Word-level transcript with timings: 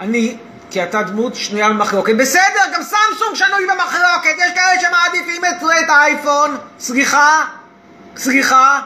אני, 0.00 0.36
כי 0.70 0.82
אתה 0.82 1.02
דמות 1.02 1.34
שנויה 1.34 1.68
במחלוקת. 1.68 2.14
בסדר, 2.16 2.62
גם 2.74 2.82
סמסונג 2.82 3.34
שנוי 3.34 3.66
במחלוקת. 3.72 4.34
יש 4.38 4.52
כאלה 4.54 4.80
שמעדיפים 4.80 5.44
את 5.44 5.62
את 5.62 5.88
האייפון. 5.88 6.56
סליחה, 6.78 7.44
סליחה. 8.16 8.80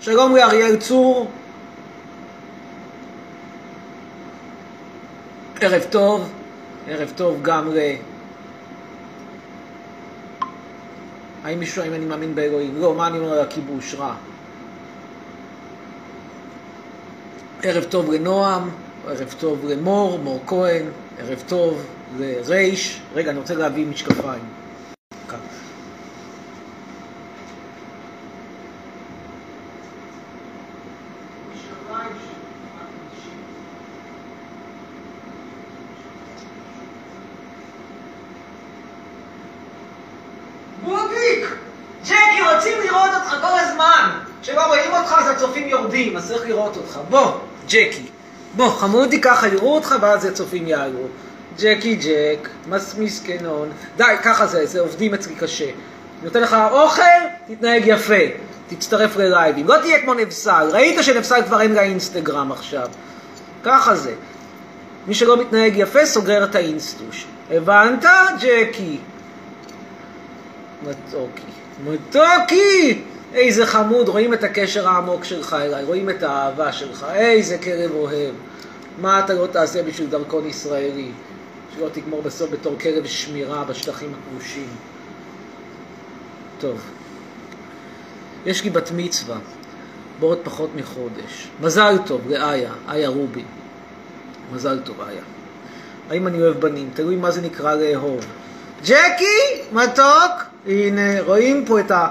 שלום 0.00 0.36
לאריאל 0.36 0.76
צור. 0.76 1.30
ערב 5.60 5.82
טוב. 5.90 6.32
ערב 6.88 7.12
טוב 7.16 7.42
גם 7.42 7.74
ל... 7.74 7.78
האם 11.44 11.58
מישהו, 11.58 11.82
האם 11.82 11.94
אני 11.94 12.04
מאמין 12.04 12.34
באלוהים? 12.34 12.74
לא, 12.80 12.94
מה 12.94 13.06
אני 13.06 13.18
אומר 13.18 13.32
על 13.32 13.40
הכיבוש? 13.40 13.94
רע. 13.94 14.14
ערב 17.62 17.84
טוב 17.84 18.12
לנועם, 18.12 18.70
ערב 19.08 19.34
טוב 19.40 19.64
למור, 19.64 20.18
מור 20.18 20.40
כהן, 20.46 20.84
ערב 21.18 21.42
טוב 21.48 21.86
לרייש. 22.18 23.00
רגע, 23.14 23.30
אני 23.30 23.38
רוצה 23.38 23.54
להביא 23.54 23.86
משקפיים. 23.86 24.42
כאן. 25.28 25.38
כשלא 44.42 44.66
רואים 44.66 44.92
אותך 44.92 45.14
אז 45.18 45.36
הצופים 45.36 45.68
יורדים, 45.68 46.16
אז 46.16 46.28
צריך 46.28 46.46
לראות 46.46 46.76
אותך. 46.76 46.98
בוא, 47.10 47.32
ג'קי. 47.66 48.17
בוא, 48.58 48.70
חמודי 48.70 49.20
ככה 49.20 49.48
יראו 49.48 49.74
אותך 49.74 49.94
ואז 50.00 50.24
הצופים 50.24 50.66
יעלו. 50.66 51.06
ג'קי 51.58 51.96
ג'ק, 51.96 52.48
מס 52.68 52.94
מסכנון. 52.98 53.68
די, 53.96 54.04
ככה 54.22 54.46
זה, 54.46 54.66
זה 54.66 54.80
עובדים 54.80 55.14
אצלי 55.14 55.34
קשה. 55.34 55.70
נותן 56.22 56.40
לך 56.40 56.56
אוכל, 56.70 57.02
תתנהג 57.48 57.82
יפה. 57.86 58.14
תצטרף 58.68 59.16
ללייבים. 59.16 59.66
לא 59.66 59.76
תהיה 59.80 60.02
כמו 60.02 60.14
נבסל. 60.14 60.68
ראית 60.72 61.02
שנבסל 61.02 61.42
כבר 61.46 61.60
אין 61.60 61.72
לה 61.72 61.82
אינסטגרם 61.82 62.52
עכשיו. 62.52 62.88
ככה 63.62 63.96
זה. 63.96 64.14
מי 65.06 65.14
שלא 65.14 65.40
מתנהג 65.40 65.72
יפה 65.76 66.06
סוגר 66.06 66.44
את 66.44 66.54
האינסטוש. 66.54 67.26
הבנת, 67.50 68.04
ג'קי? 68.40 68.98
מתוקי. 70.82 71.42
מתוקי! 71.84 73.02
איזה 73.34 73.66
חמוד, 73.66 74.08
רואים 74.08 74.34
את 74.34 74.44
הקשר 74.44 74.88
העמוק 74.88 75.24
שלך 75.24 75.56
אליי, 75.60 75.84
רואים 75.84 76.10
את 76.10 76.22
האהבה 76.22 76.72
שלך, 76.72 77.06
איזה 77.14 77.58
כלב 77.58 77.90
אוהב. 77.94 78.34
מה 79.00 79.24
אתה 79.24 79.34
לא 79.34 79.46
תעשה 79.46 79.82
בשביל 79.82 80.08
דרכון 80.08 80.46
ישראלי? 80.46 81.10
שלא 81.76 81.88
תגמור 81.92 82.22
בסוף 82.22 82.50
בתור 82.50 82.76
כלב 82.80 83.06
שמירה 83.06 83.64
בשטחים 83.64 84.12
הכבושים. 84.14 84.68
טוב. 86.60 86.80
יש 88.46 88.64
לי 88.64 88.70
בת 88.70 88.90
מצווה, 88.96 89.36
בעוד 90.20 90.38
פחות 90.42 90.70
מחודש. 90.76 91.48
מזל 91.60 91.98
טוב 92.06 92.20
לאיה, 92.28 92.72
איה 92.92 93.08
רובי. 93.08 93.44
מזל 94.54 94.78
טוב, 94.84 95.00
איה. 95.00 95.22
האם 96.10 96.26
אני 96.26 96.42
אוהב 96.42 96.60
בנים? 96.60 96.90
תלוי 96.94 97.16
מה 97.16 97.30
זה 97.30 97.40
נקרא 97.40 97.74
לאהוב. 97.74 98.26
ג'קי, 98.84 99.62
מתוק, 99.72 100.32
הנה, 100.66 101.20
רואים 101.20 101.64
פה 101.66 101.80
את 101.80 101.90
ה... 101.90 102.08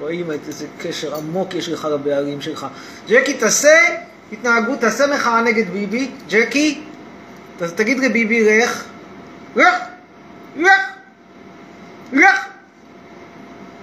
רואים 0.00 0.30
איזה 0.30 0.66
קשר 0.78 1.14
עמוק 1.14 1.54
יש 1.54 1.68
לך 1.68 1.84
לבעלים 1.84 2.40
שלך. 2.40 2.66
ג'קי, 3.08 3.34
תעשה 3.34 3.78
התנהגות, 4.32 4.80
תעשה 4.80 5.06
מחאה 5.06 5.42
נגד 5.42 5.70
ביבי. 5.70 6.10
ג'קי, 6.28 6.80
תגיד 7.74 7.98
לביבי, 7.98 8.60
לך. 8.60 8.84
לך! 9.56 9.74
לך! 10.56 10.80
לך! 12.12 12.46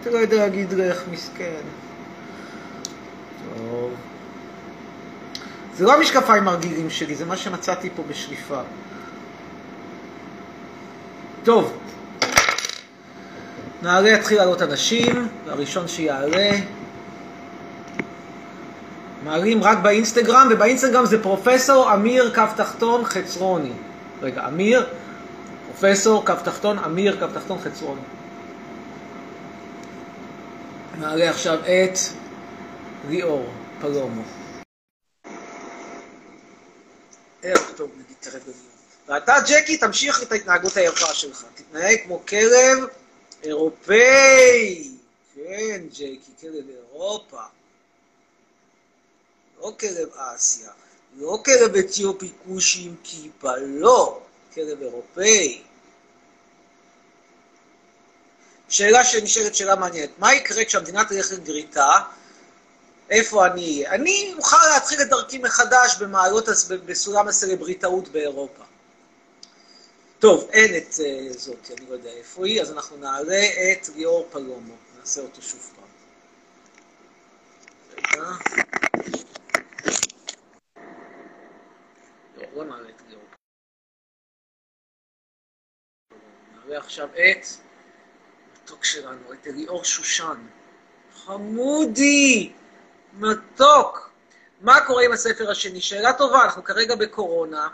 אתה 0.02 0.09
לא 0.09 0.18
יודע 0.18 0.38
להגיד 0.38 0.74
לך, 0.74 1.02
מסכן. 1.12 1.62
טוב. 3.57 3.91
זה 5.78 5.86
לא 5.86 5.94
המשקפיים 5.94 6.47
הרגילים 6.47 6.90
שלי, 6.90 7.16
זה 7.16 7.25
מה 7.25 7.38
שמצאתי 7.38 7.90
פה 7.96 8.03
בשליפה. 8.09 8.62
טוב. 11.44 11.78
נעלה 13.81 14.09
יתחיל 14.09 14.38
לעלות 14.38 14.62
אנשים, 14.62 15.28
הראשון 15.47 15.88
שיעלה. 15.88 16.52
מעלים 19.24 19.64
רק 19.64 19.78
באינסטגרם, 19.78 20.47
ובאינסטגרם 20.52 21.06
זה 21.06 21.24
פרופסור 21.24 21.94
אמיר 21.94 22.31
קו 22.36 22.44
תחתון 22.58 23.06
חצרוני. 23.06 23.72
רגע, 24.22 24.47
אמיר, 24.47 24.90
פרופסור 25.66 26.25
קו 26.25 26.34
תחתון, 26.44 26.80
אמיר 26.80 27.19
קו 27.19 27.34
תחתון 27.34 27.58
חצרוני. 27.64 28.02
נעלה 31.00 31.30
עכשיו 31.30 31.59
את 31.59 31.98
ליאור 33.09 33.50
פלומו. 33.81 34.22
ערב 37.44 37.72
טוב, 37.75 37.90
נגיד, 37.96 38.18
תרד. 38.19 38.42
ואתה, 39.08 39.34
ג'קי, 39.48 39.78
תמשיך 39.78 40.24
את 40.24 40.31
ההתנהגות 40.31 40.78
היפה 40.78 41.13
שלך. 41.13 41.44
תתנהג 41.56 41.98
כמו 42.06 42.22
כלב 42.28 42.88
אירופאי. 43.44 44.91
כן, 45.35 45.81
ג'קי, 45.91 46.19
כלב 46.41 46.66
אירופה. 46.69 47.41
לא 49.62 49.74
כלב 49.79 50.09
אסיה. 50.16 50.69
לא 51.18 51.40
כלב 51.46 51.75
אתיופי 51.75 52.31
כושי 52.47 52.81
עם 52.81 52.96
כיפה, 53.03 53.57
לא. 53.57 54.22
כלב 54.53 54.81
אירופאי. 54.81 55.62
שאלה 58.69 59.03
שנשאלת 59.03 59.56
שאלה 59.56 59.75
מעניינת. 59.75 60.09
מה 60.19 60.34
יקרה 60.34 60.66
כשהמדינה 60.66 61.06
תלך 61.06 61.31
לגריטה? 61.31 61.91
איפה 63.09 63.46
אני 63.46 63.62
אהיה? 63.62 63.91
אני 63.91 64.34
אוכל 64.38 64.68
להתחיל 64.74 65.01
את 65.01 65.09
דרכי 65.09 65.38
מחדש 65.38 65.96
במעלות, 66.00 66.46
בסולם 66.85 67.28
הסלבריטאות 67.28 68.07
באירופה. 68.07 68.63
טוב, 70.22 70.50
אין 70.54 70.78
את 70.78 70.90
uh, 70.90 71.38
זאת, 71.38 71.72
אני 71.78 71.90
לא 71.90 71.94
יודע 71.94 72.09
איפה 72.09 72.46
היא, 72.46 72.62
אז 72.62 72.72
אנחנו 72.72 72.98
נעלה 72.98 73.44
את 73.72 73.90
ליאור 73.96 74.28
פלומו. 74.32 74.76
נעשה 75.00 75.22
אותו 75.22 75.42
שוב 75.42 75.74
פעם. 75.76 75.88
רגע. 77.92 78.24
לא, 82.56 82.66
נעלה 82.66 82.90
את 82.90 83.02
ליאור. 83.10 83.24
נעלה 86.56 86.78
עכשיו 86.78 87.08
את 87.08 87.46
מתוק 88.54 88.86
שלנו, 88.86 89.34
את 89.34 89.48
אליאור 89.48 89.84
שושן. 89.84 90.48
חמודי! 91.14 92.54
מתוק! 93.14 94.12
מה 94.62 94.86
קורה 94.88 95.06
עם 95.06 95.12
הספר 95.12 95.52
השני? 95.52 95.81
שאלה 95.81 96.14
טובה, 96.14 96.44
אנחנו 96.44 96.64
כרגע 96.64 96.96
בקורונה. 96.96 97.70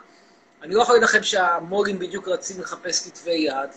אני 0.67 0.75
לא 0.75 0.81
יכול 0.81 0.95
להגיד 0.95 1.09
לכם 1.09 1.23
שהמו"לים 1.23 1.99
בדיוק 1.99 2.27
רצים 2.27 2.61
לחפש 2.61 3.07
כתבי 3.07 3.31
יד. 3.31 3.69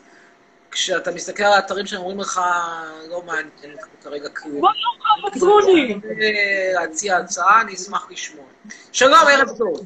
כשאתה 0.70 1.10
מסתכל 1.10 1.42
על 1.42 1.52
האתרים 1.52 1.86
שהם 1.86 2.00
אומרים 2.00 2.20
לך, 2.20 2.40
לא 3.08 3.22
מעניין 3.22 3.76
כרגע 4.02 4.28
כלום. 4.28 4.60
מה 4.60 4.70
שלומך, 4.74 5.36
פטרוני? 5.36 6.00
להציע 6.74 7.16
הצעה, 7.16 7.60
אני 7.60 7.74
אשמח 7.74 8.06
לשמוע. 8.10 8.44
שלום, 8.92 9.18
ערב 9.28 9.48
טוב. 9.58 9.80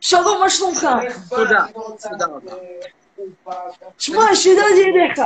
שלום, 0.00 0.40
מה 0.40 0.50
שלומך? 0.50 0.86
תודה, 1.28 1.64
תודה 2.10 2.26
רבה. 2.26 2.52
שמע, 3.98 4.34
שידעתי 4.34 4.84
אליך. 4.84 5.18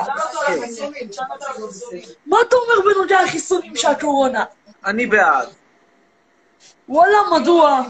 מה 2.26 2.36
אתה 2.48 2.56
אומר 2.56 2.90
בנוגע 2.94 3.22
לחיסונים 3.24 3.76
של 3.76 3.88
הקורונה? 3.88 4.44
אני 4.84 5.06
בעד. 5.06 5.48
וואלה, 6.88 7.18
מדוע? 7.40 7.82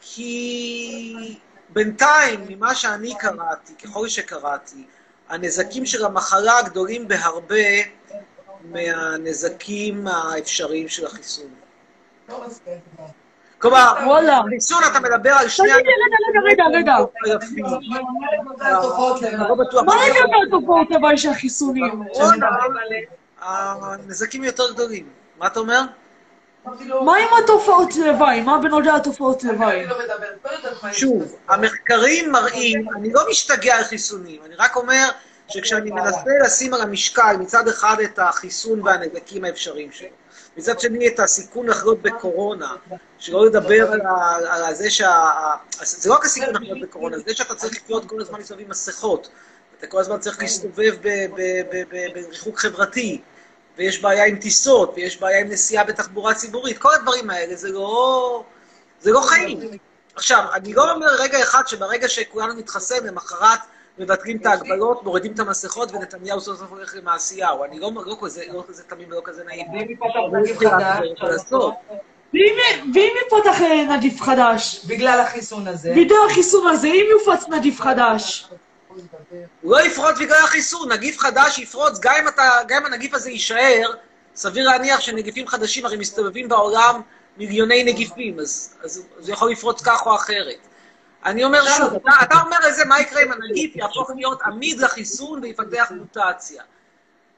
כי 0.00 1.14
בינתיים, 1.68 2.44
ממה 2.48 2.74
שאני 2.74 3.14
קראתי, 3.18 3.74
ככל 3.74 4.08
שקראתי, 4.08 4.84
הנזקים 5.28 5.86
של 5.86 6.04
המחלה 6.04 6.62
גדולים 6.64 7.08
בהרבה 7.08 7.64
מהנזקים 8.64 10.06
האפשריים 10.06 10.88
של 10.88 11.06
החיסון. 11.06 11.50
כלומר. 13.58 13.92
חיסון 14.48 14.82
אתה 14.90 15.00
מדבר 15.00 15.30
על 15.30 15.48
שני... 15.48 15.72
רגע, 15.72 15.78
רגע, 16.48 16.64
רגע, 16.74 16.78
רגע. 16.78 16.96
בטוח. 19.54 19.82
מה 19.84 19.94
לגבי 20.06 20.36
התופעות 20.48 20.90
לוואי 20.90 21.18
של 21.18 21.28
החיסונים? 21.28 22.02
הנזקים 23.40 24.44
יותר 24.44 24.72
גדולים. 24.72 25.08
מה 25.38 25.46
אתה 25.46 25.60
אומר? 25.60 25.80
מה 27.04 27.16
עם 27.16 27.28
התופעות 27.44 27.96
לוואי? 27.96 28.40
מה 28.40 28.58
בנוגע 28.58 28.96
לתופעות 28.96 29.44
לוואי? 29.44 29.86
שוב, 30.92 31.36
המחקרים 31.48 32.32
מראים, 32.32 32.88
אני 32.96 33.12
לא 33.12 33.22
משתגע 33.30 33.76
על 33.76 33.84
חיסונים, 33.84 34.40
אני 34.44 34.54
רק 34.54 34.76
אומר 34.76 35.08
שכשאני 35.48 35.90
מנסה 35.90 36.30
לשים 36.44 36.74
על 36.74 36.80
המשקל 36.80 37.36
מצד 37.40 37.68
אחד 37.68 37.96
את 38.04 38.18
החיסון 38.18 38.82
והנזקים 38.82 39.44
האפשריים 39.44 39.92
שלו, 39.92 40.08
מצד 40.56 40.80
שני 40.80 41.08
את 41.08 41.20
הסיכון 41.20 41.66
לחלות 41.66 42.02
בקורונה, 42.02 42.74
שלא 43.18 43.46
לדבר 43.46 43.92
על, 44.48 44.74
זה 44.74 44.90
שה... 44.90 45.24
זה 45.82 46.08
לא 46.08 46.14
רק 46.14 46.24
הסיכון 46.24 46.54
לחלות 46.54 46.80
בקורונה, 46.80 47.16
זה 47.18 47.34
שאתה 47.34 47.54
צריך 47.54 47.76
לחיות 47.82 48.04
כל 48.04 48.20
הזמן 48.20 48.40
מסביב 48.40 48.68
מסכות, 48.68 49.28
אתה 49.78 49.86
כל 49.86 50.00
הזמן 50.00 50.18
צריך 50.18 50.40
להסתובב 50.40 50.94
בריחוק 52.24 52.58
חברתי, 52.58 53.20
ויש 53.78 54.02
בעיה 54.02 54.24
עם 54.24 54.36
טיסות, 54.36 54.92
ויש 54.96 55.20
בעיה 55.20 55.40
עם 55.40 55.48
נסיעה 55.48 55.84
בתחבורה 55.84 56.34
ציבורית, 56.34 56.78
כל 56.78 56.94
הדברים 56.94 57.30
האלה 57.30 57.54
זה 57.54 57.72
לא, 57.72 58.44
זה 59.00 59.12
לא 59.12 59.20
חיים. 59.20 59.60
עכשיו, 60.14 60.44
אני 60.54 60.74
לא 60.74 60.92
אומר 60.92 61.06
רגע 61.18 61.42
אחד 61.42 61.62
שברגע 61.66 62.08
שכולנו 62.08 62.52
נתחסן, 62.52 63.06
למחרת 63.06 63.58
מבטלים 63.98 64.36
את 64.36 64.46
ההגבלות, 64.46 65.02
מורידים 65.04 65.32
את 65.32 65.38
המסכות, 65.38 65.92
ונתניהו 65.92 66.40
סוף 66.40 66.58
סוף 66.58 66.70
הולך 66.70 66.94
למעשיהו. 66.96 67.64
אני 67.64 67.78
לא 67.80 67.90
לא 68.06 68.16
כזה, 68.20 68.44
לא 68.52 68.64
כזה 68.68 68.82
תמים 68.82 69.08
ולא 69.10 69.20
כזה 69.24 69.44
נעים. 69.44 69.66
ואם 72.94 73.12
יפתח 73.26 73.60
נגיף 73.88 74.20
חדש? 74.20 74.84
בגלל 74.88 75.20
החיסון 75.20 75.68
הזה, 75.68 75.94
בגלל 75.96 76.18
החיסון 76.30 76.66
הזה, 76.66 76.86
אם 76.86 77.06
יופץ 77.10 77.48
נגיף 77.48 77.80
חדש. 77.80 78.50
הוא 79.62 79.72
לא 79.72 79.86
יפרוץ 79.86 80.18
בגלל 80.20 80.38
החיסון, 80.44 80.92
נגיף 80.92 81.18
חדש 81.18 81.58
יפרוץ, 81.58 81.98
גם 82.00 82.14
אם, 82.22 82.28
אתה, 82.28 82.50
גם 82.66 82.80
אם 82.80 82.92
הנגיף 82.92 83.14
הזה 83.14 83.30
יישאר, 83.30 83.94
סביר 84.34 84.68
להניח 84.68 85.00
שנגיפים 85.00 85.48
חדשים 85.48 85.86
הרי 85.86 85.96
מסתובבים 85.96 86.48
בעולם 86.48 87.00
מיליוני 87.36 87.84
נגיפים, 87.84 88.40
אז, 88.40 88.74
אז, 88.82 89.02
אז 89.18 89.28
הוא 89.28 89.34
יכול 89.34 89.50
לפרוץ 89.50 89.82
כך 89.82 90.06
או 90.06 90.14
אחרת. 90.14 90.68
אני 91.24 91.44
אומר 91.44 91.64
שוב, 91.76 91.94
אתה, 91.94 92.10
אתה 92.22 92.34
אומר 92.44 92.56
איזה, 92.64 92.84
מה 92.84 93.00
יקרה 93.00 93.22
אם 93.22 93.32
הנגיף 93.32 93.76
יהפוך 93.76 94.10
להיות 94.16 94.42
עמיד 94.42 94.78
לחיסון 94.78 95.40
ויפתח 95.42 95.90
מוטציה. 95.90 96.62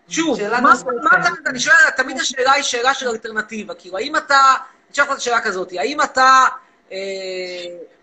שוב, 0.08 0.38
שאלה 0.38 0.60
מה. 0.60 0.72
מה 1.02 1.10
אתה, 1.20 1.28
אני 1.46 1.60
שואל, 1.60 1.74
תמיד 1.96 2.20
השאלה 2.20 2.52
היא 2.52 2.62
שאלה 2.62 2.94
של 2.94 3.08
אלטרנטיבה, 3.08 3.74
כאילו, 3.74 3.98
האם 3.98 4.16
אתה, 4.16 4.40
אני 4.40 4.92
אשאל 4.92 5.04
אותך 5.04 5.12
את 5.12 5.18
השאלה 5.18 5.40
כזאת, 5.40 5.72
האם 5.78 6.02
אתה 6.02 6.44
אה, 6.92 6.96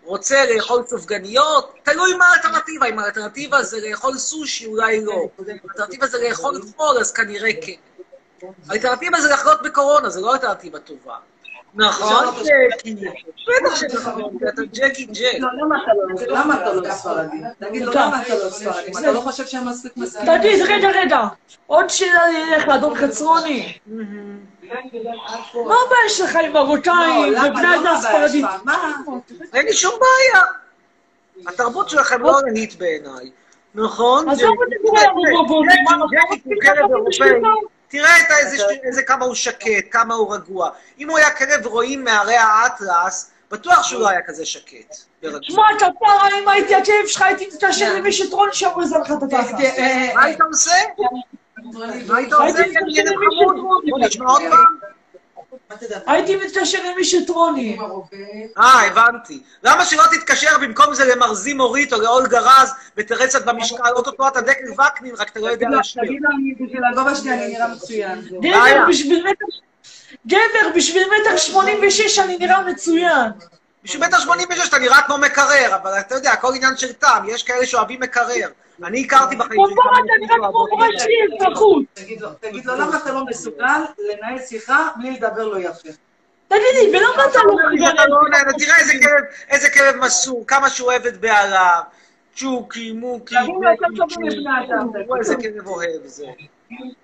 רוצה 0.04 0.36
לאכול 0.54 0.82
סופגניות? 0.86 1.74
תלוי 1.82 2.14
מה 2.14 2.24
האלטרנטיבה, 2.26 2.86
אם 2.86 2.98
האלטרנטיבה 2.98 3.62
זה 3.62 3.76
לאכול 3.90 4.18
סושי, 4.18 4.66
אולי 4.66 5.04
לא. 5.04 5.28
האלטרנטיבה 5.48 6.06
זה 6.06 6.18
לאכול 6.28 6.60
חול, 6.76 6.98
אז 7.00 7.12
כנראה 7.12 7.50
כן. 7.62 7.72
האלטרנטיבה 8.68 9.20
זה 9.20 9.28
לחלות 9.32 9.62
בקורונה, 9.62 10.08
זו 10.10 10.20
לא 10.26 10.32
אלטרנטיבה 10.32 10.78
טובה. 10.78 11.14
נכון, 11.74 12.24
ג'קי. 12.44 12.94
בטח 13.48 13.76
שנכון, 13.76 14.36
אתה 14.48 14.62
ג'קי 14.72 15.04
ג'ק. 15.04 15.38
לא, 15.38 15.48
למה 15.58 15.82
אתה 15.82 15.92
לא- 15.94 16.54
אתה 16.54 16.72
לא 16.74 16.94
ספרדי? 16.94 17.36
תגיד 17.60 17.82
לו, 17.82 17.92
למה 17.92 18.22
אתה 18.22 18.34
לא 18.34 18.50
ספרדי? 18.50 18.90
אתה 19.00 19.12
לא 19.12 19.20
חושב 19.20 19.46
שהם 19.46 19.68
מספיק 19.68 19.96
מסכימים? 19.96 20.38
תגיד, 20.38 20.62
רגע, 20.62 20.88
רגע. 20.88 21.20
עוד 21.66 21.88
שאלה 21.90 22.22
לך, 22.56 22.68
אדון 22.68 22.94
חצרוני. 22.94 23.78
מה 25.54 25.74
הבעיה 25.86 26.08
שלך 26.08 26.36
עם 26.36 26.52
מרוקאים 26.52 27.32
לא? 27.32 27.38
ובני 27.38 27.84
לא 27.84 27.96
הספרדית? 27.96 28.44
שלך? 28.52 28.60
מה? 28.64 28.94
אין 29.54 29.66
לי 29.66 29.72
שום 29.72 29.92
בעיה. 30.00 30.44
התרבות 31.46 31.88
שלכם 31.88 32.22
לא 32.22 32.38
ענית 32.38 32.78
בעיניי. 32.78 33.30
נכון? 33.74 34.28
עזוב 34.28 34.56
אותי? 34.58 34.74
תראה 37.88 38.10
איזה 38.82 39.02
כמה 39.02 39.24
הוא 39.24 39.34
שקט, 39.34 39.84
כמה 39.90 40.14
הוא 40.14 40.34
רגוע. 40.34 40.70
אם 40.98 41.10
הוא 41.10 41.18
היה 41.18 41.30
כלב 41.30 41.66
רועים 41.66 42.04
מהרי 42.04 42.36
האטלס, 42.36 43.30
בטוח 43.50 43.82
שהוא 43.82 44.00
לא 44.00 44.08
היה 44.08 44.20
כזה 44.26 44.46
שקט. 44.46 44.96
ורגוע. 45.22 45.40
שמע, 45.42 45.62
כפרה, 45.78 46.28
אם 46.42 46.48
הייתי 46.48 46.74
הכאב 46.74 47.06
שלך, 47.06 47.22
הייתי 47.22 47.46
מתקשר 47.46 47.94
למי 47.94 48.12
שטרון 48.12 48.48
שאומר 48.52 48.84
לך 49.00 49.12
את 49.18 49.22
התחת. 49.22 49.54
מה 50.14 50.24
היית 50.24 50.40
עושה? 50.40 50.74
מה 52.06 52.16
היית 52.16 52.32
עושה? 52.32 52.44
הייתי 52.44 52.62
מתקשר. 52.62 53.12
למישהו 53.12 53.52
מתקשר 56.46 56.78
למי 56.92 57.04
שטרוני. 57.04 57.78
אה, 58.58 58.86
הבנתי. 58.86 59.42
למה 59.62 59.84
שלא 59.84 60.02
תתקשר 60.12 60.58
במקום 60.58 60.94
זה 60.94 61.04
למרזי 61.14 61.54
מורית 61.54 61.92
או 61.92 62.00
לאולגה 62.00 62.40
רז 62.40 62.72
ותרצת 62.96 63.44
במשקל? 63.44 63.88
אוטוטו 63.96 64.28
אתה 64.28 64.40
דקל 64.40 64.72
וקנין, 64.72 65.14
רק 65.18 65.30
אתה 65.30 65.40
לא 65.40 65.46
יודע 65.46 65.68
להשאיר. 65.68 66.04
תגיד 66.04 66.22
אני- 66.34 66.66
בשביל 66.66 66.82
הגובה 66.92 67.14
שלי 67.14 67.30
אני 67.32 67.46
נראה 67.48 67.68
מצוין. 67.68 68.20
גבר. 68.20 68.84
בשביל 68.88 69.26
מטר... 69.30 69.44
גבר, 70.26 70.70
בשביל 70.76 71.02
מטר 71.20 71.36
שמונים 71.36 71.78
ושש 71.86 72.18
אני 72.18 72.38
נראה 72.38 72.60
מצוין. 72.62 73.30
בשביל 73.84 74.06
מטר 74.06 74.18
שמונים 74.18 74.48
ושש 74.50 74.68
אתה 74.68 74.78
נראה 74.78 75.02
כמו 75.02 75.18
מקרר, 75.18 75.74
אבל 75.82 75.90
אתה 76.00 76.14
יודע, 76.14 76.32
הכל 76.32 76.54
עניין 76.54 76.76
של 76.76 76.92
טעם, 76.92 77.28
יש 77.28 77.42
כאלה 77.42 77.66
שאוהבים 77.66 78.00
מקרר. 78.00 78.48
אני 78.84 79.04
הכרתי 79.04 79.36
בחיים 79.36 79.60
כמו 79.66 79.82
פה 79.82 79.90
אתה 79.90 80.12
נראה 80.20 80.36
כמו 80.36 80.66
מורה 80.70 80.86
שלי 80.98 81.14
אזרחות. 81.36 81.84
תגיד 81.94 82.20
לו, 82.20 82.28
תגיד 82.40 82.66
לו, 82.66 82.74
למה 82.74 82.96
אתה 82.96 83.12
לא 83.12 83.24
מסוגל 83.24 83.80
לנהל 83.98 84.38
שיחה 84.38 84.88
בלי 84.96 85.10
לדבר 85.10 85.44
לו 85.48 85.58
יפה? 85.58 85.88
תגיד 86.48 86.62
לי, 86.74 86.98
ולמה 86.98 87.24
אתה 87.30 87.38
לא 87.44 87.54
לא 88.08 88.16
עונה, 88.20 88.38
תראה 88.58 88.76
איזה 88.78 89.70
כלב, 89.70 89.96
מסור, 89.96 90.44
כמה 90.46 90.70
שהוא 90.70 90.88
אוהב 90.88 91.06
את 91.06 91.20
בעליו. 91.20 91.80
צ'וקי, 92.36 92.92
מוקי, 92.92 93.34
איזה 95.18 95.36
כלב 95.36 95.66
אוהב 95.66 96.06
זה. 96.06 96.26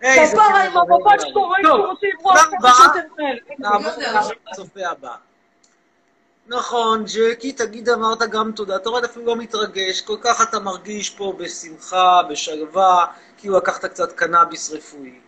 איזה 0.03 0.37
כפרה 0.37 0.47
כלב 0.49 0.71
עם 0.71 0.77
אוהב 0.77 0.93
המבט 0.93 1.25
לברוח 2.03 2.45
תודה 2.45 2.59
ככה 2.63 2.83
רבה. 2.85 2.95
שאתם. 2.95 3.25
נעבור 3.59 3.91
לצופה 4.53 4.81
הבא. 4.91 5.15
נכון, 6.47 7.05
ג'קי, 7.05 7.53
תגיד, 7.53 7.89
אמרת 7.89 8.19
גם 8.23 8.53
תודה. 8.57 8.77
אתה 8.77 8.89
רואה, 8.89 9.05
אפילו 9.05 9.27
לא 9.27 9.37
מתרגש, 9.37 10.01
כל 10.01 10.17
כך 10.21 10.43
אתה 10.43 10.61
מרגיש 10.61 11.11
פה 11.11 11.35
בשמחה, 11.39 12.23
בשלווה, 12.31 13.07
כאילו 13.37 13.57
לקחת 13.57 13.85
קצת 13.85 14.13
קנאביס 14.13 14.71
רפואי. 14.71 15.19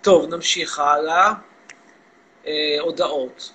טוב, 0.00 0.34
נמשיך 0.34 0.78
הלאה. 0.78 1.32
אה, 2.46 2.76
הודעות. 2.80 3.52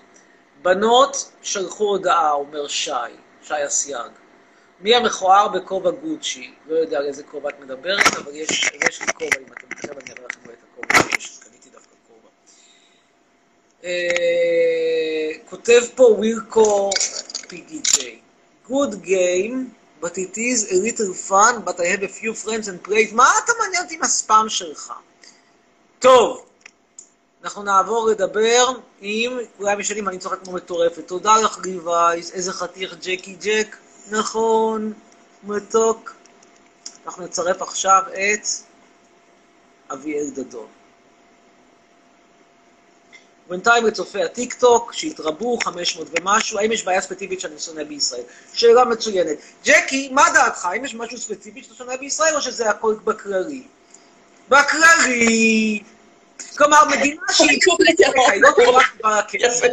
בנות 0.61 1.31
שלחו 1.41 1.83
הודעה, 1.83 2.31
אומר 2.31 2.67
שי, 2.67 2.91
שי 3.41 3.65
אסייג. 3.67 4.11
מי 4.79 4.95
המכוער 4.95 5.47
בכובע 5.47 5.91
גוצ'י? 5.91 6.53
לא 6.67 6.75
יודע 6.75 6.97
על 6.97 7.05
איזה 7.05 7.23
כובע 7.23 7.49
את 7.49 7.59
מדברת, 7.59 8.15
אבל 8.17 8.31
יש, 8.35 8.71
יש 8.89 9.01
לי 9.01 9.07
כובע, 9.13 9.37
אם 9.39 9.53
אתם 9.53 9.67
תכף 9.67 9.89
אני 9.91 10.11
אראה 10.11 10.25
לכם 10.31 10.49
את 10.49 10.63
הכובע 10.63 11.11
שיש, 11.11 11.39
קניתי 11.39 11.69
דווקא 11.69 11.95
כובע. 12.07 12.29
אה, 13.74 13.74
כותב 15.49 15.81
פה 15.95 16.17
פיגי 17.47 17.79
ג'יי. 17.79 18.19
Good 18.67 18.93
game, 19.05 19.55
but 20.01 20.17
it 20.17 20.37
is 20.37 20.71
a 20.71 20.75
little 20.75 21.13
fun, 21.29 21.61
but 21.65 21.79
I 21.79 21.85
have 21.93 22.03
a 22.03 22.07
few 22.07 22.33
friends 22.33 22.67
and 22.67 22.83
plays. 22.87 23.13
מה 23.13 23.31
אתה 23.43 23.51
מעניין 23.59 23.83
אותי 23.83 23.95
עם 23.95 24.03
הספאם 24.03 24.49
שלך? 24.49 24.93
טוב, 25.99 26.45
אנחנו 27.43 27.63
נעבור 27.63 28.07
לדבר 28.07 28.67
עם, 29.01 29.37
כולם 29.57 29.79
ישנים, 29.79 30.07
אני 30.07 30.17
צוחק 30.17 30.37
כמו 30.43 30.53
מטורפת. 30.53 31.07
תודה 31.07 31.37
לך, 31.37 31.59
ליווייס, 31.63 32.31
איזה 32.31 32.53
חתיך 32.53 32.95
ג'קי 33.01 33.35
ג'ק. 33.41 33.75
נכון, 34.09 34.93
מתוק. 35.43 36.13
אנחנו 37.05 37.23
נצרף 37.23 37.61
עכשיו 37.61 38.03
את 38.13 38.47
אביאל 39.93 40.29
דדון. 40.29 40.67
בינתיים 43.49 43.85
לצופי 43.85 44.23
הטיק-טוק, 44.23 44.93
שהתרבו 44.93 45.57
500 45.63 46.07
ומשהו, 46.11 46.59
האם 46.59 46.71
יש 46.71 46.83
בעיה 46.83 47.01
ספציפית 47.01 47.39
שאני 47.39 47.59
שונא 47.59 47.83
בישראל? 47.83 48.23
שאלה 48.53 48.85
מצוינת. 48.85 49.37
ג'קי, 49.65 50.09
מה 50.11 50.23
דעתך? 50.33 50.65
האם 50.65 50.85
יש 50.85 50.95
משהו 50.95 51.17
ספציפי 51.17 51.63
שאתה 51.63 51.75
שונא 51.75 51.95
בישראל, 51.95 52.35
או 52.35 52.41
שזה 52.41 52.69
הכל 52.69 52.95
בכללי? 53.03 53.63
בכללי. 54.49 55.83
כלומר, 56.57 56.85
מדינה 56.85 57.21
שהיא... 57.31 57.59
היא 58.33 58.41
לא 58.41 59.19
הכסף. 59.19 59.67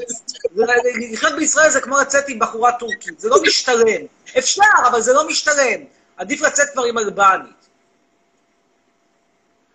לחיות 1.12 1.32
בישראל 1.36 1.70
זה 1.70 1.80
כמו 1.80 1.98
לצאת 1.98 2.24
עם 2.28 2.38
בחורה 2.38 2.72
טורקית, 2.72 3.20
זה 3.20 3.28
לא 3.28 3.42
משתלם. 3.42 4.06
אפשר, 4.38 4.62
אבל 4.86 5.00
זה 5.00 5.12
לא 5.12 5.28
משתלם. 5.28 5.80
עדיף 6.16 6.40
לצאת 6.40 6.68
כבר 6.72 6.84
עם 6.84 6.98
אלבנית. 6.98 7.62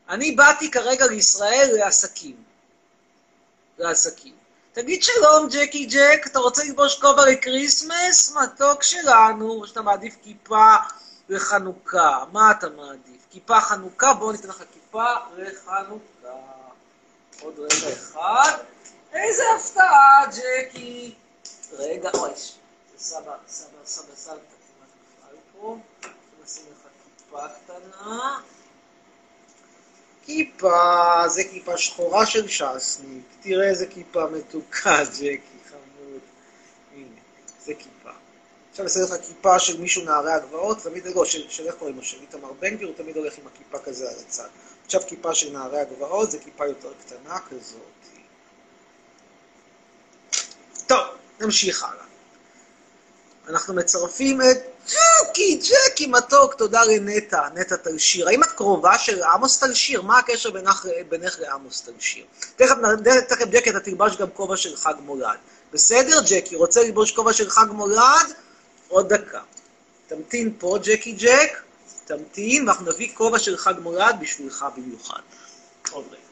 אני 0.10 0.32
באתי 0.32 0.72
כרגע 0.72 1.08
לישראל 1.08 1.70
לעסקים. 1.74 2.47
לעסקים. 3.78 4.34
תגיד 4.74 5.04
שלום, 5.04 5.48
ג'קי 5.50 5.86
ג'ק, 5.86 6.28
אתה 6.28 6.40
רוצה 6.40 6.64
ללבוש 6.64 7.02
כובע 7.02 7.26
לקריסמס? 7.26 8.36
מתוק 8.36 8.84
שלנו, 8.84 9.52
או 9.52 9.68
שאתה 9.68 9.82
מעדיף 9.82 10.16
כיפה 10.24 10.76
לחנוכה. 11.30 12.24
מה 12.32 12.52
אתה 12.52 12.70
מעדיף? 12.70 13.22
כיפה 13.30 13.62
חנוכה? 13.62 14.14
בואו 14.14 14.32
ניתן 14.32 14.48
לך 14.48 14.64
כיפה 14.74 15.14
לחנוכה. 15.38 16.28
עוד 17.42 17.60
רגע 17.60 17.94
אחד. 17.94 18.58
איזה 19.14 19.44
הפתעה, 19.56 20.26
ג'קי. 20.28 21.16
רגע, 21.74 22.10
אוי, 22.14 22.30
זה 22.36 22.54
סבא, 22.98 23.36
סבא, 23.48 23.68
סבא, 23.86 24.16
סבא, 24.16 24.34
כמעט 24.34 24.90
נפל 25.26 25.38
פה. 25.54 25.78
נשים 26.44 26.64
לך 26.72 26.88
כיפה 27.18 27.48
קטנה. 27.48 28.40
כיפה, 30.28 31.24
זה 31.28 31.44
כיפה 31.44 31.78
שחורה 31.78 32.26
של 32.26 32.48
ש"סניק. 32.48 33.24
תראה 33.42 33.70
איזה 33.70 33.88
כיפה 33.88 34.28
מתוקה, 34.28 35.04
ג'קי, 35.04 35.38
חמוד. 35.70 36.20
הנה, 36.96 37.08
זה 37.66 37.74
כיפה. 37.74 38.10
עכשיו 38.72 38.86
אעשה 38.86 39.00
לך 39.00 39.26
כיפה 39.28 39.60
של 39.60 39.82
מישהו 39.82 40.06
נערי 40.06 40.32
הגבעות, 40.32 40.78
תמיד, 40.84 41.06
לא, 41.06 41.26
של, 41.26 41.50
של 41.50 41.68
איך 41.68 41.76
קוראים 41.76 41.96
לו, 41.96 42.04
של 42.04 42.18
איתמר 42.22 42.54
בן 42.60 42.76
גביר, 42.76 42.88
הוא 42.88 42.96
תמיד 42.96 43.18
הולך 43.18 43.38
עם 43.38 43.48
הכיפה 43.48 43.80
כזה 43.80 44.10
על 44.10 44.16
הצד. 44.28 44.48
עכשיו 44.86 45.02
כיפה 45.08 45.36
של 45.36 45.52
נערי 45.52 45.80
הגבעות, 45.80 46.32
זה 46.32 46.40
כיפה 46.40 46.66
יותר 46.66 46.92
קטנה 47.06 47.40
כזאת. 47.50 47.98
נמשיך 51.42 51.84
הלאה. 51.84 52.06
אנחנו 53.48 53.74
מצרפים 53.74 54.42
את 54.42 54.58
ג'קי, 54.88 55.60
ג'קי 55.64 56.08
מתוק, 56.08 56.54
תודה 56.54 56.84
לנטע, 56.84 57.48
נטע 57.54 57.76
תלשיר. 57.76 58.28
האם 58.28 58.44
את 58.44 58.52
קרובה 58.52 58.98
של 58.98 59.24
עמוס 59.24 59.60
תלשיר? 59.60 60.02
מה 60.02 60.20
הקשר 60.20 60.52
בינך, 60.52 60.86
בינך 61.10 61.40
לעמוס 61.40 61.82
תלשיר? 61.82 62.26
תכף, 62.56 62.76
תכף 63.30 63.46
ג'קי, 63.46 63.70
אתה 63.70 63.80
תלבש 63.80 64.18
גם 64.18 64.28
כובע 64.34 64.58
של 64.58 64.76
חג 64.76 64.94
מולד. 65.06 65.38
בסדר, 65.74 66.20
ג'קי? 66.30 66.56
רוצה 66.56 66.84
ללבוש 66.84 67.12
כובע 67.12 67.34
של 67.34 67.50
חג 67.50 67.66
מולד? 67.72 68.34
עוד 68.88 69.14
דקה. 69.14 69.42
תמתין 70.08 70.54
פה, 70.60 70.78
ג'קי 70.84 71.12
ג'ק, 71.12 71.62
תמתין, 72.06 72.68
ואנחנו 72.68 72.92
נביא 72.92 73.10
כובע 73.14 73.40
של 73.40 73.58
חג 73.58 73.74
מולד 73.82 74.16
בשבילך 74.20 74.66
במיוחד. 74.78 75.22
עוד 75.92 76.06
רגע. 76.12 76.27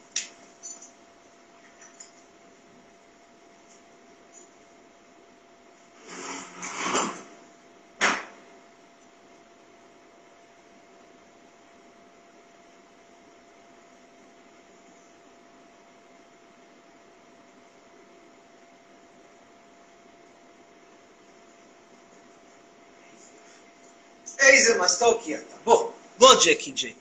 מסטוקי 25.06 25.36
אתה. 25.36 25.56
בוא, 25.64 25.90
בוא 26.18 26.34
ג'קי 26.44 26.70
ג'ק. 26.70 26.94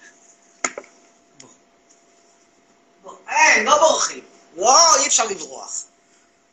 בוא. 1.39 1.49
בוא. 3.03 3.17
אין, 3.29 3.65
לא 3.65 3.77
בורחים. 3.77 4.23
לא, 4.55 4.95
אי 5.01 5.07
אפשר 5.07 5.25
לברוח. 5.25 5.83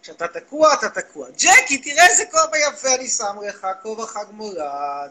כשאתה 0.03 0.29
תקוע, 0.29 0.75
אתה 0.75 0.89
תקוע. 0.89 1.29
ג'קי, 1.31 1.79
תראה 1.79 2.07
איזה 2.07 2.25
כובע 2.31 2.59
יפה 2.59 2.95
אני 2.95 3.09
שם 3.09 3.37
לך, 3.49 3.67
כובע 3.83 4.07
חג 4.07 4.25
מולד. 4.31 5.11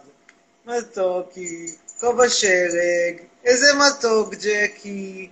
מתוקי, 0.66 1.76
כובע 2.00 2.30
שלג. 2.30 3.18
איזה 3.44 3.68
מתוק, 3.74 4.34
ג'קי. 4.34 5.30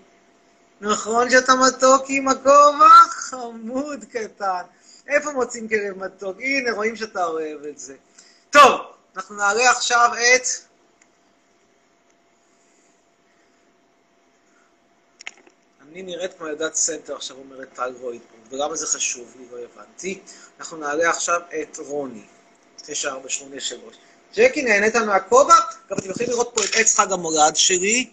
נכון 0.81 1.29
שאתה 1.29 1.53
מתוק 1.55 2.05
עם 2.07 2.27
הכובע? 2.27 2.89
חמוד 3.09 4.05
קטן. 4.11 4.61
איפה 5.07 5.31
מוצאים 5.31 5.69
כלב 5.69 5.97
מתוק? 5.97 6.37
הנה, 6.39 6.71
רואים 6.71 6.95
שאתה 6.95 7.25
אוהב 7.25 7.65
את 7.65 7.79
זה. 7.79 7.95
טוב, 8.49 8.81
אנחנו 9.15 9.35
נעלה 9.35 9.71
עכשיו 9.71 10.09
את... 10.35 10.68
אני 15.91 16.01
נראית 16.01 16.31
כמו 16.37 16.47
ילדת 16.47 16.75
סנטר, 16.75 17.15
עכשיו 17.15 17.37
אומרת 17.37 17.67
טל 17.73 17.93
רויטבורג, 18.01 18.41
ולמה 18.51 18.75
זה 18.75 18.87
חשוב 18.87 19.35
לי? 19.39 19.45
לא 19.51 19.57
הבנתי. 19.57 20.19
אנחנו 20.59 20.77
נעלה 20.77 21.09
עכשיו 21.09 21.41
את 21.61 21.77
רוני, 21.77 22.23
9483. 22.75 23.95
ג'קי, 24.35 24.61
נהנית 24.61 24.95
מהכובע? 24.95 25.55
גם 25.89 25.97
אתם 25.97 26.09
יכולים 26.09 26.29
לראות 26.29 26.51
פה 26.55 26.63
את 26.63 26.69
עץ 26.75 26.95
חג 26.99 27.11
המולד 27.11 27.55
שלי. 27.55 28.09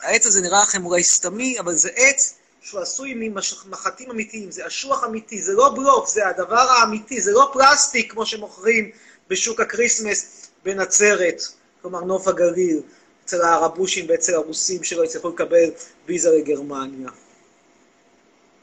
העץ 0.00 0.26
הזה 0.26 0.40
נראה 0.40 0.62
לכם 0.62 0.86
אולי 0.86 1.04
סתמי, 1.04 1.60
אבל 1.60 1.74
זה 1.74 1.90
עץ 1.96 2.34
שהוא 2.60 2.80
עשוי 2.80 3.14
ממחטים 3.16 4.10
אמיתיים, 4.10 4.50
זה 4.50 4.66
אשוח 4.66 5.04
אמיתי, 5.04 5.42
זה 5.42 5.52
לא 5.52 5.72
בלוף, 5.76 6.08
זה 6.08 6.28
הדבר 6.28 6.70
האמיתי, 6.70 7.20
זה 7.20 7.32
לא 7.32 7.50
פלסטיק 7.52 8.12
כמו 8.12 8.26
שמוכרים 8.26 8.90
בשוק 9.28 9.60
הקריסמס 9.60 10.46
בנצרת, 10.64 11.42
כלומר 11.82 12.00
נוף 12.00 12.28
הגליל, 12.28 12.80
אצל 13.28 13.42
הערבושים 13.42 14.06
ואצל 14.08 14.34
הרוסים 14.34 14.84
שלא 14.84 15.04
יצטרכו 15.04 15.28
לקבל 15.28 15.70
ויזה 16.06 16.30
לגרמניה. 16.30 17.08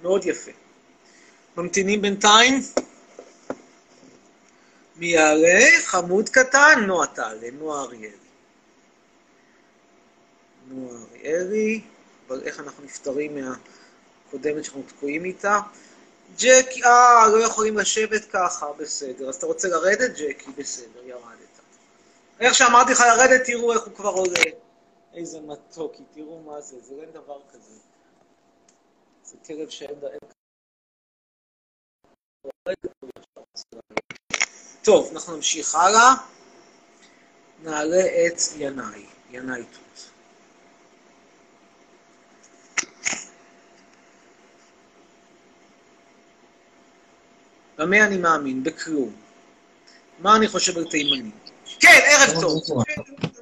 מאוד 0.01 0.25
יפה. 0.25 0.51
ממתינים 1.57 2.01
בינתיים? 2.01 2.61
מי 4.95 5.07
יעלה? 5.07 5.59
חמוד 5.83 6.29
קטן? 6.29 6.83
נועה 6.87 7.07
תעלה, 7.07 7.51
נועה 7.59 7.81
אריאלי. 7.81 8.09
נועה 10.67 10.97
אריאלי, 11.11 11.81
אבל 12.27 12.41
איך 12.43 12.59
אנחנו 12.59 12.83
נפטרים 12.83 13.35
מהקודמת 13.35 14.63
שאנחנו 14.63 14.83
תקועים 14.87 15.25
איתה? 15.25 15.59
ג'קי, 16.37 16.83
אה, 16.83 17.27
לא 17.27 17.43
יכולים 17.43 17.77
לשבת 17.77 18.25
ככה, 18.25 18.65
בסדר. 18.77 19.29
אז 19.29 19.35
אתה 19.35 19.45
רוצה 19.45 19.67
לרדת, 19.67 20.11
ג'קי? 20.11 20.51
בסדר, 20.57 20.99
ירדת. 21.05 21.44
איך 22.39 22.53
שאמרתי 22.53 22.91
לך 22.91 22.99
לרדת, 22.99 23.45
תראו 23.45 23.73
איך 23.73 23.83
הוא 23.83 23.93
כבר 23.95 24.09
עולה. 24.09 24.43
איזה 25.13 25.41
מתוקי, 25.41 26.03
תראו 26.13 26.41
מה 26.41 26.61
זה, 26.61 26.79
זה 26.81 26.95
אין 27.01 27.11
דבר 27.11 27.39
כזה. 27.53 27.79
זה 29.23 29.37
כלב 29.47 29.69
שאין... 29.69 29.99
טוב, 34.83 35.09
אנחנו 35.13 35.35
נמשיך 35.35 35.75
הלאה. 35.75 36.13
נעלה 37.63 38.01
את 38.01 38.39
ינאי, 38.57 39.05
ינאי 39.31 39.63
תות. 39.63 40.11
במה 47.77 48.05
אני 48.05 48.17
מאמין? 48.17 48.63
בכלום. 48.63 49.15
מה 50.19 50.35
אני 50.35 50.47
חושב 50.47 50.77
על 50.77 50.85
תימנים? 50.89 51.44
כן, 51.79 51.99
ערב 52.05 52.41
טוב. 52.41 52.83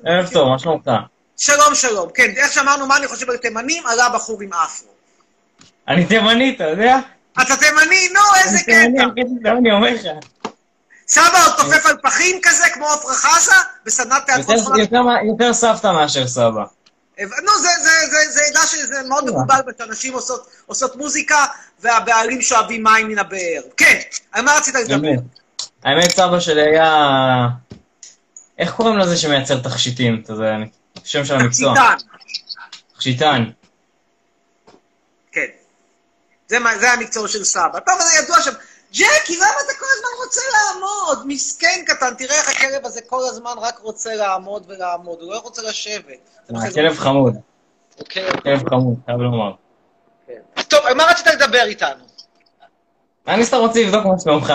ערב 0.05 0.29
טוב, 0.33 0.49
מה 0.49 0.59
שלומך? 0.59 0.89
שלום, 1.37 1.75
שלום. 1.75 2.09
כן, 2.13 2.31
איך 2.37 2.53
שאמרנו 2.53 2.87
מה 2.87 2.97
אני 2.97 3.07
חושב 3.07 3.29
על 3.29 3.37
תימנים, 3.37 3.87
עלה 3.87 4.09
בחור 4.09 4.41
עם 4.41 4.53
אפרו. 4.53 4.89
אני 5.87 6.05
תימני, 6.05 6.53
אתה 6.55 6.63
יודע? 6.63 6.97
אתה 7.41 7.55
תימני? 7.57 8.09
נו, 8.13 8.19
איזה 8.43 8.59
קטע. 8.59 9.51
אני 9.57 9.71
אומר 9.71 9.93
לך. 9.93 10.01
סבא 11.07 11.45
עוד 11.45 11.53
תופף 11.57 11.85
על 11.85 11.97
פחים 12.03 12.39
כזה, 12.43 12.63
כמו 12.73 12.87
עפרה 12.87 13.13
חזה? 13.13 13.55
בסדנת 13.85 14.25
תיאטרון 14.25 15.27
יותר 15.27 15.53
סבתא 15.53 15.87
מאשר 15.87 16.27
סבא. 16.27 16.63
נו, 17.19 17.51
זה 18.29 18.41
עדה 18.49 18.67
שזה 18.67 19.01
מאוד 19.07 19.25
מקובל 19.25 19.55
שאנשים 19.77 20.13
עושות 20.65 20.95
מוזיקה 20.95 21.45
והבעלים 21.79 22.41
שואבים 22.41 22.83
מים 22.83 23.07
מן 23.07 23.19
הבאר. 23.19 23.61
כן, 23.77 23.99
על 24.31 24.45
מה 24.45 24.53
רצית 24.57 24.75
לדבר? 24.75 25.09
האמת, 25.83 26.11
סבא 26.11 26.39
שלי 26.39 26.61
היה... 26.61 27.47
איך 28.57 28.75
קוראים 28.75 28.97
לזה 28.97 29.17
שמייצר 29.17 29.59
תכשיטים? 29.59 30.21
אתה 30.23 30.33
יודע, 30.33 30.55
שם 31.03 31.25
של 31.25 31.35
המקצוע. 31.35 31.73
תכשיטן. 31.73 31.95
תכשיטן. 32.95 33.43
כן. 35.31 35.47
זה 36.47 36.93
המקצוע 36.93 37.27
של 37.27 37.43
סבא. 37.43 37.79
טוב, 37.85 37.95
זה 37.99 38.23
ידוע 38.23 38.41
שם. 38.41 38.51
ג'קי, 38.93 39.35
למה 39.35 39.59
אתה 39.65 39.73
כל 39.79 39.85
הזמן 39.97 40.25
רוצה 40.25 40.41
לעמוד? 40.53 41.27
מסכן 41.27 41.83
קטן, 41.85 42.13
תראה 42.17 42.35
איך 42.35 42.49
הכלב 42.49 42.85
הזה 42.85 43.01
כל 43.07 43.21
הזמן 43.29 43.51
רק 43.57 43.79
רוצה 43.79 44.15
לעמוד 44.15 44.63
ולעמוד, 44.67 45.21
הוא 45.21 45.33
לא 45.33 45.39
רוצה 45.39 45.61
לשבת. 45.61 46.29
כלב 46.73 46.97
חמוד. 46.97 47.35
כלב 48.43 48.69
חמוד, 48.69 48.95
חייב 49.05 49.19
לומר. 49.19 49.51
טוב, 50.67 50.93
מה 50.93 51.03
רצית 51.03 51.27
לדבר 51.27 51.63
איתנו? 51.63 52.03
אני 53.27 53.45
סתם 53.45 53.57
רוצה 53.57 53.79
לבדוק 53.79 54.05
מה 54.05 54.19
שלומך. 54.23 54.53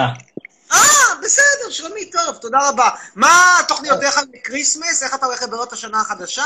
אה, 0.73 0.79
בסדר, 1.23 1.71
שלומי, 1.71 2.11
טוב, 2.11 2.37
תודה 2.41 2.69
רבה. 2.69 2.89
מה 3.15 3.57
תוכניותיך 3.69 4.21
לקריסמס? 4.35 5.03
איך 5.03 5.15
אתה 5.15 5.27
הולך 5.27 5.43
לבנות 5.43 5.73
השנה 5.73 6.01
החדשה? 6.01 6.45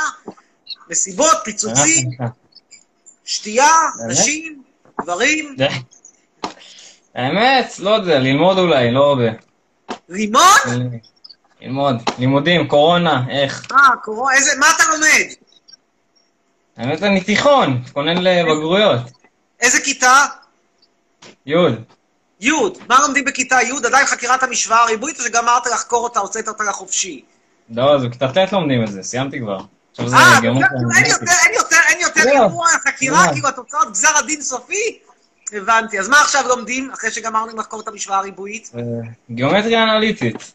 מסיבות, 0.90 1.36
פיצוצים, 1.44 2.10
שתייה, 3.24 3.70
נשים, 4.08 4.62
גברים? 5.00 5.56
האמת, 7.14 7.78
לא 7.78 7.90
יודע, 7.90 8.18
ללמוד 8.18 8.58
אולי, 8.58 8.90
לא 8.90 9.04
הרבה. 9.04 9.24
ללמוד? 10.08 10.42
ללמוד, 11.60 11.96
לימודים, 12.18 12.68
קורונה, 12.68 13.24
איך? 13.30 13.66
אה, 13.72 13.96
קורונה, 14.04 14.36
איזה, 14.36 14.50
מה 14.58 14.66
אתה 14.76 14.82
לומד? 14.92 15.34
האמת, 16.76 17.02
אני 17.02 17.20
תיכון, 17.20 17.70
מתכונן 17.72 18.16
לבגרויות. 18.16 19.00
איזה 19.60 19.80
כיתה? 19.80 20.24
י'. 21.46 21.54
י', 22.42 22.50
מה 22.88 23.00
לומדים 23.00 23.24
בכיתה 23.24 23.62
י'? 23.62 23.86
עדיין 23.86 24.06
חקירת 24.06 24.42
המשוואה 24.42 24.82
הריבועית, 24.82 25.20
או 25.20 25.24
שגמרת 25.24 25.66
לחקור 25.66 26.04
אותה, 26.04 26.20
הוצאת 26.20 26.48
אותה 26.48 26.64
לחופשי? 26.64 27.22
לא, 27.70 27.98
זה 27.98 28.08
בכיתה 28.08 28.28
ט' 28.46 28.52
לומדים 28.52 28.84
את 28.84 28.92
זה, 28.92 29.02
סיימתי 29.02 29.40
כבר. 29.40 29.60
אה. 30.00 30.38
אין 30.94 31.06
יותר, 31.54 31.76
אין 31.88 32.00
יותר 32.00 32.28
אירוע, 32.28 32.68
חקירה, 32.68 33.32
כאילו 33.32 33.48
התוצאות, 33.48 33.92
גזר 33.92 34.16
הדין 34.18 34.42
סופי? 34.42 34.98
הבנתי. 35.52 35.98
אז 35.98 36.08
מה 36.08 36.20
עכשיו 36.20 36.48
לומדים, 36.48 36.90
אחרי 36.90 37.10
שגמרנו 37.10 37.56
לחקור 37.56 37.80
את 37.80 37.88
המשוואה 37.88 38.18
הריבועית? 38.18 38.70
גיאומטריה 39.30 39.82
אנליטית. 39.82 40.52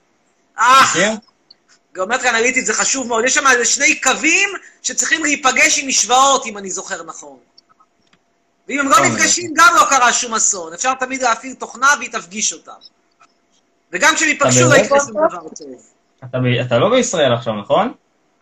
אה, 0.59 1.15
גיאומטריה 1.93 2.29
אנליטית 2.29 2.65
זה 2.65 2.73
חשוב 2.73 3.07
מאוד. 3.07 3.25
יש 3.25 3.33
שם 3.33 3.47
איזה 3.47 3.65
שני 3.65 4.01
קווים 4.01 4.49
שצריכים 4.83 5.23
להיפגש 5.23 5.79
עם 5.79 5.87
משוואות, 5.87 6.45
אם 6.45 6.57
אני 6.57 6.69
זוכר 6.71 7.03
נכון. 7.03 7.37
ואם 8.67 8.79
הם 8.79 8.89
לא 8.89 8.99
נפגשים, 9.05 9.53
גם 9.55 9.73
לא 9.75 9.85
קרה 9.89 10.13
שום 10.13 10.33
אסון. 10.33 10.73
אפשר 10.73 10.93
תמיד 10.93 11.21
להפעיל 11.21 11.53
תוכנה 11.53 11.87
והיא 11.99 12.11
תפגיש 12.11 12.53
אותם. 12.53 12.71
וגם 13.91 14.15
כשהם 14.15 14.29
ייפגשו 14.29 14.69
לא 14.69 14.75
יקרה 14.75 14.99
שום 14.99 15.11
דבר 15.11 15.49
טוב. 15.49 16.61
אתה 16.61 16.77
לא 16.77 16.89
בישראל 16.89 17.33
עכשיו, 17.33 17.53
נכון? 17.53 17.93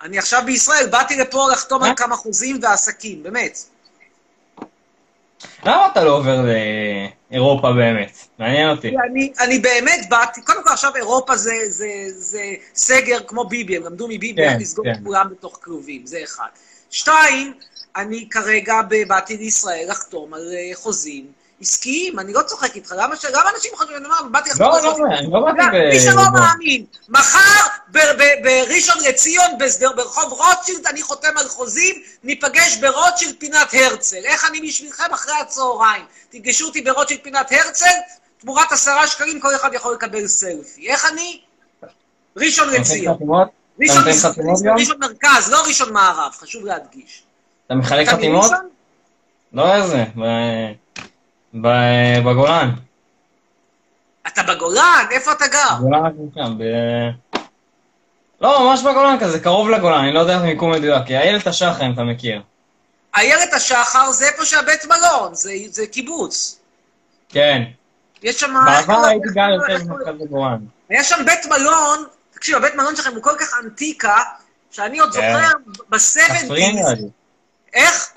אני 0.01 0.17
עכשיו 0.17 0.41
בישראל, 0.46 0.88
באתי 0.91 1.15
לפה 1.15 1.48
לחתום 1.51 1.84
על 1.84 1.96
כמה 1.96 2.15
חוזים 2.15 2.60
ועסקים, 2.62 3.24
באמת. 3.24 3.60
למה 5.65 5.88
אתה 5.91 6.03
לא 6.03 6.17
עובר 6.17 6.46
אירופה 7.32 7.74
באמת? 7.74 8.17
מעניין 8.39 8.70
אותי. 8.70 8.96
אני, 9.10 9.34
אני 9.39 9.60
באמת 9.60 10.10
באתי, 10.10 10.41
קודם 10.41 10.63
כל 10.63 10.70
עכשיו 10.70 10.96
אירופה 10.96 11.36
זה, 11.36 11.55
זה, 11.67 11.88
זה 12.10 12.41
סגר 12.75 13.20
כמו 13.27 13.46
ביבי, 13.46 13.77
הם 13.77 13.84
למדו 13.84 14.08
מביבי 14.08 14.36
כן, 14.36 14.50
איך 14.50 14.62
לסגור 14.62 14.86
את 14.91 14.96
כן. 14.98 15.03
כולם 15.03 15.29
בתוך 15.32 15.60
כלובים, 15.63 16.05
זה 16.05 16.20
אחד. 16.24 16.48
שתיים, 16.89 17.53
אני 17.96 18.30
כרגע 18.30 18.82
באתי 19.08 19.38
לישראל 19.38 19.86
לחתום 19.90 20.34
על 20.34 20.52
אה, 20.54 20.75
חוזים 20.75 21.25
עסקיים, 21.62 22.20
אני 22.20 22.34
לא 22.34 22.42
צוחק 22.42 22.75
איתך, 22.75 22.94
למה 22.98 23.16
ש- 23.16 23.25
למה 23.25 23.50
אנשים 23.56 23.72
חושבים, 23.75 23.98
אני 23.98 24.06
אומר, 24.06 24.24
באתי 24.32 24.50
לחתום 24.50 24.66
לא, 24.68 24.78
על 24.78 24.84
לא, 24.84 24.90
חוזים 24.90 25.06
אני 25.06 25.28
לא 25.32 25.40
באתי 25.40 25.58
לא, 25.58 25.66
ב... 25.68 25.94
מי 25.94 26.00
שלא 26.00 26.24
מאמין, 26.34 26.86
מחר 27.10 27.68
בראשון 28.44 28.96
לציון, 29.10 29.52
ברחוב 29.96 30.34
רוטשילד, 30.34 30.88
אני 30.88 31.02
חותם 31.02 31.38
על 31.38 31.48
חוזים, 31.48 31.96
ניפגש 32.24 32.78
ברוטשילד 32.78 33.36
פינת 33.40 33.74
הרצל. 33.74 34.25
איך 34.25 34.46
אני 34.46 34.62
בשבילכם 34.62 35.14
אחרי 35.14 35.34
הצהריים? 35.42 36.06
תפגשו 36.30 36.66
אותי 36.66 36.82
ברוטשילד 36.82 37.22
פינת 37.24 37.52
הרצל, 37.52 37.96
תמורת 38.38 38.72
עשרה 38.72 39.08
שקלים 39.08 39.40
כל 39.40 39.56
אחד 39.56 39.74
יכול 39.74 39.94
לקבל 39.94 40.28
סלפי. 40.28 40.90
איך 40.90 41.06
אני? 41.06 41.42
ראשון 42.38 42.70
לציון. 42.70 43.18
ראשון 44.78 45.00
מרכז, 45.00 45.50
לא 45.52 45.64
ראשון 45.68 45.94
מערב, 45.94 46.32
חשוב 46.32 46.66
להדגיש. 46.66 47.24
אתה 47.67 47.75
מחלק 47.75 48.07
חתימות? 48.07 48.51
לא 49.53 49.75
איזה, 49.75 50.03
בגולן. 52.24 52.69
אתה 54.27 54.43
בגולן? 54.43 55.05
איפה 55.12 55.31
אתה 55.31 55.48
גר? 55.48 55.75
בגולן 55.79 56.12
שם, 56.36 56.57
ב... 56.57 56.63
לא, 58.41 58.69
ממש 58.69 58.81
בגולן 58.81 59.17
כזה, 59.19 59.39
קרוב 59.39 59.69
לגולן, 59.69 60.00
אני 60.03 60.13
לא 60.13 60.19
יודע 60.19 60.34
איך 60.36 60.41
מיקום 60.43 60.72
מדויק, 60.72 61.05
כי 61.07 61.17
איילת 61.17 61.48
השחר, 61.48 61.86
אם 61.86 61.93
אתה 61.93 62.03
מכיר. 62.03 62.41
איילת 63.17 63.53
השחר 63.53 64.12
זה 64.12 64.25
איפה 64.27 64.45
שהבית 64.45 64.86
מלון, 64.86 65.34
זה- 65.36 65.51
זה 65.69 65.88
קיבוץ. 65.88 66.60
כן. 67.29 67.62
יש 68.24 68.39
שם... 68.39 68.53
בעבר 68.65 69.05
הייתי 69.05 69.27
גר 69.34 69.50
יותר 69.50 69.84
במרכז 69.86 70.13
בגולן. 70.22 70.57
היה 70.89 71.03
שם 71.03 71.25
בית 71.25 71.45
מלון, 71.45 72.05
תקשיב, 72.34 72.55
הבית 72.55 72.75
מלון 72.75 72.95
שלכם 72.95 73.13
הוא 73.15 73.24
כל 73.24 73.36
כך 73.39 73.48
אנטיקה, 73.63 74.15
שאני 74.72 75.00
עוד 75.00 75.13
כן. 75.13 75.34
זוכר 75.34 75.50
כפרי 75.74 75.86
ב-70's, 75.89 76.53
נראה 76.53 76.93
לי. 76.93 77.07
איך? 77.75 78.13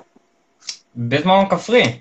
בית 0.94 1.26
מלון 1.26 1.48
כפרי. 1.50 2.00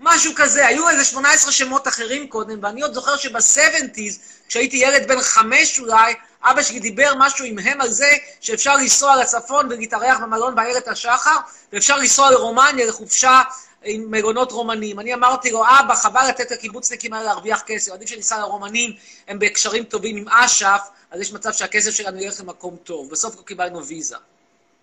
משהו 0.00 0.32
כזה, 0.36 0.66
היו 0.66 0.88
איזה 0.88 1.04
18 1.04 1.52
שמות 1.52 1.88
אחרים 1.88 2.28
קודם, 2.28 2.58
ואני 2.62 2.82
עוד 2.82 2.94
זוכר 2.94 3.16
שב-70's, 3.16 4.18
כשהייתי 4.48 4.76
ילד 4.76 5.08
בן 5.08 5.20
חמש 5.20 5.80
אולי, 5.80 6.14
אבא 6.42 6.62
שלי 6.62 6.80
דיבר 6.80 7.12
משהו 7.18 7.44
עם 7.44 7.58
הם 7.58 7.80
על 7.80 7.90
זה 7.90 8.10
שאפשר 8.40 8.76
לנסוע 8.76 9.16
לצפון 9.16 9.66
ולהתארח 9.66 10.18
במלון 10.20 10.54
באיילת 10.54 10.88
השחר, 10.88 11.36
ואפשר 11.72 11.96
לנסוע 11.96 12.30
לרומניה 12.30 12.86
לחופשה 12.86 13.40
עם 13.84 14.10
מלונות 14.10 14.52
רומנים. 14.52 15.00
אני 15.00 15.14
אמרתי 15.14 15.50
לו, 15.50 15.62
אבא, 15.80 15.94
חבל 15.94 16.28
לתת 16.28 16.50
לקיבוצניקים 16.50 17.12
האלה 17.12 17.24
להרוויח 17.24 17.62
כסף, 17.66 17.92
עדיף 17.92 18.08
שניסע 18.08 18.38
לרומנים, 18.38 18.92
הם 19.28 19.38
בקשרים 19.38 19.84
טובים 19.84 20.16
עם 20.16 20.28
אש"ף, 20.28 20.88
אז 21.10 21.20
יש 21.20 21.32
מצב 21.32 21.52
שהכסף 21.52 21.90
שלנו 21.90 22.18
ילך 22.22 22.40
למקום 22.40 22.76
טוב. 22.76 23.10
בסוף 23.10 23.36
לא 23.36 23.42
קיבלנו 23.42 23.86
ויזה. 23.86 24.16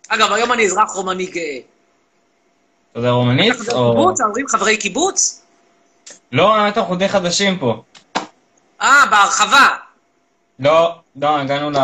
אגב, 0.07 0.31
היום 0.31 0.51
אני 0.51 0.65
אזרח 0.65 0.91
רומני 0.91 1.25
גאה. 1.25 1.59
אתה 2.95 3.03
יודע 3.03 3.53
חבר 3.53 3.77
או... 3.77 3.91
קיבוץ? 3.91 4.21
ההורים 4.21 4.47
חברי 4.47 4.77
קיבוץ? 4.77 5.41
לא, 6.31 6.67
אנחנו 6.67 6.95
די 6.95 7.09
חדשים 7.09 7.59
פה. 7.59 7.83
אה, 8.81 9.05
בהרחבה. 9.09 9.67
לא, 10.59 10.95
לא, 11.15 11.39
הגענו 11.39 11.71
ל... 11.71 11.77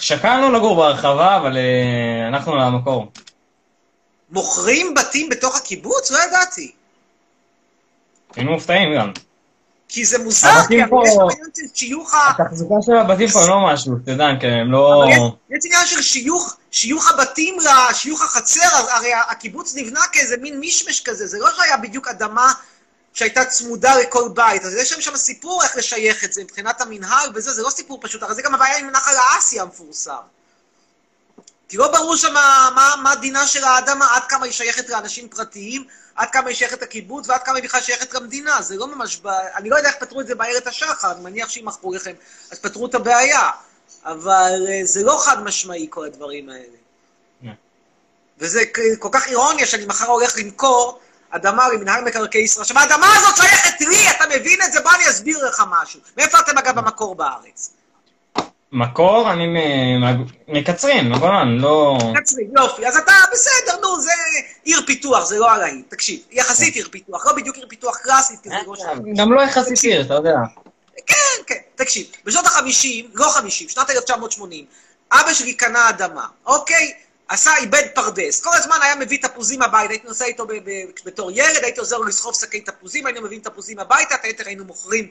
שקלנו 0.00 0.52
לגור 0.52 0.76
בהרחבה, 0.76 1.36
אבל 1.36 1.56
אה, 1.56 2.28
אנחנו 2.28 2.56
למקור. 2.56 3.12
מוכרים 4.30 4.94
בתים 4.94 5.28
בתוך 5.28 5.56
הקיבוץ? 5.56 6.10
לא 6.10 6.18
ידעתי. 6.28 6.72
היינו 8.36 8.52
מופתעים 8.52 8.94
גם. 8.98 9.12
כי 9.92 10.04
זה 10.04 10.18
מוזר, 10.18 10.48
כי 10.68 10.82
הרי 10.82 10.90
פה- 10.90 11.02
יש 11.06 11.12
עניין 11.14 11.50
של 11.56 11.62
שיוך 11.74 12.14
ה... 12.14 12.30
התחזוקה 12.38 12.74
של 12.82 12.96
הבתים 12.96 13.28
פה 13.28 13.46
לא 13.48 13.56
משהו, 13.72 13.92
אתה 14.02 14.10
יודע, 14.10 14.26
כי 14.40 14.46
הם 14.46 14.72
לא... 14.72 15.04
יש- 15.50 15.62
עניין 15.64 15.86
של 15.86 16.02
שיוך, 16.02 16.56
שיוך 16.70 17.10
הבתים, 17.10 17.56
ל- 17.60 17.94
שיוך 17.94 18.22
החצר, 18.22 18.60
הרי 18.90 19.10
הקיבוץ 19.30 19.74
נבנה 19.74 20.00
כאיזה 20.12 20.36
מין 20.36 20.60
מישמש 20.60 21.00
כזה, 21.00 21.26
זה 21.26 21.38
לא 21.38 21.48
שהיה 21.56 21.76
בדיוק 21.76 22.08
אדמה 22.08 22.52
שהייתה 23.14 23.44
צמודה 23.44 23.96
לכל 23.96 24.28
בית, 24.34 24.64
אז 24.64 24.74
יש 24.74 24.88
שם 24.90 25.00
שם 25.00 25.16
סיפור 25.16 25.62
איך 25.62 25.76
לשייך 25.76 26.24
את 26.24 26.32
זה 26.32 26.42
מבחינת 26.44 26.80
המנהל 26.80 27.30
וזה, 27.34 27.52
זה 27.52 27.62
לא 27.62 27.70
סיפור 27.70 27.98
פשוט, 28.02 28.22
הרי 28.22 28.34
זה 28.34 28.42
גם 28.42 28.54
הבעיה 28.54 28.78
עם 28.78 28.90
נחל 28.90 29.12
האסי 29.34 29.60
המפורסם. 29.60 30.12
כי 31.70 31.76
לא 31.76 31.88
ברור 31.92 32.16
שם 32.16 32.34
מה, 32.34 32.94
מה, 33.02 33.14
דינה 33.14 33.46
של 33.46 33.64
האדמה, 33.64 34.06
עד 34.16 34.22
כמה 34.28 34.44
היא 34.44 34.52
שייכת 34.52 34.88
לאנשים 34.88 35.28
פרטיים, 35.28 35.84
עד 36.14 36.28
כמה 36.30 36.48
היא 36.48 36.56
שייכת 36.56 36.82
לקיבוץ, 36.82 37.28
ועד 37.28 37.42
כמה 37.42 37.56
היא 37.56 37.64
בכלל 37.64 37.80
שייכת 37.80 38.14
למדינה. 38.14 38.62
זה 38.62 38.76
לא 38.76 38.86
ממש... 38.86 39.16
ב... 39.16 39.26
אני 39.28 39.70
לא 39.70 39.76
יודע 39.76 39.88
איך 39.88 39.96
פתרו 40.00 40.20
את 40.20 40.26
זה 40.26 40.34
באיילת 40.34 40.66
השחר, 40.66 41.12
אני 41.12 41.20
מניח 41.20 41.48
שאם 41.48 41.64
מכרו 41.68 41.94
לכם, 41.94 42.12
אז 42.50 42.58
פתרו 42.58 42.86
את 42.86 42.94
הבעיה. 42.94 43.50
אבל 44.04 44.66
אה, 44.68 44.80
זה 44.84 45.02
לא 45.02 45.20
חד 45.24 45.42
משמעי, 45.42 45.86
כל 45.90 46.04
הדברים 46.06 46.48
האלה. 46.48 46.76
לא. 47.42 47.50
וזה 48.38 48.62
כ- 48.74 48.98
כל 48.98 49.08
כך 49.12 49.26
אירוניה 49.28 49.66
שאני 49.66 49.86
מחר 49.86 50.06
הולך 50.06 50.32
למכור 50.38 51.00
אדמה 51.30 51.68
למנהל 51.68 52.04
מקרקעי 52.04 52.42
ישראל. 52.42 52.62
עכשיו, 52.62 52.78
האדמה 52.78 53.06
הזאת 53.16 53.36
שייכת 53.36 53.80
לי, 53.80 54.10
אתה 54.10 54.24
מבין 54.30 54.62
את 54.62 54.72
זה? 54.72 54.80
בוא 54.80 54.90
אני 54.94 55.08
אסביר 55.08 55.46
לך 55.48 55.62
משהו. 55.70 56.00
מאיפה 56.16 56.40
אתם 56.40 56.58
אגב 56.58 56.74
במקור 56.74 57.14
בארץ? 57.14 57.70
מקור, 58.72 59.32
אני 59.32 59.46
מקצרין, 60.48 61.12
מגולן, 61.12 61.56
לא... 61.58 61.98
קצרין, 62.14 62.50
יופי. 62.56 62.86
אז 62.86 62.96
אתה 62.96 63.12
בסדר, 63.32 63.80
נו, 63.82 64.00
זה 64.00 64.12
עיר 64.64 64.80
פיתוח, 64.86 65.24
זה 65.24 65.38
לא 65.38 65.52
עליי. 65.52 65.82
תקשיב, 65.88 66.20
יחסית 66.30 66.74
עיר 66.74 66.88
פיתוח, 66.90 67.26
לא 67.26 67.32
בדיוק 67.32 67.56
עיר 67.56 67.66
פיתוח 67.68 67.96
קלאסית, 67.96 68.40
כי 68.42 68.48
זה 68.48 68.56
לא 68.66 68.74
שם. 68.76 69.14
גם 69.16 69.32
לא 69.32 69.42
יחסית 69.42 69.78
עיר, 69.82 70.00
אתה 70.00 70.14
יודע. 70.14 70.36
כן, 71.06 71.42
כן, 71.46 71.58
תקשיב, 71.74 72.06
בשנות 72.24 72.44
ה-50, 72.46 73.06
לא 73.14 73.28
50, 73.28 73.68
שנת 73.68 73.90
1980, 73.90 74.64
אבא 75.12 75.32
שלי 75.32 75.54
קנה 75.54 75.88
אדמה, 75.88 76.26
אוקיי? 76.46 76.92
עשה, 77.30 77.56
איבד 77.56 77.82
פרדס. 77.94 78.40
כל 78.40 78.50
הזמן 78.54 78.76
היה 78.82 78.94
מביא 78.96 79.18
תפוזים 79.22 79.62
הביתה, 79.62 79.92
הייתי 79.92 80.08
נוסע 80.08 80.24
איתו 80.24 80.46
בתור 81.04 81.30
ילד, 81.30 81.64
הייתי 81.64 81.80
עוזר 81.80 81.98
לו 81.98 82.04
לסחוב 82.04 82.34
שקי 82.34 82.60
תפוזים, 82.60 83.06
היינו 83.06 83.22
מביאים 83.22 83.42
תפוזים 83.42 83.78
הביתה, 83.78 84.14
את 84.14 84.24
היתר 84.24 84.44
היינו 84.46 84.64
מוכרים 84.64 85.08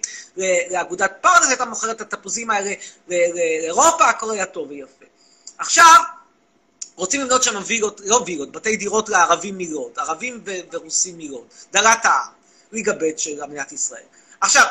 לאגודת 0.72 1.12
פרדס, 1.22 1.48
הייתה 1.48 1.66
מוכרת 1.66 2.02
את 2.02 2.14
התפוזים 2.14 2.52
האלה 2.52 2.74
לאירופה, 3.08 4.06
הכל 4.10 4.32
היה 4.32 4.46
טוב 4.46 4.70
ויפה. 4.70 5.06
עכשיו, 5.58 6.02
רוצים 6.96 7.22
לבנות 7.22 7.44
שם 7.44 7.62
וילות, 7.66 8.02
לא 8.06 8.24
וילות, 8.26 8.52
בתי 8.52 8.78
דירות 8.78 9.10
לערבים 9.10 9.58
מלוד, 9.58 9.92
ערבים 9.98 10.44
ורוסים 10.72 11.18
מלוד, 11.18 11.48
דלת 11.72 12.06
העם, 12.06 12.32
ליגה 12.72 12.94
ב' 12.94 13.18
של 13.18 13.46
מדינת 13.46 13.72
ישראל. 13.72 14.04
עכשיו, 14.42 14.66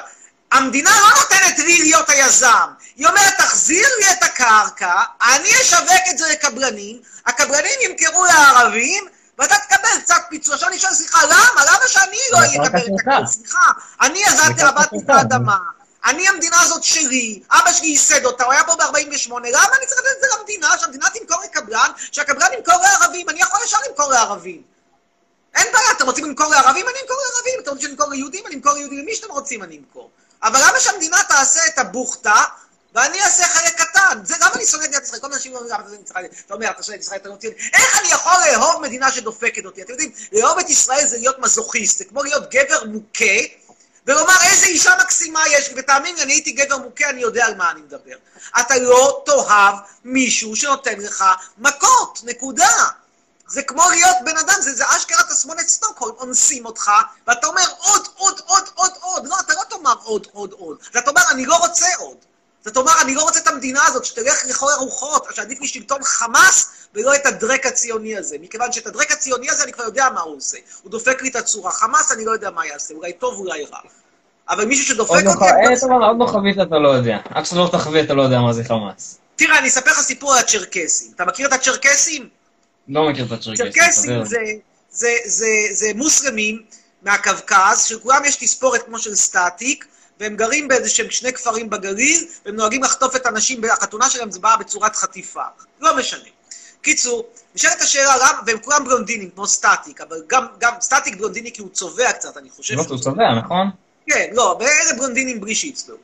המדינה 0.53 0.91
לא 1.01 1.21
נותנת 1.21 1.59
לי 1.59 1.79
להיות 1.79 2.11
היזם, 2.11 2.69
היא 2.99 3.07
אומרת, 3.07 3.35
תחזיר 3.39 3.89
לי 4.01 4.13
את 4.13 4.23
הקרקע, 4.23 5.03
אני 5.23 5.49
אשווק 5.63 6.03
את 6.11 6.19
זה 6.19 6.29
לקבלנים, 6.29 7.01
הקבלנים 7.27 7.81
ימכרו 7.81 8.25
לערבים, 8.25 9.05
ואתה 9.39 9.55
תקבל 9.55 10.01
קצת 10.03 10.23
פיצוי. 10.31 10.55
עכשיו 10.55 10.69
אני 10.69 10.79
שואל, 10.79 10.95
סליחה, 10.95 11.25
למה? 11.25 11.65
למה 11.67 11.89
שאני 11.89 12.19
לא 12.33 12.39
אקבל 12.39 12.65
הקרקע 12.65 12.79
את. 12.79 13.19
הכסף? 13.19 13.33
סליחה, 13.33 13.73
אני 14.01 14.25
הקרקע 14.25 14.69
עבדתי 14.69 14.97
את. 15.05 15.11
האדמה, 15.11 15.57
אני, 16.05 16.29
המדינה 16.29 16.61
הזאת 16.61 16.85
שלי, 16.85 17.43
אבא 17.51 17.73
שלי 17.73 17.87
ייסד 17.87 18.25
אותה, 18.25 18.45
הוא 18.45 18.53
היה 18.53 18.65
פה 18.65 18.77
ב-48, 18.77 19.31
למה 19.31 19.77
אני 19.79 19.87
צריך 19.87 20.01
לתת 20.01 20.11
את 20.17 20.21
זה 20.21 20.27
למדינה, 20.39 20.79
שהמדינה 20.81 21.07
תמכור 21.11 21.43
לקבלן, 21.45 21.91
שהקבלן 22.13 22.47
ימכור 22.59 22.83
לערבים, 22.83 23.29
אני 23.29 23.41
יכול 23.41 23.61
ישר 23.65 23.79
למכור 23.89 24.11
לערבים. 24.11 24.63
אין 25.55 25.67
בעיה, 25.73 25.91
אתם 25.97 26.07
רוצים 26.07 26.25
למכור 26.25 26.47
לערבים, 26.47 26.87
אני 26.89 26.99
אמכור 27.03 27.17
לערבים, 27.33 27.61
אתם 27.63 27.71
רוצים 27.71 27.91
למכור 27.91 28.11
ליהודים, 28.11 28.47
אני 28.47 28.55
אמכור 28.55 28.73
ליהודים, 28.73 28.99
למי 28.99 29.15
שאתם 29.15 29.31
רוצים 29.31 29.63
אני 29.63 29.79
אמכור. 29.79 30.11
אבל 30.43 30.61
למה 30.69 30.81
שהמדינה 30.81 31.17
תעשה 31.29 31.61
את 31.67 31.79
הבוכטה, 31.79 32.45
ואני 32.99 33.23
אעשה 33.23 33.47
חלק 33.47 33.81
קטן? 33.81 34.25
זה 34.25 34.35
למה 34.41 34.51
אני 34.55 34.67
שונא 34.67 34.85
את 34.85 34.89
מדינת 34.89 35.05
ישראל? 35.05 35.21
כל 35.21 35.27
מיני 35.27 35.37
אנשים 35.37 35.55
אומרים, 35.55 35.71
למה 35.73 35.85
אתה 36.47 36.55
אומר, 36.55 36.71
אתה 36.71 36.83
שונא 36.83 36.97
את 36.97 37.01
ישראל, 37.01 37.19
אתה 37.21 37.29
לא 37.29 37.37
ציוני. 37.37 37.57
איך 37.73 37.99
אני 38.01 38.09
יכול 38.09 38.33
לאהוב 38.53 38.83
מדינה 38.83 39.13
שדופקת 39.13 39.65
אותי? 39.65 39.83
אתם 39.83 39.93
יודעים, 39.93 40.13
לאהוב 40.33 40.59
את 40.59 40.71
ישראל 40.71 41.07
זה 41.07 41.17
להיות 41.17 41.39
מזוכיסט, 41.39 41.99
זה 41.99 42.05
כמו 42.05 42.23
להיות 42.23 42.51
גבר 42.51 42.85
מוכה, 42.85 43.25
ולומר 44.07 44.35
איזה 44.51 44.67
אישה 44.67 44.97
מקסימה 45.01 45.41
יש 45.51 45.69
לי, 45.69 45.81
ותאמין 45.81 46.17
לי, 46.17 46.23
אני 46.23 46.33
הייתי 46.33 46.53
גבר 46.53 46.79
מוכה, 46.79 47.11
אני 47.11 47.21
יודע 47.21 47.47
על 47.47 47.55
מה 47.55 47.71
אני 47.71 47.81
מדבר. 47.81 48.17
אתה 48.61 48.79
לא 48.79 49.23
תאהב 49.27 49.75
מישהו 50.05 50.57
שנותן 50.57 51.01
לך 51.01 51.25
מכות, 51.59 52.21
נקודה. 52.23 52.87
זה 53.49 53.63
כמו 53.63 53.91
להיות 53.91 54.17
בן 54.25 54.37
אדם, 54.37 54.55
זה, 54.61 54.75
זה 54.75 54.85
אשכרה 54.97 55.23
תסמונת 55.23 55.69
סטוקהולם, 55.69 56.15
אונסים 56.19 56.67
אותך, 56.67 56.91
ואתה 57.27 57.47
אומר 57.47 57.67
עוד, 57.79 58.09
עוד, 58.17 58.41
עוד, 58.47 58.69
עוד, 58.75 58.91
עוד. 59.01 59.27
לא, 59.27 59.41
אתה 59.41 59.55
לא 59.55 59.63
תאמר 59.71 59.95
עוד, 60.03 60.27
עוד, 60.33 60.53
עוד. 60.53 60.79
אתה 60.91 61.01
תאמר, 61.01 61.23
אני 61.31 61.47
לא 61.47 61.57
רוצה 61.57 61.87
עוד. 61.99 62.17
אתה 62.63 62.71
תאמר, 62.71 62.93
אני 63.03 63.15
לא 63.15 63.23
רוצה 63.23 63.41
את 63.41 63.47
המדינה 63.49 63.87
הזאת, 63.87 64.05
שתלך 64.05 64.45
לכל 64.49 64.67
הרוחות, 64.71 65.27
שעדיף 65.35 65.61
לי 65.61 65.69
שלטון 65.69 66.05
חמאס, 66.05 66.71
ולא 66.95 67.15
את 67.15 67.27
הדרק 67.27 67.67
הציוני 67.67 68.17
הזה. 68.17 68.37
מכיוון 68.41 68.73
שאת 68.73 68.87
הדרק 68.87 69.13
הציוני 69.13 69.51
הזה 69.51 69.65
אני 69.65 69.73
כבר 69.73 69.85
יודע 69.85 70.09
מה 70.15 70.21
הוא 70.21 70.37
עושה. 70.37 70.59
הוא 70.83 70.91
דופק 70.91 71.23
לי 71.23 71.29
את 71.29 71.37
הצורה. 71.37 71.71
חמאס, 71.73 72.13
אני 72.13 72.25
לא 72.25 72.31
יודע 72.31 72.51
מה 72.51 72.67
יעשה, 72.67 72.95
אולי 72.95 73.13
טוב, 73.13 73.39
אולי 73.39 73.65
רע. 73.65 73.79
אבל 74.51 74.65
מישהו 74.65 74.85
שדופק 74.87 75.13
אותי... 75.13 75.45
אה, 75.45 75.89
לא- 75.89 75.97
אבל 75.97 76.05
עוד 76.05 76.17
לא 76.21 76.27
חווית, 76.27 76.57
אתה 76.63 76.79
לא 76.79 76.89
יודע. 76.89 77.19
עד 77.31 77.45
שאתה 77.47 77.57
לא 77.57 77.69
תחווה, 77.73 78.01
אתה 78.01 78.15
לא 78.15 78.23
יודע 78.23 78.41
מה 78.41 78.53
זה 78.53 78.65
חמאס. 78.65 79.19
תראה, 79.37 79.59
אני 79.59 79.69
אספר 79.69 79.91
לך 79.91 80.01
סיפור 80.01 80.33
על 80.35 80.39
הצ'רקסים. 80.39 81.13
אתה 81.15 81.25
מכיר 81.25 81.49
את 81.49 81.53
הצ'רקסים? 81.53 82.29
לא 82.89 83.11
מכיר 83.11 83.25
את 83.25 83.33
הצ'רקסים. 83.33 83.73
צ'רקסים. 83.73 84.25
זה, 84.25 84.39
זה, 84.91 85.09
זה, 85.27 85.47
זה 85.73 85.87
מוסלמים 85.95 86.63
מהקווקז, 87.03 87.85
שלכולם 87.85 88.25
יש 88.25 88.37
תספורת 88.37 88.83
כמו 88.83 88.99
של 88.99 89.15
סטטיק, 89.15 89.85
והם 90.21 90.37
גרים 90.37 90.69
באיזה 90.69 90.89
שהם 90.89 91.11
שני 91.11 91.33
כפרים 91.33 91.71
בגליל, 91.71 92.27
והם 92.47 92.57
נוהגים 92.57 92.83
לחטוף 92.83 93.17
את 93.17 93.27
הנשים, 93.27 93.65
החתונה 93.65 94.11
שלהם 94.11 94.31
זה 94.31 94.39
באה 94.39 94.57
בצורת 94.57 94.97
חטיפה. 94.97 95.43
לא 95.81 95.97
משנה. 95.97 96.29
קיצור, 96.83 97.27
נשאלת 97.55 97.81
השאלה 97.81 98.17
למה, 98.17 98.41
והם 98.47 98.59
כולם 98.59 98.85
בלונדינים, 98.85 99.31
כמו 99.31 99.47
סטטיק, 99.47 100.01
אבל 100.01 100.23
גם, 100.27 100.47
גם 100.59 100.73
סטטיק 100.81 101.17
בלונדיני 101.17 101.53
כי 101.53 101.61
הוא 101.61 101.71
צובע 101.71 102.13
קצת, 102.13 102.37
אני 102.37 102.51
חושב. 102.51 102.75
לא, 102.75 102.83
הוא 102.89 102.99
צובע, 102.99 103.35
נכון? 103.45 103.71
כן, 104.07 104.31
לא, 104.33 104.57
ואלה 104.61 104.93
בלונדינים 104.99 105.41
בלי 105.41 105.55
שיצבעו. 105.55 105.97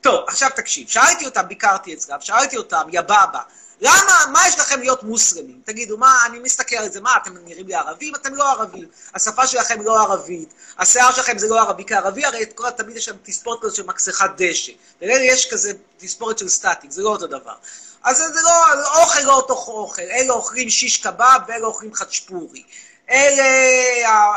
טוב, 0.00 0.24
עכשיו 0.28 0.50
תקשיב, 0.56 0.88
שאלתי 0.88 1.26
אותם, 1.26 1.42
ביקרתי 1.48 1.94
אצלם, 1.94 2.16
שאלתי 2.20 2.56
אותם, 2.56 2.82
יא 2.92 3.00
בבא, 3.00 3.40
למה, 3.80 4.24
מה 4.32 4.48
יש 4.48 4.58
לכם 4.58 4.80
להיות 4.80 5.02
מוסלמים? 5.02 5.60
תגידו, 5.64 5.98
מה, 5.98 6.26
אני 6.26 6.38
מסתכל 6.38 6.76
על 6.76 6.92
זה, 6.92 7.00
מה, 7.00 7.16
אתם 7.22 7.34
נראים 7.44 7.66
לי 7.66 7.74
ערבים? 7.74 8.14
אתם 8.14 8.34
לא 8.34 8.50
ערבים. 8.50 8.88
השפה 9.14 9.46
שלכם 9.46 9.82
לא 9.82 10.00
ערבית, 10.00 10.54
השיער 10.78 11.12
שלכם 11.12 11.38
זה 11.38 11.48
לא 11.48 11.60
ערבי 11.60 11.84
כערבי, 11.86 12.24
הרי 12.24 12.42
את 12.42 12.52
כל 12.52 12.66
התמיד 12.66 12.96
יש 12.96 13.04
שם 13.04 13.16
תספורת 13.22 13.58
כזאת 13.62 13.74
של 13.74 13.86
מקסחת 13.86 14.30
דשא. 14.36 14.72
ולאלה 15.02 15.24
יש 15.24 15.52
כזה 15.52 15.72
תספורת 15.98 16.38
של 16.38 16.48
סטטיק, 16.48 16.90
זה 16.90 17.02
לא 17.02 17.08
אותו 17.08 17.26
דבר. 17.26 17.54
אז 18.02 18.16
זה 18.16 18.40
לא, 18.42 18.82
אוכל 19.02 19.20
לא 19.20 19.34
אותו 19.34 19.54
אוכל, 19.54 20.02
אלה 20.02 20.32
אוכלים 20.32 20.70
שיש 20.70 20.96
קבב 20.96 21.38
ואלה 21.48 21.66
אוכלים 21.66 21.94
חצ'פורי. 21.94 22.62
אלה, 23.10 23.44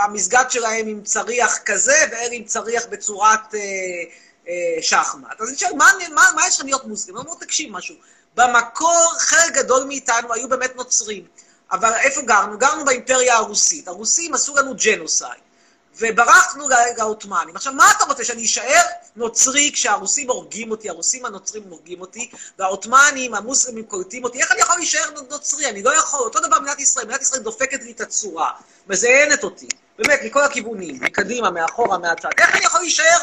המסגד 0.03 0.45
שלהם 0.49 0.87
עם 0.87 1.03
צריח 1.03 1.57
כזה, 1.57 1.95
ואלה 2.11 2.33
עם 2.33 2.43
צריח 2.43 2.83
בצורת 2.89 3.55
אה, 3.55 3.59
אה, 4.47 4.81
שחמט. 4.81 5.41
אז 5.41 5.49
אני 5.49 5.57
שואל, 5.57 5.73
מה, 5.73 5.91
מה, 6.13 6.29
מה 6.35 6.47
יש 6.47 6.55
לכם 6.57 6.65
להיות 6.65 6.85
מוסלמים? 6.85 7.21
אמרו, 7.21 7.35
תקשיב 7.35 7.71
משהו. 7.71 7.95
במקור 8.35 9.13
חלק 9.19 9.53
גדול 9.53 9.83
מאיתנו 9.83 10.33
היו 10.33 10.49
באמת 10.49 10.75
נוצרים. 10.75 11.25
אבל 11.71 11.93
איפה 11.93 12.21
גרנו? 12.21 12.57
גרנו 12.57 12.85
באימפריה 12.85 13.35
הרוסית. 13.35 13.87
הרוסים 13.87 14.33
עשו 14.33 14.55
לנו 14.55 14.73
ג'נוסייד. 14.75 15.43
וברחנו 15.97 16.69
לעות'מאנים. 16.97 17.55
עכשיו, 17.55 17.73
מה 17.73 17.91
אתה 17.97 18.03
רוצה, 18.03 18.23
שאני 18.23 18.45
אשאר 18.45 18.81
נוצרי 19.15 19.71
כשהרוסים 19.73 20.29
הורגים 20.29 20.71
אותי, 20.71 20.89
הרוסים 20.89 21.25
הנוצרים 21.25 21.63
הורגים 21.69 22.01
אותי, 22.01 22.31
והעות'מאנים, 22.59 23.35
המוסלמים 23.35 23.85
קולטים 23.85 24.23
אותי? 24.23 24.41
איך 24.41 24.51
אני 24.51 24.59
יכול 24.61 24.75
להישאר 24.75 25.09
נוצרי? 25.29 25.69
אני 25.69 25.83
לא 25.83 25.97
יכול. 25.97 26.19
אותו 26.19 26.39
דבר 26.39 26.59
במדינת 26.59 26.79
ישראל, 26.79 27.05
מדינת 27.05 27.21
ישראל 27.21 27.41
דופקת 27.41 27.83
לי 27.83 27.91
את 27.91 28.01
הצורה, 28.01 28.51
מזיינת 28.87 29.43
אותי, 29.43 29.67
באמת, 29.97 30.19
מכל 30.23 30.43
הכיוונים, 30.43 30.99
מקדימה, 31.01 31.51
מאחורה, 31.51 31.97
מהצד. 31.97 32.29
איך 32.37 32.55
אני 32.55 32.65
יכול 32.65 32.79
להישאר 32.79 33.17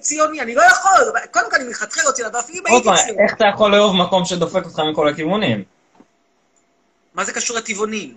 ציוני? 0.00 0.40
אני 0.40 0.54
לא 0.54 0.62
יכול. 0.62 1.20
קודם 1.30 1.50
כל, 1.50 1.56
אני 1.56 1.64
מלכתחילה 1.64 2.06
לא 2.06 2.12
ציוני, 2.12 2.36
ואפילו 2.36 2.64
הייתי 2.66 2.88
ציוני. 3.04 3.22
איך 3.22 3.34
אתה 3.34 3.44
יכול 3.54 3.70
לאהוב 3.70 3.96
מקום 3.96 4.24
שדופק 4.24 4.64
אותך 4.64 4.78
מכל 4.92 5.08
הכיוונים? 5.08 5.64
מה 7.14 7.24
זה 7.24 7.32
קשור 7.32 7.56
לטבעונים? 7.56 8.14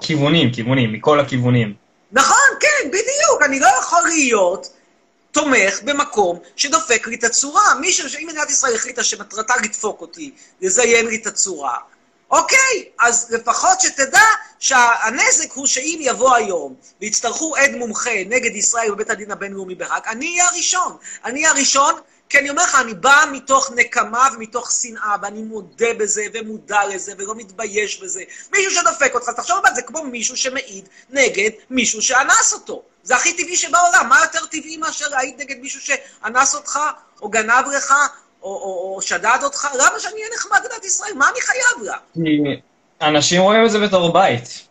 כיוונים, 0.00 0.52
כיוונים, 0.52 0.92
מכל 0.92 1.20
הכיוונים. 1.20 1.74
נכון, 2.12 2.48
כן, 2.60 2.88
בדיוק. 2.88 3.42
אני 3.44 3.60
לא 3.60 3.68
יכול 3.80 4.02
להיות 4.04 4.72
תומך 5.32 5.80
במקום 5.84 6.38
שדופק 6.56 7.06
לי 7.06 7.16
את 7.16 7.24
הצורה. 7.24 7.74
מישהו, 7.80 8.08
אם 8.20 8.26
מדינת 8.26 8.50
ישראל 8.50 8.74
החליטה 8.74 9.04
שמטרתה 9.04 9.54
לדפוק 9.64 10.00
אותי, 10.00 10.30
לזיין 10.60 11.06
לי 11.06 11.16
את 11.16 11.26
הצורה, 11.26 11.74
אוקיי, 12.30 12.84
אז 13.00 13.26
לפחות 13.30 13.80
שתדע 13.80 14.26
שהנזק 14.58 15.52
הוא 15.52 15.66
שאם 15.66 15.98
יבוא 16.00 16.34
היום 16.34 16.74
ויצטרכו 17.00 17.56
עד 17.56 17.70
מומחה 17.70 18.24
נגד 18.26 18.56
ישראל 18.56 18.90
בבית 18.90 19.10
הדין 19.10 19.30
הבינלאומי 19.30 19.74
בהאג, 19.74 20.02
אני 20.06 20.30
אהיה 20.30 20.46
הראשון. 20.48 20.96
אני 21.24 21.40
אהיה 21.40 21.50
הראשון 21.50 21.94
כי 22.28 22.38
אני 22.38 22.50
אומר 22.50 22.62
לך, 22.62 22.74
אני 22.74 22.94
בא 22.94 23.24
מתוך 23.32 23.70
נקמה 23.74 24.28
ומתוך 24.34 24.72
שנאה, 24.72 25.16
ואני 25.22 25.42
מודה 25.42 25.94
בזה 25.98 26.24
ומודע 26.34 26.86
לזה 26.86 27.12
ולא 27.18 27.34
מתבייש 27.34 28.00
בזה. 28.00 28.22
מישהו 28.52 28.72
שדופק 28.72 29.14
אותך, 29.14 29.30
תחשוב 29.30 29.58
על 29.64 29.74
זה 29.74 29.82
כמו 29.82 30.04
מישהו 30.04 30.36
שמעיד 30.36 30.88
נגד 31.10 31.50
מישהו 31.70 32.02
שאנס 32.02 32.52
אותו. 32.52 32.82
זה 33.02 33.16
הכי 33.16 33.32
טבעי 33.32 33.56
שבעולם. 33.56 34.08
מה 34.08 34.20
יותר 34.22 34.46
טבעי 34.46 34.76
מאשר 34.76 35.08
להעיד 35.08 35.40
נגד 35.40 35.56
מישהו 35.60 35.80
שאנס 35.80 36.54
אותך, 36.54 36.78
או 37.22 37.28
גנב 37.28 37.66
לך, 37.76 37.94
או, 38.42 38.48
או, 38.48 38.94
או 38.96 39.02
שדד 39.02 39.38
אותך? 39.42 39.68
למה 39.74 40.00
שאני 40.00 40.14
אהיה 40.14 40.26
נחמד 40.34 40.58
למדינת 40.64 40.84
ישראל? 40.84 41.12
מה 41.14 41.28
אני 41.32 41.40
חייב 41.40 41.82
לה? 41.82 41.96
אנשים 43.02 43.42
רואים 43.42 43.64
את 43.66 43.70
זה 43.70 43.78
בתור 43.78 44.12
בית. 44.12 44.66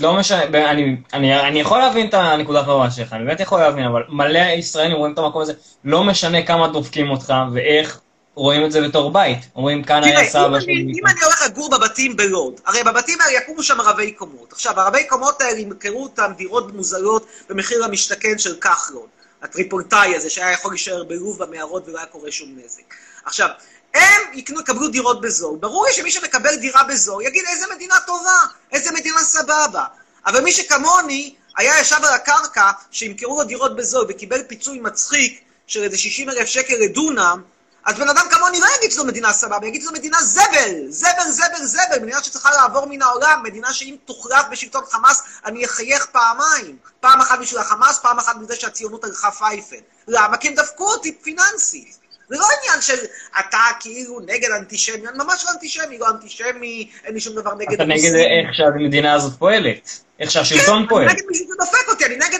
לא 0.00 0.14
משנה, 0.14 0.44
אני, 0.44 0.96
אני, 1.12 1.40
אני 1.40 1.60
יכול 1.60 1.78
להבין 1.78 2.08
את 2.08 2.14
הנקודת 2.14 2.66
מבט 2.66 2.92
שלך, 2.96 3.12
אני 3.12 3.24
באמת 3.24 3.40
יכול 3.40 3.60
להבין, 3.60 3.84
אבל 3.84 4.02
מלא 4.08 4.38
ישראלים 4.38 4.96
רואים 4.96 5.12
את 5.12 5.18
המקום 5.18 5.42
הזה, 5.42 5.52
לא 5.84 6.04
משנה 6.04 6.42
כמה 6.42 6.68
דופקים 6.68 7.10
אותך 7.10 7.34
ואיך 7.54 8.00
רואים 8.34 8.64
את 8.64 8.72
זה 8.72 8.80
בתור 8.80 9.10
בית. 9.10 9.38
אומרים, 9.56 9.84
כאן 9.84 10.04
היה 10.04 10.30
סבא 10.30 10.60
שלי. 10.60 10.72
אם 10.72 11.06
אני 11.06 11.20
הולך 11.24 11.42
לגור 11.46 11.70
בבתים 11.70 12.16
בלוד, 12.16 12.60
הרי 12.66 12.82
בבתים 12.82 13.20
האלה 13.20 13.38
יקומו 13.38 13.62
שם 13.62 13.80
רבי 13.80 14.12
קומות. 14.12 14.52
עכשיו, 14.52 14.80
הרבי 14.80 15.04
קומות 15.08 15.40
האלה 15.40 15.58
ימכרו 15.58 16.02
אותם 16.02 16.32
דירות 16.36 16.74
מוזלות 16.74 17.26
במחיר 17.48 17.84
המשתכן 17.84 18.38
של 18.38 18.60
כחלון, 18.60 19.06
הטריפולטאי 19.44 20.16
הזה, 20.16 20.30
שהיה 20.30 20.52
יכול 20.52 20.72
להישאר 20.72 21.04
בלוב 21.04 21.44
במערות 21.44 21.88
ולא 21.88 21.98
היה 21.98 22.06
קורה 22.06 22.32
שום 22.32 22.56
נזק. 22.56 22.94
עכשיו, 23.24 23.48
הם 23.94 24.22
יקנו, 24.32 24.60
יקבלו 24.60 24.88
דירות 24.88 25.20
בזול. 25.20 25.58
ברור 25.58 25.86
לי 25.86 25.92
שמי 25.92 26.10
שמקבל 26.10 26.56
דירה 26.56 26.84
בזול 26.84 27.22
יגיד 27.22 27.44
איזה 27.52 27.66
מדינה 27.74 27.94
טובה, 28.06 28.38
איזה 28.72 28.92
מדינה 28.92 29.18
סבבה. 29.18 29.84
אבל 30.26 30.40
מי 30.40 30.52
שכמוני 30.52 31.34
היה 31.56 31.80
ישב 31.80 31.96
על 32.02 32.14
הקרקע 32.14 32.70
שימכרו 32.90 33.36
לו 33.38 33.44
דירות 33.44 33.76
בזול 33.76 34.06
וקיבל 34.08 34.42
פיצוי 34.42 34.80
מצחיק 34.80 35.40
של 35.66 35.82
איזה 35.82 35.98
60 35.98 36.30
אלף 36.30 36.48
שקל 36.48 36.74
לדונם, 36.74 37.42
אז 37.84 37.94
בן 37.94 38.08
אדם 38.08 38.26
כמוני 38.30 38.60
לא 38.60 38.66
יגיד 38.84 38.92
שזו 38.92 39.04
מדינה 39.04 39.32
סבבה, 39.32 39.66
יגיד 39.66 39.82
שזו 39.82 39.92
מדינה 39.92 40.22
זבל, 40.22 40.88
זבל, 40.88 41.30
זבל, 41.30 41.64
זבל, 41.64 41.98
מדינה 42.02 42.22
שצריכה 42.22 42.50
לעבור 42.50 42.86
מן 42.86 43.02
העולם, 43.02 43.42
מדינה 43.42 43.72
שאם 43.72 43.96
תוחלף 44.04 44.46
בשלטון 44.50 44.84
חמאס, 44.90 45.22
אני 45.44 45.64
אחייך 45.64 46.06
פעמיים. 46.06 46.76
פעם 47.00 47.20
אחת 47.20 47.38
בשביל 47.38 47.60
החמאס, 47.60 47.98
פעם 47.98 48.18
אחת 48.18 48.36
בזה 48.36 48.56
שהציונות 48.56 49.04
הלכה 49.04 49.30
פייפן. 49.30 49.76
למה? 50.08 50.36
כי 50.36 50.48
הם 50.48 50.54
דפקו 50.54 50.84
אותי 50.84 51.18
פיננסית. 51.22 51.98
זה 52.28 52.36
לא 52.38 52.46
עניין 52.58 52.82
של 52.82 52.96
אתה 53.40 53.58
כאילו 53.80 54.20
נגד 54.20 54.50
אנטישמי, 54.50 55.08
אני 55.08 55.18
ממש 55.18 55.44
לא 55.44 55.50
אנטישמי, 55.50 55.98
לא 55.98 56.08
אנטישמי, 56.08 56.90
אין 57.04 57.14
לי 57.14 57.20
שום 57.20 57.34
דבר 57.34 57.54
נגד... 57.54 57.72
אתה 57.72 57.84
נגד 57.84 58.14
איך 58.14 58.54
שהמדינה 58.54 59.14
הזאת 59.14 59.38
פועלת, 59.38 60.00
איך 60.20 60.30
שהשלטון 60.30 60.86
פועל. 60.88 61.04
כן, 61.04 61.10
אני 61.10 61.18
נגד 61.18 61.28
מי 61.28 61.36
שדופק 61.36 61.88
אותי, 61.88 62.04
אני 62.04 62.16
נגד, 62.16 62.38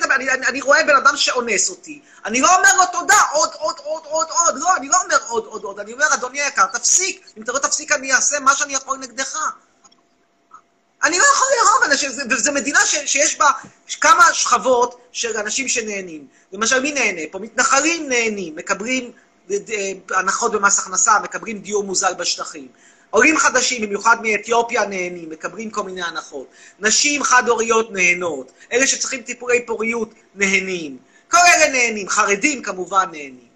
אני, 0.49 0.61
רואה 0.61 0.85
בן 0.85 0.97
אדם 0.97 1.17
שאונס 1.17 1.71
אותי, 1.71 2.01
אני 2.25 2.41
לא 2.41 2.57
אומר 2.57 2.77
לו 2.77 2.85
תודה, 2.93 3.21
עוד, 3.33 3.51
עוד, 3.53 3.75
עוד, 3.85 4.03
עוד, 4.05 4.27
עוד, 4.31 4.55
לא, 4.59 4.77
אני 4.77 4.89
לא 4.89 4.97
אומר 5.05 5.17
עוד, 5.29 5.45
עוד, 5.45 5.63
עוד, 5.63 5.81
אני 5.81 5.93
אומר, 5.93 6.07
אדוני 6.15 6.43
היקר, 6.43 6.67
תפסיק, 6.67 7.27
אם 7.37 7.43
אתה 7.43 7.53
לא 7.53 7.59
תפסיק 7.59 7.93
אני 7.93 8.13
אעשה 8.13 8.41
מה 8.41 8.55
שאני 8.55 8.75
יכול 8.75 8.99
נגדך. 8.99 9.37
אני 11.05 11.19
לא 11.19 11.25
יכול 11.35 11.47
לאהוב, 11.57 12.01
וזו 12.31 12.53
מדינה 12.53 12.87
ש, 12.87 12.97
שיש 13.07 13.39
בה 13.39 13.51
כמה 14.01 14.35
שכבות 14.35 15.01
של 15.13 15.37
אנשים 15.37 15.69
שנהנים. 15.69 16.27
למשל, 16.53 16.81
מי 16.81 16.93
נהנה 16.93 17.21
פה? 17.31 17.39
מתנחלים 17.39 18.09
נהנים, 18.09 18.57
מקבלים 18.57 19.13
הנחות 20.11 20.53
במס 20.53 20.79
הכנסה, 20.79 21.19
מקבלים 21.19 21.59
דיור 21.59 21.85
מוזל 21.85 22.15
בשטחים. 22.15 22.69
עולים 23.11 23.39
חדשים, 23.39 23.83
במיוחד 23.83 24.17
מאתיופיה, 24.23 24.87
נהנים, 24.87 25.31
מקבלים 25.31 25.71
כל 25.71 25.83
מיני 25.83 26.03
הנחות. 26.03 26.47
נשים 26.79 27.23
חד-הוריות 27.23 27.93
נהנות. 27.93 28.53
אלה 28.73 28.87
שצריכים 28.87 29.23
טיפולי 29.23 29.67
פוריות, 29.67 30.15
נהנים. 30.35 30.97
כל 31.31 31.39
אלה 31.55 31.73
נהנים. 31.73 32.09
חרדים 32.09 32.63
כמובן 32.63 33.05
נהנים. 33.13 33.49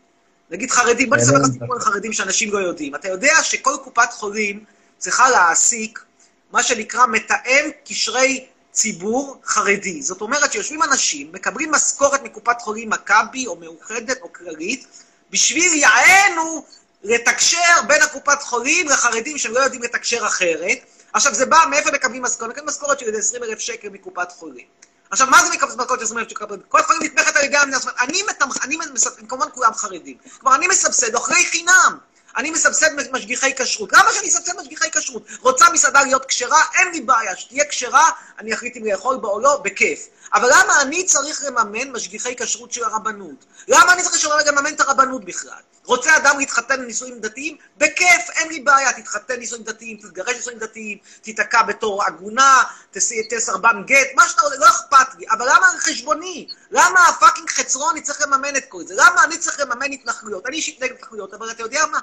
נגיד 0.51 0.71
חרדים, 0.71 1.11
בוא 1.11 1.17
נספר 1.17 1.39
לך 1.39 1.47
סיפור 1.53 1.75
על 1.75 1.81
חרדים 1.81 2.13
שאנשים 2.13 2.53
לא 2.53 2.59
יודעים. 2.59 2.95
אתה 2.95 3.09
יודע 3.09 3.35
שכל 3.43 3.77
קופת 3.85 4.13
חולים 4.13 4.65
צריכה 4.99 5.31
להעסיק 5.31 6.05
מה 6.53 6.63
שנקרא 6.63 7.07
מתאם 7.07 7.71
קשרי 7.85 8.47
ציבור 8.73 9.41
חרדי. 9.45 10.03
זאת 10.03 10.21
אומרת 10.21 10.53
שיושבים 10.53 10.83
אנשים, 10.83 11.33
מקבלים 11.33 11.71
משכורת 11.71 12.23
מקופת 12.23 12.61
חולים 12.61 12.91
מכבי 12.91 13.47
או 13.47 13.57
מאוחדת 13.57 14.23
או 14.23 14.33
כללית, 14.33 14.87
בשביל 15.31 15.75
יענו 15.75 16.65
לתקשר 17.03 17.83
בין 17.87 18.03
הקופת 18.03 18.43
חולים 18.43 18.89
לחרדים 18.89 19.39
שהם 19.39 19.53
לא 19.53 19.61
יודעים 19.61 19.83
לתקשר 19.83 20.27
אחרת. 20.27 20.79
עכשיו, 21.13 21.35
זה 21.35 21.47
בא, 21.47 21.59
מאיפה 21.71 21.91
מקבלים 21.91 22.23
משכורת? 22.23 22.51
מקבלים 22.51 22.69
משכורת 22.69 22.99
של 22.99 23.17
20 23.19 23.43
אלף 23.43 23.59
שקל 23.59 23.89
מקופת 23.89 24.33
חולים. 24.33 24.67
עכשיו, 25.11 25.27
מה 25.27 25.45
זה 25.45 25.51
מקבלים 25.53 25.79
משכורת 25.79 25.99
של 25.99 26.05
20 26.05 26.19
אלף 26.19 26.29
שקל? 26.29 26.45
קופת 26.69 26.85
חולים 26.85 27.03
נתמכת 27.03 27.37
על 27.37 27.45
ידי 27.45 27.57
המדינה. 27.57 27.79
אני 28.01 28.23
מתמך, 28.23 28.57
אני 28.65 28.77
מסבסד, 28.77 29.11
כמובן 29.29 29.47
כולם 29.55 29.75
חרדים. 29.75 30.17
כלומר, 30.41 30.57
אני 30.57 30.67
מסבסד 30.67 31.15
אוכלי 31.15 31.47
חינם. 31.47 31.99
אני 32.39 32.51
מסבסד 32.51 32.89
משגיחי 33.13 33.55
כשרות. 33.57 33.93
למה 33.93 34.13
שאני 34.13 34.29
אסבסד 34.29 34.57
משגיחי 34.61 34.91
כשרות? 34.91 35.23
רוצה 35.41 35.71
מסעדה 35.73 36.03
להיות 36.03 36.25
כשרה? 36.25 36.63
אין 36.75 36.93
לי 36.93 37.01
בעיה. 37.01 37.37
שתהיה 37.37 37.65
כשרה, 37.65 38.11
אני 38.39 38.55
אחליט 38.55 38.77
אם 38.77 38.85
לאכול 38.85 39.17
בה 39.17 39.29
או 39.29 39.41
לא, 39.41 39.61
בכיף. 39.65 40.09
אבל 40.35 40.49
למה 40.49 40.83
אני 40.83 41.05
צריך 41.05 41.45
לממן 41.47 41.91
משגיחי 41.93 42.37
כשרות 42.37 42.73
של 42.73 42.85
הרבנות? 42.85 43.45
למה 43.69 43.93
אני 43.93 44.03
צריך 44.03 44.29
לממן 44.47 44.75
את 44.75 44.81
הרבנות 44.81 45.25
בכלל? 45.25 45.61
רוצה 45.85 46.17
אדם 46.17 46.39
להתחתן 46.39 46.77
בנישואים 46.77 47.21
דתיים? 47.21 47.57
בכיף, 47.77 48.31
אין 48.35 48.49
לי 48.49 48.61
בעיה, 48.61 48.93
תתחתן 48.93 49.35
בנישואים 49.35 49.65
דתיים, 49.65 49.97
תתגרש 49.97 50.35
בנישואים 50.35 50.59
דתיים, 50.59 50.99
תיתקע 51.23 51.63
בתור 51.63 52.03
עגונה, 52.03 52.63
תהיה 52.91 53.41
סרבן 53.41 53.83
גט, 53.87 54.09
מה 54.15 54.29
שאתה 54.29 54.43
רוצה, 54.43 54.57
לא 54.57 54.67
אכפת 54.67 55.15
לי. 55.19 55.27
אבל 55.31 55.47
למה 55.49 55.67
חשבוני? 55.79 56.49
למה 56.71 57.09
הפאקינג 57.09 57.51
חצרוני 57.51 58.01
צריך 58.01 58.21
לממן 58.23 58.57
את 58.57 58.65
כל 58.69 58.87
זה? 58.87 58.95
למה 58.97 59.25
אני 59.25 59.39
צריך 59.39 59.61
לממן 59.61 59.93
התנחלויות? 59.93 60.47
אני 60.47 60.57
אישית 60.57 60.83
נגד 60.83 60.93
התנחלויות, 60.93 61.35
אבל 61.35 61.51
אתה 61.51 61.63
יודע 61.63 61.83
מה? 61.91 61.99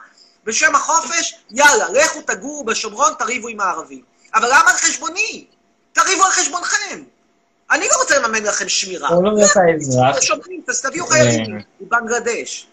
בשם 0.45 0.75
החופש, 0.75 1.35
יאללה, 1.51 1.85
לכו 1.89 2.21
תגורו 2.21 2.63
בשומרון, 2.63 3.13
תריבו 3.19 3.47
עם 3.47 3.59
הערבים. 3.59 4.01
אבל 4.35 4.47
למה 4.47 4.71
על 4.71 4.77
חשבוני? 4.77 5.45
תריבו 5.93 6.23
על 6.23 6.31
חשבונכם. 6.31 7.03
אני 7.71 7.87
לא 7.91 7.95
רוצה 8.01 8.19
לממן 8.19 8.43
לכם 8.43 8.69
שמירה. 8.69 9.09
כל 9.09 9.25
עוד 9.25 9.39
אתה 9.39 9.59
אזרח, 9.75 10.15
אז 10.69 10.81
תביאו 10.81 11.07
חיילים 11.07 11.61
מבנגלדש. 11.81 12.67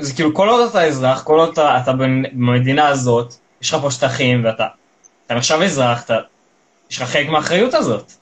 זה 0.00 0.14
כאילו 0.14 0.34
כל 0.34 0.48
עוד 0.48 0.68
אתה 0.68 0.86
אזרח, 0.86 1.22
כל 1.22 1.38
עוד 1.38 1.52
אתה, 1.52 1.78
אתה 1.82 1.92
במדינה 1.92 2.88
הזאת, 2.88 3.34
יש 3.60 3.74
לך 3.74 3.80
פה 3.82 3.90
שטחים 3.90 4.44
ואתה 4.44 4.66
אתה 5.26 5.34
נחשב 5.34 5.58
אזרח, 5.64 6.04
אתה, 6.04 6.18
יש 6.90 7.00
לך 7.00 7.08
חלק 7.10 7.28
מהאחריות 7.28 7.74
הזאת. 7.74 8.12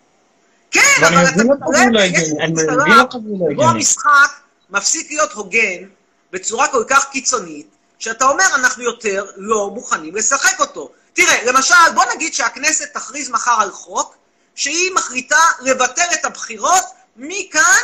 כן, 0.71 0.81
אבל 1.07 1.25
אתה 1.25 1.43
קורא, 1.65 1.77
שזה 1.77 1.91
לא 1.93 2.01
יש 2.01 2.31
אותך 2.31 3.13
שזה 3.13 3.55
לא. 3.57 3.65
המשחק 3.65 4.31
מפסיק 4.71 5.11
להיות 5.11 5.33
הוגן 5.33 5.89
בצורה 6.33 6.69
כל 6.69 6.85
כך 6.89 7.11
קיצונית, 7.11 7.72
שאתה 8.03 8.25
אומר, 8.25 8.45
אנחנו 8.55 8.83
יותר 8.83 9.27
לא 9.37 9.71
מוכנים 9.71 10.17
לשחק 10.17 10.61
אותו. 10.61 10.93
תראה, 11.13 11.45
למשל, 11.45 11.75
בוא 11.95 12.05
נגיד 12.15 12.35
שהכנסת 12.35 12.95
תכריז 12.95 13.31
מחר 13.31 13.57
על 13.61 13.71
חוק, 13.71 14.15
שהיא 14.55 14.93
מחליטה 14.95 15.41
לבטל 15.61 16.07
את 16.13 16.25
הבחירות 16.25 16.85
מכאן 17.17 17.81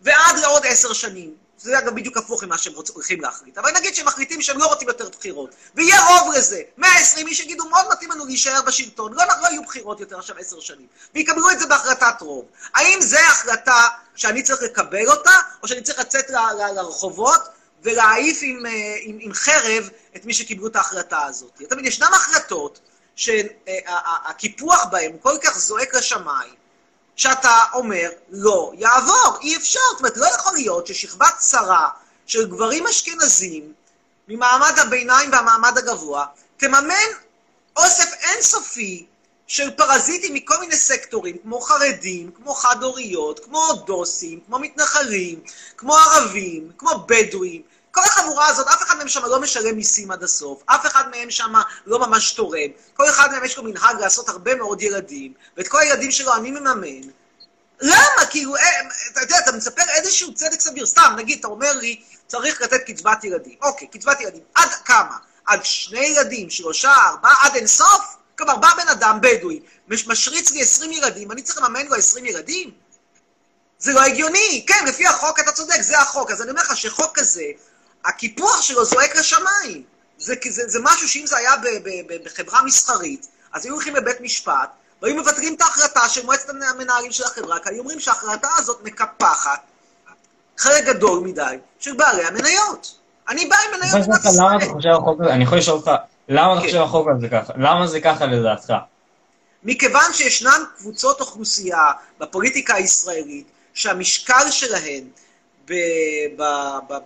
ועד 0.00 0.38
לעוד 0.38 0.66
עשר 0.66 0.92
שנים. 0.92 1.34
זה 1.58 1.78
אגב 1.78 1.94
בדיוק 1.94 2.16
הפוך 2.16 2.44
ממה 2.44 2.58
שהם 2.58 2.72
הולכים 2.94 3.20
להחליט. 3.20 3.58
אבל 3.58 3.70
נגיד 3.76 3.94
שהם 3.94 4.06
מחליטים 4.06 4.42
שהם 4.42 4.58
לא 4.58 4.66
רוצים 4.66 4.88
יותר 4.88 5.08
בחירות, 5.18 5.50
ויהיה 5.74 6.00
רוב 6.00 6.34
לזה. 6.34 6.60
120 6.78 7.26
איש 7.26 7.40
יגידו, 7.40 7.68
מאוד 7.68 7.84
מתאים 7.92 8.10
לנו 8.10 8.26
להישאר 8.26 8.62
בשלטון, 8.66 9.12
לא, 9.14 9.24
לא 9.42 9.48
יהיו 9.48 9.62
בחירות 9.62 10.00
יותר 10.00 10.18
עכשיו 10.18 10.36
עשר 10.38 10.60
שנים. 10.60 10.86
ויקבלו 11.14 11.50
את 11.50 11.58
זה 11.60 11.66
בהחלטת 11.66 12.14
רוב. 12.20 12.44
האם 12.74 12.98
זו 13.00 13.18
החלטה 13.18 13.88
שאני 14.14 14.42
צריך 14.42 14.62
לקבל 14.62 15.08
אותה, 15.08 15.34
או 15.62 15.68
שאני 15.68 15.82
צריך 15.82 15.98
לצאת 15.98 16.30
ל- 16.30 16.36
ל- 16.36 16.74
לרחובות 16.74 17.40
ולהעיף 17.82 18.38
עם, 18.42 18.66
אה, 18.66 18.96
עם, 19.00 19.18
עם 19.20 19.34
חרב 19.34 19.90
את 20.16 20.24
מי 20.24 20.34
שקיבלו 20.34 20.66
את 20.66 20.76
ההחלטה 20.76 21.22
הזאת? 21.22 21.62
אתה 21.62 21.74
מבין, 21.74 21.86
ישנן 21.86 22.12
החלטות 22.12 22.80
שהקיפוח 23.16 24.84
בהן 24.90 25.12
הוא 25.12 25.20
כל 25.22 25.38
כך 25.42 25.58
זועק 25.58 25.94
לשמיים, 25.94 26.54
שאתה 27.16 27.64
אומר, 27.74 28.10
לא 28.30 28.72
יעבור, 28.78 29.38
אי 29.40 29.56
אפשר. 29.56 29.80
זאת 29.92 30.00
אומרת, 30.00 30.16
לא 30.16 30.26
יכול 30.26 30.52
להיות 30.54 30.86
ששכבה 30.86 31.26
צרה 31.38 31.88
של 32.26 32.50
גברים 32.50 32.86
אשכנזים, 32.86 33.72
ממעמד 34.28 34.78
הביניים 34.78 35.32
והמעמד 35.32 35.78
הגבוה, 35.78 36.26
תממן 36.56 37.10
אוסף 37.76 38.12
אינסופי 38.22 39.06
של 39.46 39.70
פרזיטים 39.70 40.34
מכל 40.34 40.60
מיני 40.60 40.76
סקטורים, 40.76 41.36
כמו 41.42 41.60
חרדים, 41.60 42.30
כמו 42.30 42.54
חד-הוריות, 42.54 43.44
כמו 43.44 43.72
דוסים, 43.86 44.40
כמו 44.46 44.58
מתנחלים, 44.58 45.40
כמו 45.76 45.96
ערבים, 45.96 46.70
כמו 46.78 46.90
בדואים. 47.06 47.62
כל 47.90 48.00
החבורה 48.04 48.46
הזאת, 48.46 48.66
אף 48.68 48.82
אחד 48.82 48.96
מהם 48.96 49.08
שם 49.08 49.24
לא 49.24 49.40
משלם 49.40 49.76
מיסים 49.76 50.10
עד 50.10 50.22
הסוף, 50.22 50.62
אף 50.66 50.86
אחד 50.86 51.04
מהם 51.10 51.30
שם 51.30 51.52
לא 51.86 51.98
ממש 51.98 52.32
תורם, 52.32 52.68
כל 52.94 53.08
אחד 53.08 53.30
מהם 53.32 53.44
יש 53.44 53.56
לו 53.56 53.62
מנהג 53.62 54.00
לעשות 54.00 54.28
הרבה 54.28 54.54
מאוד 54.54 54.82
ילדים, 54.82 55.32
ואת 55.56 55.68
כל 55.68 55.80
הילדים 55.80 56.10
שלו 56.10 56.34
אני 56.34 56.50
מממן. 56.50 57.10
למה? 57.80 58.26
כאילו, 58.30 58.54
אתה 59.12 59.20
יודע, 59.20 59.38
אתה 59.38 59.52
מספר 59.52 59.82
איזשהו 59.96 60.34
צדק 60.34 60.60
סביר. 60.60 60.86
סתם, 60.86 61.12
נגיד, 61.16 61.38
אתה 61.38 61.48
אומר 61.48 61.72
לי, 61.72 62.00
צריך 62.26 62.62
לתת 62.62 62.80
קצבת 62.86 63.24
ילדים. 63.24 63.54
אוקיי, 63.62 63.88
קצבת 63.88 64.20
ילדים. 64.20 64.42
עד 64.54 64.68
כמה? 64.84 65.16
עד 65.46 65.64
שני 65.64 66.06
ילדים, 66.06 66.50
שלושה, 66.50 66.92
ארבעה, 67.08 67.34
עד 67.46 67.54
אינסוף? 67.56 68.16
כלומר, 68.38 68.56
בא 68.56 68.68
בן 68.76 68.88
אדם 68.88 69.18
בדואי, 69.22 69.60
מש- 69.88 70.06
משריץ 70.06 70.50
לי 70.50 70.62
20 70.62 70.92
ילדים, 70.92 71.32
אני 71.32 71.42
צריך 71.42 71.58
לממן 71.58 71.86
לו 71.86 71.94
20 71.94 72.26
ילדים? 72.26 72.70
זה 73.78 73.92
לא 73.92 74.00
הגיוני. 74.00 74.64
כן, 74.68 74.84
לפי 74.86 75.06
החוק 75.06 75.40
אתה 75.40 75.52
צודק, 75.52 75.80
זה 75.80 75.98
החוק. 75.98 76.30
אז 76.30 76.42
אני 76.42 76.50
אומר 76.50 76.62
לך 76.62 76.76
שחוק 76.76 77.18
כזה, 77.18 77.42
הקיפוח 78.04 78.62
שלו 78.62 78.84
זועק 78.84 79.16
לשמיים. 79.16 79.82
זה, 80.18 80.34
זה, 80.50 80.62
זה 80.68 80.78
משהו 80.82 81.08
שאם 81.08 81.26
זה 81.26 81.36
היה 81.36 81.56
ב, 81.56 81.66
ב, 81.66 81.88
ב, 82.12 82.24
בחברה 82.24 82.62
מסחרית, 82.62 83.26
אז 83.52 83.64
היו 83.64 83.74
הולכים 83.74 83.96
לבית 83.96 84.20
משפט, 84.20 84.70
והיו 85.02 85.16
מבטלים 85.16 85.54
את 85.54 85.60
ההחלטה 85.60 86.08
של 86.08 86.24
מועצת 86.26 86.48
המנהלים 86.48 87.12
של 87.12 87.24
החברה, 87.24 87.58
כי 87.58 87.68
היו 87.68 87.78
אומרים 87.78 88.00
שההחלטה 88.00 88.48
הזאת 88.56 88.84
מקפחת 88.84 89.60
חלק 90.58 90.84
גדול 90.84 91.20
מדי 91.20 91.56
של 91.78 91.94
בעלי 91.94 92.24
המניות. 92.24 92.94
אני 93.28 93.46
בא 93.46 93.56
עם 93.56 93.80
מניות 93.80 93.94
במדינת 93.94 94.20
חושב 94.22 94.40
למה 94.40 94.56
אתה 94.56 94.64
ישראל. 94.64 94.76
חושב 94.76 94.88
החוק 94.88 95.20
הזה? 95.20 95.32
אני 95.32 95.44
יכול 95.44 95.58
לשאול 95.58 95.76
אותך, 95.76 95.90
למה 96.28 96.52
אתה 96.52 96.60
כן. 96.60 96.66
חושב 96.66 96.78
על 96.78 96.84
החוק 96.84 97.08
הזה 97.16 97.28
ככה? 97.28 97.52
למה 97.56 97.86
זה 97.86 98.00
ככה 98.00 98.26
לדעתך? 98.26 98.72
מכיוון 99.62 100.12
שישנן 100.12 100.62
קבוצות 100.76 101.20
אוכלוסייה 101.20 101.86
בפוליטיקה 102.18 102.74
הישראלית, 102.74 103.46
שהמשקל 103.74 104.50
שלהן 104.50 105.04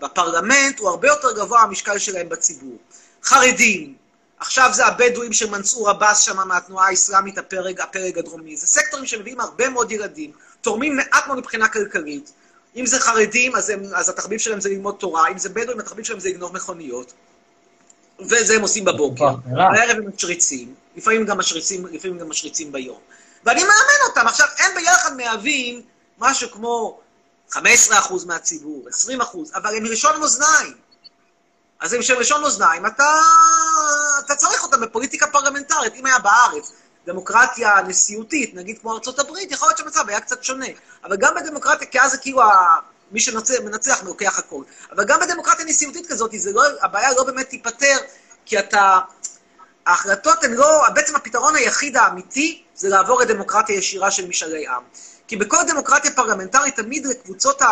בפרלמנט 0.00 0.78
הוא 0.78 0.88
הרבה 0.88 1.08
יותר 1.08 1.32
גבוה 1.36 1.62
מהמשקל 1.62 1.98
שלהם 1.98 2.28
בציבור. 2.28 2.76
חרדים, 3.24 3.94
עכשיו 4.38 4.70
זה 4.72 4.86
הבדואים 4.86 5.32
של 5.32 5.50
מנסור 5.50 5.90
עבאס 5.90 6.20
שם 6.20 6.48
מהתנועה 6.48 6.88
האסלאמית, 6.88 7.38
הפרג, 7.38 7.80
הפרג 7.80 8.18
הדרומי. 8.18 8.56
זה 8.56 8.66
סקטורים 8.66 9.06
שמביאים 9.06 9.40
הרבה 9.40 9.68
מאוד 9.68 9.92
ילדים, 9.92 10.32
תורמים 10.60 10.96
מעט 10.96 11.26
מאוד 11.26 11.38
מבחינה 11.38 11.68
כלכלית. 11.68 12.32
אם 12.76 12.86
זה 12.86 13.00
חרדים, 13.00 13.56
אז, 13.56 13.70
הם, 13.70 13.82
אז 13.94 14.08
התחביב 14.08 14.38
שלהם 14.38 14.60
זה 14.60 14.68
ללמוד 14.68 14.94
תורה, 14.98 15.28
אם 15.28 15.38
זה 15.38 15.48
בדואים, 15.48 15.80
התחביב 15.80 16.04
שלהם 16.04 16.20
זה 16.20 16.28
לגנוב 16.28 16.54
מכוניות. 16.54 17.12
וזה 18.20 18.54
הם 18.56 18.62
עושים 18.62 18.84
בבוקר. 18.84 19.34
בערב 19.46 19.96
הם 19.96 20.08
משריצים, 20.14 20.74
לפעמים 20.96 21.24
גם 21.24 21.38
משריצים, 21.38 21.86
לפעמים 21.86 22.18
גם 22.18 22.28
משריצים 22.28 22.72
ביום. 22.72 22.98
ואני 23.44 23.60
מאמן 23.60 24.08
אותם. 24.08 24.26
עכשיו, 24.26 24.46
הם 24.58 24.70
ביחד 24.76 25.16
מהווים 25.16 25.82
משהו 26.18 26.50
כמו 26.50 26.98
15% 27.52 27.56
מהציבור, 28.26 28.88
20%, 29.20 29.22
אבל 29.54 29.76
הם 29.76 29.86
ראשון 29.86 30.20
מאזניים. 30.20 30.74
אז 31.80 31.92
הם 31.92 32.02
של 32.02 32.14
ראשון 32.14 32.42
מאזניים, 32.42 32.86
אתה, 32.86 33.20
אתה 34.26 34.34
צריך 34.34 34.62
אותם 34.62 34.80
בפוליטיקה 34.80 35.26
פרלמנטרית. 35.26 35.94
אם 35.94 36.06
היה 36.06 36.18
בארץ 36.18 36.72
דמוקרטיה 37.06 37.82
נשיאותית, 37.86 38.54
נגיד 38.54 38.78
כמו 38.78 38.92
ארצות 38.92 39.18
הברית, 39.18 39.52
יכול 39.52 39.68
להיות 39.68 39.78
שהמצב 39.78 40.08
היה 40.08 40.20
קצת 40.20 40.44
שונה. 40.44 40.66
אבל 41.04 41.16
גם 41.16 41.34
בדמוקרטיה, 41.34 41.86
כי 41.86 42.00
אז 42.00 42.10
זה 42.10 42.18
כאילו 42.18 42.42
ה... 42.42 42.76
מי 43.12 43.20
שמנצח 43.20 44.02
לוקח 44.04 44.38
הכל. 44.38 44.62
אבל 44.92 45.04
גם 45.04 45.20
בדמוקרטיה 45.20 45.64
נשיאותית 45.64 46.06
כזאת, 46.06 46.30
לא, 46.52 46.62
הבעיה 46.82 47.12
לא 47.12 47.24
באמת 47.24 47.48
תיפתר, 47.48 47.96
כי 48.46 48.58
אתה... 48.58 48.98
ההחלטות 49.86 50.44
הן 50.44 50.52
לא... 50.52 50.82
בעצם 50.94 51.16
הפתרון 51.16 51.56
היחיד 51.56 51.96
האמיתי 51.96 52.62
זה 52.74 52.88
לעבור 52.88 53.20
לדמוקרטיה 53.20 53.76
ישירה 53.76 54.10
של 54.10 54.28
משאלי 54.28 54.68
עם. 54.68 54.82
כי 55.28 55.36
בכל 55.36 55.56
דמוקרטיה 55.66 56.10
פרלמנטרית 56.10 56.76
תמיד 56.76 57.06
לקבוצות 57.06 57.62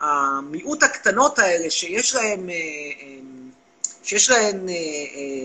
המיעוט 0.00 0.82
הקטנות 0.82 1.38
האלה, 1.38 1.70
שיש 1.70 2.14
להן... 2.14 2.50
אה, 2.50 2.54
אה, 2.54 3.16
שיש 4.02 4.30
להן 4.30 4.68
אה, 4.68 4.74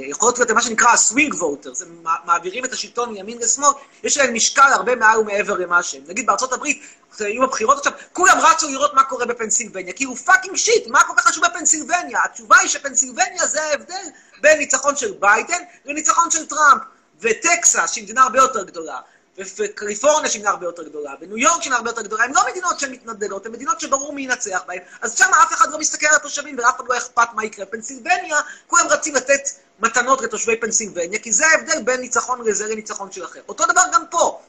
יכולות 0.09 0.39
להיות 0.39 0.51
מה 0.51 0.61
שנקרא 0.61 0.89
ה 0.91 0.98
swing 0.98 1.33
voters, 1.33 1.81
הם 1.81 2.03
מע- 2.03 2.15
מעבירים 2.25 2.65
את 2.65 2.73
השלטון 2.73 3.13
מימין 3.13 3.37
לשמאל, 3.37 3.69
יש 4.03 4.17
להן 4.17 4.33
משקל 4.33 4.69
הרבה 4.73 4.95
מעל 4.95 5.19
ומעבר 5.19 5.57
למה 5.57 5.83
שהם. 5.83 6.01
נגיד 6.07 6.25
בארצות 6.25 6.53
הברית, 6.53 6.81
היו 7.19 7.43
הבחירות 7.43 7.77
עכשיו, 7.77 7.93
כולם 8.13 8.37
רצו 8.39 8.67
לראות 8.67 8.93
מה 8.93 9.03
קורה 9.03 9.25
בפנסילבניה, 9.25 9.93
כאילו 9.93 10.15
fucking 10.15 10.55
shit, 10.55 10.87
מה 10.87 11.03
כל 11.07 11.13
כך 11.17 11.27
חשוב 11.27 11.45
בפנסילבניה? 11.45 12.19
התשובה 12.25 12.57
היא 12.57 12.69
שפנסילבניה 12.69 13.47
זה 13.47 13.63
ההבדל 13.63 14.05
בין 14.41 14.57
ניצחון 14.57 14.95
של 14.95 15.13
ביידן 15.19 15.61
לניצחון 15.85 16.31
של 16.31 16.45
טראמפ. 16.45 16.81
וטקסס, 17.21 17.91
שהיא 17.91 18.03
מדינה 18.03 18.23
הרבה 18.23 18.39
יותר 18.39 18.63
גדולה, 18.63 18.99
וקליפורניה 19.37 20.29
שהיא 20.29 20.47
הרבה 20.47 20.65
יותר 20.65 20.83
גדולה, 20.83 21.13
וניו 21.21 21.37
יורק 21.37 21.61
שהיא 21.61 21.73
הרבה 21.73 21.89
יותר 21.89 22.01
גדולה, 22.01 22.23
הן 22.23 22.33
לא 22.33 22.41
מדינות 22.51 22.79
שהן 22.79 22.91
מתנדנדות, 22.91 23.45
הן 23.45 23.51
מדינות 23.51 23.79
שברור 23.79 24.13
מי 24.13 24.21
ינצח 24.21 24.63
בהן. 24.67 24.79
אז 25.01 25.17
שם 25.17 25.31
אף 25.43 25.53
אחד 25.53 25.71
לא 25.71 25.79
מסתכל 25.79 26.05
על 26.05 26.15
התושבים 26.15 26.57
ואף 26.57 26.75
אחד 26.75 26.83
לא 26.89 26.97
אכפת 26.97 27.27
מה 27.33 27.45
יקרה. 27.45 27.65
פנסילבניה, 27.65 28.37
כולם 28.67 28.87
רצים 28.87 29.15
לתת 29.15 29.41
מתנות 29.79 30.21
לתושבי 30.21 30.59
פנסילבניה, 30.59 31.19
כי 31.19 31.33
זה 31.33 31.45
ההבדל 31.47 31.81
בין 31.83 32.01
ניצחון 32.01 32.41
לזה 32.47 32.67
לניצחון 32.67 33.11
של 33.11 33.25
אחר. 33.25 33.41
אותו 33.47 33.65
דבר 33.65 33.81
גם 33.93 34.03
פה. 34.09 34.41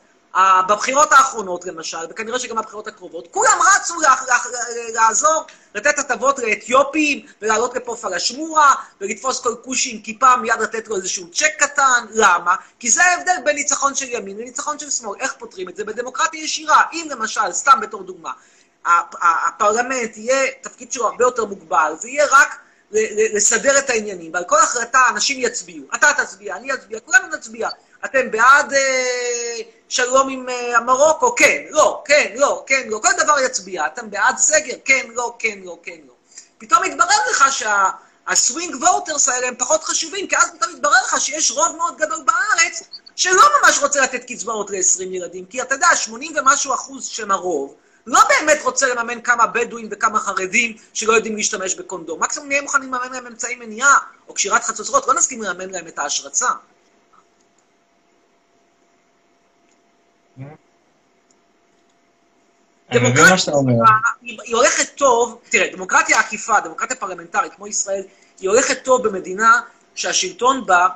בבחירות 0.68 1.12
האחרונות 1.12 1.64
למשל, 1.64 1.96
וכנראה 2.10 2.38
שגם 2.38 2.56
בבחירות 2.56 2.86
הקרובות, 2.88 3.28
כולם 3.30 3.58
רצו 3.76 4.00
לה- 4.00 4.14
לה- 4.28 4.38
לעזור, 4.94 5.44
לתת 5.74 5.98
הטבות 5.98 6.38
לאתיופים, 6.38 7.26
ולעלות 7.42 7.74
לפה 7.76 7.96
פלשמורה, 8.00 8.74
ולתפוס 9.00 9.40
כל 9.40 9.54
כושי 9.64 9.90
עם 9.94 10.00
כיפה, 10.02 10.36
מיד 10.36 10.60
לתת 10.60 10.88
לו 10.88 10.96
איזשהו 10.96 11.30
צ'ק 11.32 11.52
קטן. 11.58 12.06
למה? 12.10 12.54
כי 12.78 12.90
זה 12.90 13.04
ההבדל 13.04 13.32
בין 13.44 13.56
ניצחון 13.56 13.94
של 13.94 14.06
ימין 14.08 14.36
לניצחון 14.36 14.78
של 14.78 14.90
שמאל. 14.90 15.20
איך 15.20 15.34
פותרים 15.38 15.68
את 15.68 15.76
זה? 15.76 15.84
בדמוקרטיה 15.84 16.44
ישירה. 16.44 16.82
אם 16.92 17.06
למשל, 17.10 17.52
סתם 17.52 17.80
בתור 17.80 18.02
דוגמה, 18.02 18.30
הפ- 18.86 19.16
הפרלמנט 19.48 20.16
יהיה, 20.16 20.50
תפקיד 20.60 20.92
שלו 20.92 21.06
הרבה 21.06 21.24
יותר 21.24 21.44
מוגבל, 21.44 21.92
זה 22.00 22.08
יהיה 22.08 22.26
רק 22.30 22.58
לסדר 23.34 23.78
את 23.78 23.90
העניינים, 23.90 24.30
ועל 24.34 24.44
כל 24.44 24.60
החלטה 24.62 24.98
אנשים 25.08 25.40
יצביעו. 25.40 25.84
אתה 25.94 26.06
תצביע, 26.16 26.56
אני 26.56 26.74
אצביע, 26.74 27.00
כולנו 27.00 27.36
נצביע. 27.36 27.68
אתם 28.04 28.30
בעד 28.30 28.72
אה, 28.72 29.56
שלום 29.88 30.28
עם 30.28 30.48
אה, 30.48 30.80
מרוקו? 30.80 31.34
כן, 31.34 31.62
לא, 31.70 32.02
כן, 32.04 32.32
לא, 32.36 32.64
כן, 32.66 32.82
לא. 32.88 32.98
כל 33.02 33.08
דבר 33.24 33.40
יצביע. 33.40 33.86
אתם 33.86 34.10
בעד 34.10 34.38
סגר? 34.38 34.74
כן, 34.84 35.06
לא, 35.14 35.36
כן, 35.38 35.58
לא, 35.64 35.78
כן, 35.82 35.98
לא. 36.06 36.12
פתאום 36.58 36.82
מתברר 36.82 37.30
לך 37.30 37.44
שהסווינג 37.52 38.74
ווטרס 38.82 39.28
האלה 39.28 39.48
הם 39.48 39.54
פחות 39.58 39.84
חשובים, 39.84 40.26
כי 40.26 40.36
אז 40.36 40.50
פתאום 40.56 40.72
מתברר 40.74 41.02
לך 41.04 41.20
שיש 41.20 41.50
רוב 41.50 41.76
מאוד 41.76 41.96
גדול 41.98 42.24
בארץ 42.24 42.82
שלא 43.16 43.42
ממש 43.62 43.78
רוצה 43.82 44.00
לתת 44.00 44.24
קצבאות 44.24 44.70
ל-20 44.70 45.02
ילדים, 45.02 45.46
כי 45.46 45.62
אתה 45.62 45.74
יודע, 45.74 45.96
80 45.96 46.32
ומשהו 46.36 46.74
אחוז 46.74 47.06
שהם 47.06 47.30
הרוב, 47.30 47.74
לא 48.06 48.20
באמת 48.28 48.58
רוצה 48.62 48.94
לממן 48.94 49.20
כמה 49.20 49.46
בדואים 49.46 49.88
וכמה 49.90 50.20
חרדים 50.20 50.76
שלא 50.94 51.12
יודעים 51.12 51.36
להשתמש 51.36 51.74
בקונדום. 51.74 52.22
מקסימום 52.22 52.48
נהיה 52.48 52.62
מוכנים 52.62 52.94
לממן 52.94 53.12
להם 53.12 53.26
אמצעי 53.26 53.56
מניעה 53.56 53.98
או 54.28 54.34
קשירת 54.34 54.64
חצוצרות, 54.64 55.06
לא 55.06 55.14
נסכים 55.14 55.42
לממן 55.42 55.70
להם 55.70 55.88
את 55.88 55.98
ההשרצה. 55.98 56.48
אני 62.90 63.10
מבין 63.10 63.24
מה 63.30 63.38
שאתה 63.38 63.52
אומר. 63.52 63.72
היא 64.22 64.38
היא 64.44 64.54
הולכת 64.54 64.94
טוב, 64.94 65.40
תראה, 65.50 65.68
דמוקרטיה 65.72 66.20
עקיפה, 66.20 66.60
דמוקרטיה 66.60 66.96
פרלמנטרית 66.96 67.54
כמו 67.54 67.66
ישראל, 67.66 68.02
היא 68.40 68.50
הולכת 68.50 68.84
טוב 68.84 69.08
במדינה 69.08 69.60
שהשלטון 69.94 70.66
בה 70.66 70.88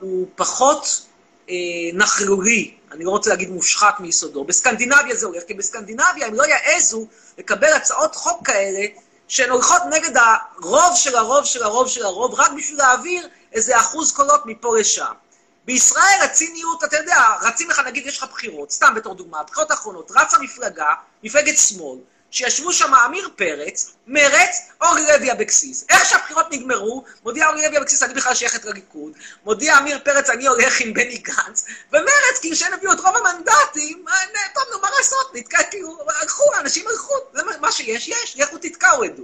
הוא 0.00 0.26
פחות 0.36 1.06
אה, 1.50 1.54
נכלולי, 1.94 2.74
אני 2.92 3.04
לא 3.04 3.10
רוצה 3.10 3.30
להגיד 3.30 3.50
מושחת 3.50 4.00
מיסודו. 4.00 4.44
בסקנדינביה 4.44 5.14
זה 5.14 5.26
הולך, 5.26 5.42
כי 5.46 5.54
בסקנדינביה 5.54 6.26
הם 6.26 6.34
לא 6.34 6.44
יעזו 6.44 7.06
לקבל 7.38 7.72
הצעות 7.72 8.14
חוק 8.14 8.46
כאלה 8.46 8.86
שהן 9.28 9.50
הולכות 9.50 9.82
נגד 9.90 10.16
הרוב 10.16 10.96
של 10.96 11.16
הרוב 11.16 11.44
של 11.44 11.62
הרוב 11.62 11.88
של 11.88 12.04
הרוב, 12.04 12.34
רק 12.34 12.52
בשביל 12.56 12.78
להעביר 12.78 13.28
איזה 13.52 13.78
אחוז 13.78 14.12
קולות 14.12 14.46
מפה 14.46 14.78
לשם. 14.78 15.12
בישראל 15.64 16.20
הציניות, 16.24 16.84
אתה 16.84 16.96
יודע, 16.96 17.16
רצים 17.42 17.70
לך, 17.70 17.78
נגיד, 17.78 18.06
יש 18.06 18.18
לך 18.18 18.26
בחירות, 18.30 18.70
סתם 18.70 18.94
בתור 18.94 19.14
דוגמה, 19.14 19.40
הבחירות 19.40 19.70
האחרונות, 19.70 20.10
רצה 20.14 20.38
מפלגה, 20.38 20.88
מפלגת 21.22 21.58
שמאל, 21.58 21.98
שישבו 22.30 22.72
שם 22.72 22.94
עמיר 22.94 23.30
פרץ, 23.36 23.92
מרץ, 24.06 24.56
אורלי 24.82 25.02
לוי 25.06 25.32
אבקסיס. 25.32 25.84
איך 25.88 26.04
שהבחירות 26.04 26.46
נגמרו, 26.50 27.04
מודיע 27.24 27.46
אורלי 27.46 27.66
לוי 27.66 27.78
אבקסיס, 27.78 28.02
אני 28.02 28.14
בכלל 28.14 28.34
שייכת 28.34 28.64
לליכוד, 28.64 29.12
מודיע 29.44 29.76
עמיר 29.76 29.98
פרץ, 30.04 30.30
אני 30.30 30.46
הולך 30.46 30.80
עם 30.80 30.94
בני 30.94 31.18
גנץ, 31.18 31.64
ומרץ, 31.92 32.38
כאילו 32.40 32.56
שהם 32.56 32.72
הביאו 32.72 32.92
את 32.92 33.00
רוב 33.00 33.16
המנדטים, 33.16 34.04
אה, 34.08 34.14
טוב, 34.54 34.64
נו, 34.72 34.80
מה 34.80 34.88
לעשות, 34.98 35.30
נתקע, 35.34 35.62
כאילו, 35.62 35.98
הלכו, 36.20 36.44
אנשים 36.60 36.88
הלכו, 36.88 37.14
זה 37.34 37.42
מה- 37.60 37.72
שיש, 37.72 38.08
יש, 38.08 38.36
לכו 38.36 38.58
תתקעו 38.58 39.02
עדו. 39.04 39.22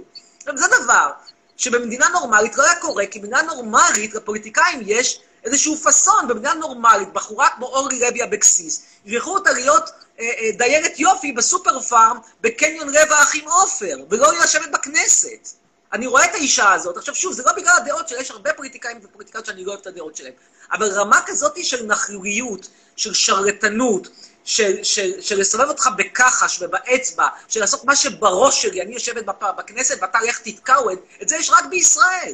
זה 0.55 0.67
דבר 0.67 1.11
שבמדינה 1.57 2.07
נורמלית 2.09 2.55
לא 2.55 2.63
היה 2.63 2.75
קורה, 2.75 3.05
כי 3.05 3.19
במדינה 3.19 3.41
נורמלית 3.41 4.13
לפוליטיקאים 4.13 4.79
יש 4.85 5.19
איזשהו 5.43 5.77
פאסון, 5.77 6.27
במדינה 6.27 6.53
נורמלית, 6.53 7.13
בחורה 7.13 7.49
כמו 7.49 7.65
אורלי 7.65 7.99
לוי 7.99 8.23
אבקסיס, 8.23 8.85
יבחרו 9.05 9.33
אותה 9.33 9.51
להיות 9.51 9.89
אה, 10.19 10.25
אה, 10.39 10.51
דיירת 10.57 10.99
יופי 10.99 11.31
בסופר 11.31 11.79
פארם 11.79 12.17
בקניון 12.41 12.89
רבע 12.89 13.23
אחים 13.23 13.47
עופר, 13.47 13.95
ולא 14.09 14.33
לשבת 14.43 14.71
בכנסת. 14.71 15.49
אני 15.93 16.07
רואה 16.07 16.25
את 16.25 16.33
האישה 16.33 16.73
הזאת, 16.73 16.97
עכשיו 16.97 17.15
שוב, 17.15 17.33
זה 17.33 17.43
לא 17.45 17.51
בגלל 17.51 17.73
הדעות 17.77 18.07
שלה, 18.07 18.21
יש 18.21 18.31
הרבה 18.31 18.53
פוליטיקאים 18.53 18.99
ופוליטיקאיות 19.03 19.45
שאני 19.45 19.65
לא 19.65 19.71
אוהב 19.71 19.81
את 19.81 19.87
הדעות 19.87 20.15
שלהם, 20.15 20.33
אבל 20.71 20.87
רמה 20.91 21.21
כזאת 21.25 21.65
של 21.65 21.85
נכלוליות, 21.85 22.67
של 22.95 23.13
שרלטנות, 23.13 24.07
של, 24.43 24.83
של, 24.83 25.21
של 25.21 25.39
לסובב 25.39 25.69
אותך 25.69 25.89
בכחש 25.97 26.61
ובאצבע, 26.61 27.27
של 27.47 27.59
לעשות 27.59 27.85
מה 27.85 27.95
שבראש 27.95 28.61
שלי, 28.61 28.81
אני 28.81 28.93
יושבת 28.93 29.25
בכנסת 29.57 29.97
ואתה 30.01 30.21
לך 30.21 30.39
תתקעו, 30.39 30.89
את 31.21 31.29
זה 31.29 31.35
יש 31.35 31.49
רק 31.49 31.65
בישראל. 31.65 32.33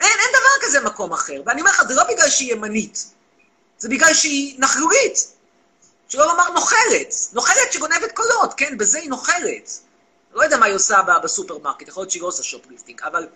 אין, 0.00 0.18
אין 0.20 0.28
דבר 0.30 0.66
כזה 0.66 0.80
במקום 0.80 1.12
אחר. 1.12 1.42
ואני 1.46 1.60
אומר 1.60 1.70
לך, 1.70 1.82
זה 1.88 1.94
לא 1.94 2.04
בגלל 2.04 2.30
שהיא 2.30 2.52
ימנית, 2.52 3.06
זה 3.78 3.88
בגלל 3.88 4.14
שהיא 4.14 4.56
נכלולית. 4.58 5.32
שלא 6.08 6.26
לומר 6.26 6.50
נוכלת. 6.50 7.14
נוכלת 7.32 7.72
שגונבת 7.72 8.12
קולות, 8.12 8.54
כן? 8.56 8.78
בזה 8.78 8.98
היא 8.98 9.10
נוכלת. 9.10 9.70
לא 10.32 10.42
יודע 10.42 10.56
מה 10.56 10.66
היא 10.66 10.74
עושה 10.74 11.02
בסופרמרקט, 11.22 11.88
יכול 11.88 12.00
להיות 12.00 12.10
שהיא 12.10 12.22
לא 12.22 12.26
עושה 12.26 12.42
shoplifting, 12.42 13.00
אבל 13.02 13.26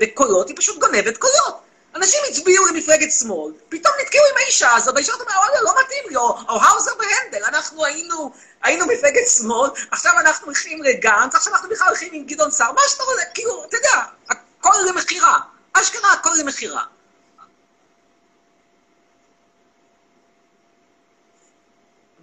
בקולות 0.00 0.48
היא 0.48 0.56
פשוט 0.56 0.78
גונבת 0.80 1.16
קולות. 1.16 1.60
אנשים 1.96 2.20
הצביעו 2.28 2.66
למפלגת 2.66 3.12
שמאל, 3.12 3.52
פתאום 3.68 3.94
נתקעו 4.02 4.20
עם 4.30 4.36
האישה 4.36 4.74
הזאת, 4.76 4.94
והאישה 4.94 5.12
אומרת, 5.12 5.28
וואלה, 5.28 5.62
לא 5.62 5.74
מתאים 5.84 6.04
לי, 6.08 6.16
או, 6.16 6.38
או 6.48 6.62
האוזר 6.62 6.90
והנדל, 6.98 7.44
אנחנו 7.44 7.84
היינו, 7.84 8.32
היינו 8.62 8.86
מפלגת 8.86 9.28
שמאל, 9.28 9.70
עכשיו 9.90 10.12
אנחנו 10.20 10.46
הולכים 10.46 10.82
לגנץ, 10.82 11.34
עכשיו 11.34 11.52
אנחנו 11.52 11.68
בכלל 11.68 11.88
הולכים 11.88 12.08
עם 12.12 12.24
גדעון 12.24 12.50
סער, 12.50 12.72
מה 12.72 12.80
שאתה 12.88 13.02
רוצה, 13.02 13.22
כאילו, 13.34 13.64
אתה 13.68 13.76
יודע, 13.76 14.02
הכל 14.30 14.74
למכירה. 14.88 15.40
אשכרה, 15.74 16.12
הכל 16.12 16.30
למכירה. 16.40 16.84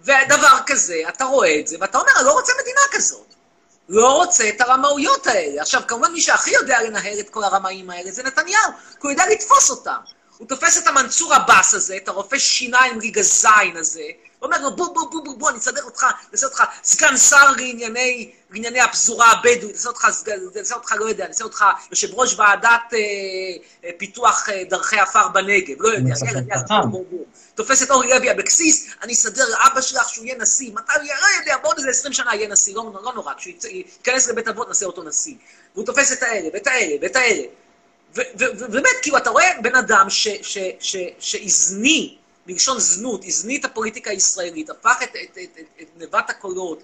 ודבר 0.00 0.58
כזה, 0.66 1.02
אתה 1.08 1.24
רואה 1.24 1.60
את 1.60 1.68
זה, 1.68 1.76
ואתה 1.80 1.98
אומר, 1.98 2.10
אני 2.16 2.26
לא 2.26 2.32
רוצה 2.32 2.52
מדינה 2.62 2.80
כזאת. 2.90 3.34
לא 3.88 4.12
רוצה 4.12 4.48
את 4.48 4.60
הרמאויות 4.60 5.26
האלה. 5.26 5.62
עכשיו, 5.62 5.82
כמובן, 5.88 6.12
מי 6.12 6.20
שהכי 6.20 6.50
יודע 6.50 6.82
לנהל 6.82 7.20
את 7.20 7.30
כל 7.30 7.44
הרמאים 7.44 7.90
האלה 7.90 8.10
זה 8.10 8.22
נתניהו, 8.22 8.72
כי 8.90 8.98
הוא 9.02 9.10
יודע 9.10 9.24
לתפוס 9.26 9.70
אותם. 9.70 9.98
הוא 10.42 10.48
תופס 10.48 10.78
את 10.78 10.86
המנסור 10.86 11.34
עבאס 11.34 11.74
הזה, 11.74 11.96
את 11.96 12.08
הרופא 12.08 12.38
שיניים 12.38 12.98
ריגה 12.98 13.22
זין 13.22 13.76
הזה, 13.76 14.02
ואומר 14.40 14.62
לו, 14.62 14.76
בוא, 14.76 14.94
בוא, 14.94 15.10
בוא, 15.10 15.24
בוא, 15.24 15.34
בוא, 15.38 15.50
אני 15.50 15.58
אסדר 15.58 15.84
אותך, 15.84 16.02
אני 16.02 16.32
אעשה 16.32 16.46
אותך 16.46 16.62
סגן 16.84 17.16
שר 17.16 17.50
לענייני, 17.56 18.32
לענייני 18.50 18.80
הפזורה 18.80 19.30
הבדואית, 19.32 19.62
אני 19.64 19.72
אעשה 19.72 19.88
אותך, 19.88 20.04
אעשה 20.56 20.74
אותך, 20.74 20.94
לא 20.98 21.04
יודע, 21.04 21.24
אני 21.24 21.32
אעשה 21.32 21.44
אותך 21.44 21.64
יושב 21.90 22.14
ראש 22.14 22.38
ועדת 22.38 22.70
אה, 22.92 22.98
אה, 23.84 23.90
פיתוח 23.98 24.48
אה, 24.48 24.62
דרכי 24.70 24.98
עפר 24.98 25.28
בנגב, 25.28 25.82
לא 25.82 25.88
יודע, 25.88 26.14
יאללה, 26.26 26.40
יאללה. 26.48 26.86
בוא, 26.86 27.04
בוא. 27.10 27.24
תופס 27.54 27.82
את 27.82 27.90
אורלי 27.90 28.10
לוי 28.10 28.30
אבקסיס, 28.32 28.86
אני 29.02 29.12
אסדר 29.12 29.48
לאבא 29.48 29.80
שלך 29.80 30.08
שהוא 30.08 30.26
יהיה 30.26 30.38
נשיא. 30.38 30.72
מתי 30.72 30.92
הוא 30.96 31.02
יהיה? 31.02 31.16
לא 31.20 31.40
יודע, 31.40 31.56
בעוד 31.62 31.76
איזה 31.78 31.90
20 31.90 32.12
שנה 32.12 32.34
יהיה 32.34 32.48
נשיא, 32.48 32.74
לא, 32.74 32.92
לא 33.02 33.12
נורא, 33.14 33.34
כשהוא 33.34 33.54
ייכנס 33.70 34.28
לבית 34.28 34.48
אבות 34.48 34.68
נעשה 34.68 34.86
אותו 34.86 35.02
נשיא. 35.02 35.34
והוא 35.74 35.86
תופס 35.86 36.12
את 36.12 36.22
האלה, 36.22 36.48
ואת 36.54 36.66
האלה, 36.66 36.94
ואת 37.02 37.16
האלה. 37.16 37.42
ובאמת, 38.14 38.90
כאילו, 39.02 39.16
אתה 39.16 39.30
רואה 39.30 39.50
בן 39.62 39.74
אדם 39.74 40.06
שהזני, 41.18 42.18
מלשון 42.46 42.80
זנות, 42.80 43.24
הזני 43.24 43.56
את 43.56 43.64
הפוליטיקה 43.64 44.10
הישראלית, 44.10 44.70
הפך 44.70 45.02
את, 45.02 45.08
את, 45.08 45.38
את, 45.38 45.58
את, 45.58 45.64
את 45.82 45.86
נבט 45.96 46.30
הקולות, 46.30 46.82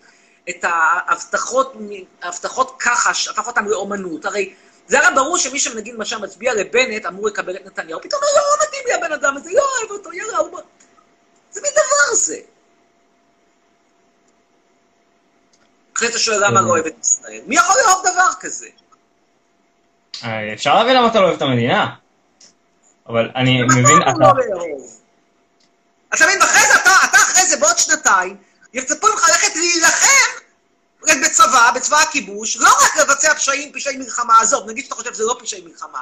את 0.50 0.64
ההבטחות, 0.64 1.74
ההבטחות 2.22 2.82
כחש, 2.82 3.28
הפך 3.28 3.46
אותם 3.46 3.68
לאומנות. 3.68 4.24
הרי 4.24 4.54
זה 4.86 5.00
היה 5.00 5.10
ברור 5.10 5.38
שמי 5.38 5.58
שנגיד 5.58 5.94
למשל 5.94 6.18
מצביע 6.18 6.54
לבנט 6.54 7.06
אמור 7.06 7.26
לקבל 7.26 7.56
את 7.56 7.66
נתניהו, 7.66 8.00
פתאום 8.02 8.20
לא, 8.22 8.42
לא 8.42 8.66
מתאים 8.66 8.82
לי 8.86 8.92
הבן 8.92 9.12
אדם 9.12 9.36
הזה, 9.36 9.50
לא 9.52 9.62
אוהב 9.78 9.90
אותו, 9.90 10.12
יאללה, 10.12 10.38
הוא... 10.38 10.60
זה 11.50 11.60
מין 11.60 11.72
דבר 11.72 12.14
זה. 12.14 12.38
אחרי 15.96 16.08
אתה 16.08 16.18
שואל 16.18 16.44
למה 16.46 16.60
לא 16.60 16.68
אוהב 16.68 16.86
את 16.86 16.94
ישראל. 17.00 17.40
מי 17.46 17.56
יכול 17.56 17.76
לאהוב 17.86 18.06
דבר 18.12 18.30
כזה? 18.40 18.68
אה, 20.24 20.52
אפשר 20.52 20.74
להבין 20.74 20.96
למה 20.96 21.08
אתה 21.08 21.20
לא 21.20 21.24
אוהב 21.24 21.36
את 21.36 21.42
המדינה. 21.42 21.94
אבל 23.08 23.30
אני 23.36 23.62
למה 23.62 23.74
מבין, 23.74 24.02
אתה 24.02 24.10
אתה... 24.10 24.18
לא 26.20 26.26
מבין, 26.26 26.42
אחרי 26.42 26.62
זה, 26.72 26.74
אתה, 26.82 26.90
אתה 27.04 27.16
אחרי 27.16 27.46
זה 27.46 27.56
בעוד 27.56 27.78
שנתיים, 27.78 28.36
יצפו 28.74 29.06
ממך 29.06 29.28
ללכת 29.28 29.56
להילחם 29.56 30.38
בצבא, 31.02 31.70
בצבא 31.74 32.00
הכיבוש, 32.00 32.56
לא 32.56 32.70
רק 32.84 32.96
לבצע 32.96 33.34
פשעים, 33.34 33.72
פשעי 33.72 33.96
מלחמה, 33.96 34.40
עזוב, 34.40 34.70
נגיד 34.70 34.84
שאתה 34.84 34.94
חושב 34.94 35.14
שזה 35.14 35.24
לא 35.24 35.38
פשעי 35.40 35.60
מלחמה. 35.60 36.00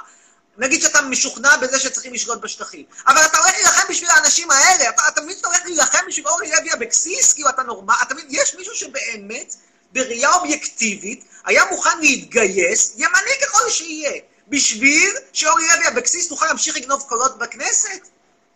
נגיד 0.58 0.82
שאתה 0.82 1.02
משוכנע 1.02 1.56
בזה 1.56 1.78
שצריכים 1.78 2.14
לשלוט 2.14 2.40
בשטחים. 2.40 2.84
אבל 3.06 3.20
אתה 3.26 3.38
הולך 3.38 3.52
להילחם 3.54 3.82
בשביל 3.88 4.10
האנשים 4.10 4.50
האלה, 4.50 4.88
אתה, 4.88 5.02
אתה 5.08 5.20
מבין 5.20 5.36
שאתה 5.36 5.48
הולך 5.48 5.60
להילחם 5.64 5.98
בשביל 6.08 6.28
אורלי 6.28 6.50
לוי 6.50 6.72
אבקסיס, 6.72 7.32
כאילו 7.32 7.48
אתה 7.48 7.62
נורמל, 7.62 7.94
אתה 8.02 8.14
מבין, 8.14 8.26
יש 8.30 8.54
מישהו 8.54 8.74
שבאמת, 8.74 9.54
בראייה 9.92 10.34
אובייקטיבית, 10.34 11.24
היה 11.46 11.62
מוכן 11.70 12.00
להתגייס, 12.00 12.94
ימני 12.98 13.32
ככל 13.42 13.70
שיהיה, 13.70 14.20
בשביל 14.48 15.10
שאורלי 15.32 15.64
לוי 15.76 15.88
אבקסיס 15.88 16.28
תוכל 16.28 16.46
להמשיך 16.46 16.76
לגנוב 16.76 17.04
קולות 17.08 17.38
בכנסת? 17.38 18.08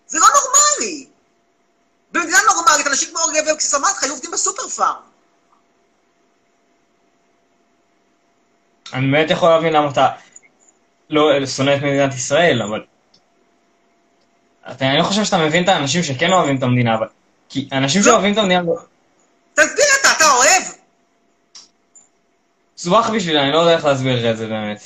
זה 0.06 0.18
לא 0.18 0.26
נורמלי. 0.26 1.06
במדינה 2.12 2.38
נורמלית, 2.46 2.86
אנשים 2.86 3.08
כמו 3.08 3.18
אורלי 3.18 3.40
לוי 3.40 3.50
אבקסיס 3.50 3.74
אמרת 3.74 3.96
לך, 3.96 4.04
היו 4.04 4.12
עובדים 4.12 4.30
בסופר 4.30 4.68
פארם. 4.68 5.10
אני 8.92 9.10
באמת 9.10 9.30
יכול 9.30 9.48
להבין 9.48 9.72
למה 9.72 9.90
אתה 9.90 10.08
לא 11.10 11.46
שונא 11.46 11.74
את 11.76 11.82
מדינת 11.82 12.14
ישראל, 12.14 12.62
אבל... 12.62 12.84
אתה, 14.70 14.86
אני 14.86 14.98
לא 14.98 15.02
חושב 15.02 15.24
שאתה 15.24 15.38
מבין 15.38 15.64
את 15.64 15.68
האנשים 15.68 16.02
שכן 16.02 16.32
אוהבים 16.32 16.58
את 16.58 16.62
המדינה, 16.62 16.94
אבל... 16.94 17.06
כי 17.48 17.68
אנשים 17.72 18.00
לא. 18.00 18.06
שאוהבים 18.06 18.32
את 18.32 18.38
המדינה... 18.38 18.62
תסביר? 19.54 19.99
סבך 22.82 23.10
בשבילי, 23.14 23.40
אני 23.40 23.52
לא 23.52 23.58
יודע 23.58 23.72
איך 23.76 23.84
להסביר 23.84 24.18
לך 24.18 24.32
את 24.32 24.36
זה 24.36 24.46
באמת. 24.46 24.80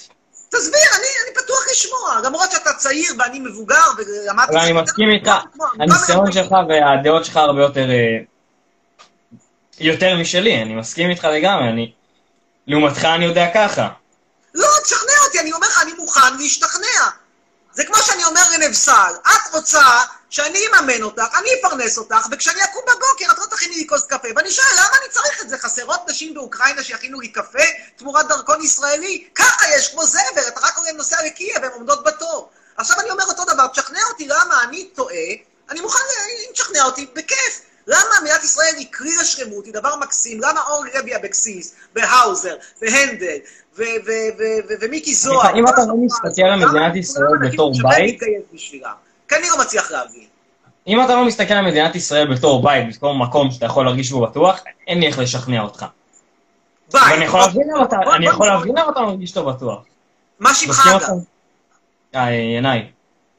תסביר, 0.48 0.80
אני, 0.96 1.06
אני 1.24 1.34
פתוח 1.34 1.66
לשמוע. 1.70 2.20
למרות 2.24 2.50
שאתה 2.50 2.72
צעיר 2.72 3.12
ואני 3.18 3.38
מבוגר 3.40 3.84
ולמדתי... 3.96 4.52
אבל 4.52 4.60
אני 4.60 4.72
מסכים 4.72 5.10
איתך, 5.10 5.30
הניסיון 5.80 6.32
שלך 6.32 6.54
והדעות 6.68 7.24
שלך 7.24 7.36
הרבה 7.36 7.62
יותר... 7.62 7.90
אה, 7.90 8.18
יותר 9.80 10.16
משלי, 10.16 10.62
אני 10.62 10.74
מסכים 10.74 11.10
איתך 11.10 11.24
לגמרי, 11.24 11.68
אני... 11.68 11.92
לעומתך 12.66 13.04
אני 13.04 13.24
יודע 13.24 13.50
ככה. 13.54 13.88
לא, 14.54 14.68
תשכנע 14.84 15.12
אותי, 15.26 15.40
אני 15.40 15.52
אומר 15.52 15.66
לך, 15.66 15.82
אני 15.82 15.92
מוכן 15.92 16.36
להשתכנע. 16.38 17.04
זה 17.72 17.84
כמו 17.84 17.96
שאני 17.96 18.24
אומר 18.24 18.42
לנבסל, 18.54 19.12
את 19.22 19.54
רוצה 19.54 19.82
שאני 20.34 20.58
אממן 20.68 21.02
אותך, 21.02 21.22
אני 21.38 21.48
אפרנס 21.60 21.98
אותך, 21.98 22.26
וכשאני 22.30 22.64
אקום 22.64 22.82
בבוקר 22.82 23.32
את 23.32 23.38
לא 23.38 23.44
תכיני 23.50 23.76
לי 23.76 23.86
כוס 23.88 24.06
קפה, 24.06 24.28
ואני 24.36 24.50
שואל, 24.50 24.66
למה 24.76 24.96
אני 25.02 25.10
צריך 25.10 25.42
את 25.42 25.48
זה? 25.48 25.58
חסרות 25.58 26.00
נשים 26.08 26.34
באוקראינה 26.34 26.82
שיכינו 26.82 27.20
לי 27.20 27.28
קפה 27.28 27.64
תמורת 27.96 28.28
דרכון 28.28 28.62
ישראלי? 28.62 29.24
ככה 29.34 29.64
יש, 29.76 29.88
כמו 29.88 30.04
זבר, 30.06 30.48
אתה 30.48 30.60
רק 30.60 30.78
נוסע 30.96 31.16
לקייב, 31.26 31.56
והן 31.62 31.70
עומדות 31.72 32.04
בתור. 32.04 32.50
עכשיו 32.76 33.00
אני 33.00 33.10
אומר 33.10 33.24
אותו 33.24 33.44
דבר, 33.44 33.66
תשכנע 33.66 33.98
אותי 34.10 34.28
למה 34.28 34.62
אני 34.68 34.84
טועה, 34.94 35.16
אני 35.70 35.80
מוכן, 35.80 35.98
אם 36.48 36.52
תשכנע 36.52 36.84
אותי, 36.84 37.06
בכיף. 37.14 37.60
למה 37.86 38.20
מדינת 38.22 38.44
ישראל 38.44 38.74
היא 38.76 38.86
כלי 38.92 39.16
לשלמות, 39.20 39.64
היא 39.64 39.72
דבר 39.74 39.96
מקסים, 39.96 40.40
למה 40.40 40.60
אורלי 40.68 40.90
לוי 40.94 41.16
אבקסיס, 41.16 41.74
והאוזר, 41.94 42.56
והנדל, 42.82 43.36
ומיקי 44.80 45.14
זוהר. 45.14 45.58
אם 45.58 45.68
אתה 45.68 45.80
לא 45.88 45.94
מסתכל 45.96 46.42
על 46.42 46.68
מדינת 46.68 46.96
ישראל 46.96 47.26
אנשים 47.26 47.52
בתור 47.52 47.72
בית-? 47.82 48.20
כי 49.28 49.34
אני 49.34 49.48
לא 49.48 49.58
מצליח 49.58 49.90
להבין. 49.90 50.26
אם 50.86 51.04
אתה 51.04 51.14
לא 51.14 51.24
מסתכל 51.24 51.54
על 51.54 51.64
מדינת 51.64 51.94
ישראל 51.96 52.34
בתור 52.34 52.62
בית, 52.62 52.96
בתור 52.96 53.14
מקום 53.18 53.50
שאתה 53.50 53.66
יכול 53.66 53.84
להרגיש 53.84 54.10
בו 54.10 54.26
בטוח, 54.26 54.60
אין 54.86 55.00
לי 55.00 55.06
איך 55.06 55.18
לשכנע 55.18 55.62
אותך. 55.62 55.84
יכול 57.24 57.40
להבין 57.40 57.68
למה 57.74 57.84
אתה- 57.84 57.96
בוא- 58.04 58.14
אני 58.14 58.26
יכול 58.26 58.46
להבין 58.46 58.78
למה 58.78 58.92
אתה 58.92 59.00
מרגיש 59.00 59.32
טוב 59.32 59.50
בטוח. 59.50 59.82
מה 60.40 60.54
שמך 60.54 60.86
אגב? 60.86 61.08
אה, 62.14 62.30
ינאי. 62.58 62.90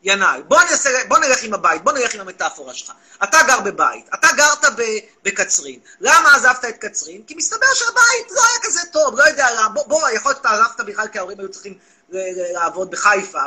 ינאי. 0.04 0.42
בוא, 0.48 0.58
נעשה, 0.72 0.90
בוא 1.08 1.18
נלך 1.18 1.44
עם 1.44 1.54
הבית, 1.54 1.84
בוא 1.84 1.92
נלך 1.92 2.16
עם 2.16 2.22
המטאפורה 2.22 2.74
שלך. 2.74 2.92
אתה 3.24 3.38
גר 3.48 3.60
בבית, 3.62 4.10
אתה 4.14 4.28
גרת 4.38 4.66
ב, 4.78 4.82
בקצרין. 5.24 5.80
למה 6.02 6.36
עזבת 6.36 6.66
את 6.70 6.78
קצרין? 6.78 7.22
כי 7.28 7.36
מסתבר 7.36 7.66
שהבית 7.74 8.32
לא 8.32 8.42
היה 8.42 8.60
כזה 8.64 8.80
טוב, 8.94 9.16
לא 9.20 9.24
יודע 9.24 9.48
למה. 9.60 9.70
בוא, 9.70 9.84
בוא, 9.88 10.10
יכול 10.16 10.32
להיות 10.32 10.38
שאתה 10.38 10.50
עזבת 10.50 10.86
בכלל 10.88 11.08
כי 11.08 11.18
ההורים 11.20 11.40
היו 11.40 11.52
צריכים 11.52 11.74
לעבוד 12.10 12.92
בחיפה, 12.92 13.40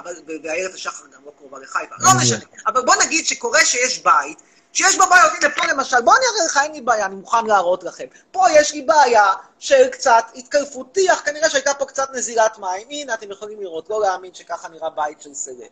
ואיילת 0.43 0.75
השחר 0.75 1.05
גם 1.15 1.21
לא 1.27 1.33
קרובה 1.39 1.59
לחיפה. 1.59 1.95
לא. 1.99 2.11
משנה. 2.21 2.45
אבל 2.67 2.85
בוא 2.85 2.95
נגיד 3.05 3.27
שקורה 3.27 3.65
שיש 3.65 4.03
בית, 4.03 4.39
שיש 4.73 4.97
בו 4.97 5.07
בעיות, 5.07 5.33
הנה 5.41 5.55
פה 5.55 5.67
למשל, 5.67 6.01
בוא 6.01 6.17
אני 6.17 6.25
אראה 6.35 6.47
לך, 6.47 6.61
אין 6.63 6.73
לי 6.73 6.81
בעיה, 6.81 7.07
אני 7.07 7.15
מוכן 7.15 7.47
להראות 7.47 7.85
לכם. 7.85 8.05
פה 8.31 8.51
יש 8.51 8.73
לי 8.73 8.83
בעיה 8.83 9.33
של 9.59 9.89
קצת 9.89 10.25
התקלפות 10.35 10.93
טיח, 10.93 11.23
כנראה 11.25 11.51
שהייתה 11.51 11.75
פה 11.75 11.85
קצת 11.85 12.09
נזילת 12.15 12.59
מים. 12.59 12.87
הנה, 12.91 13.15
אתם 13.15 13.31
יכולים 13.31 13.61
לראות, 13.61 13.91
לא 13.91 14.01
להאמין 14.01 14.35
שככה 14.35 14.69
נראה 14.69 14.91
בית 14.91 15.23
של 15.23 15.35
סלב. 15.35 15.69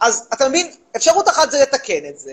אז 0.00 0.28
אתה 0.34 0.48
מבין, 0.48 0.74
אפשרות 0.96 1.28
אחת 1.28 1.50
זה 1.50 1.62
לתקן 1.62 2.08
את 2.08 2.18
זה, 2.18 2.32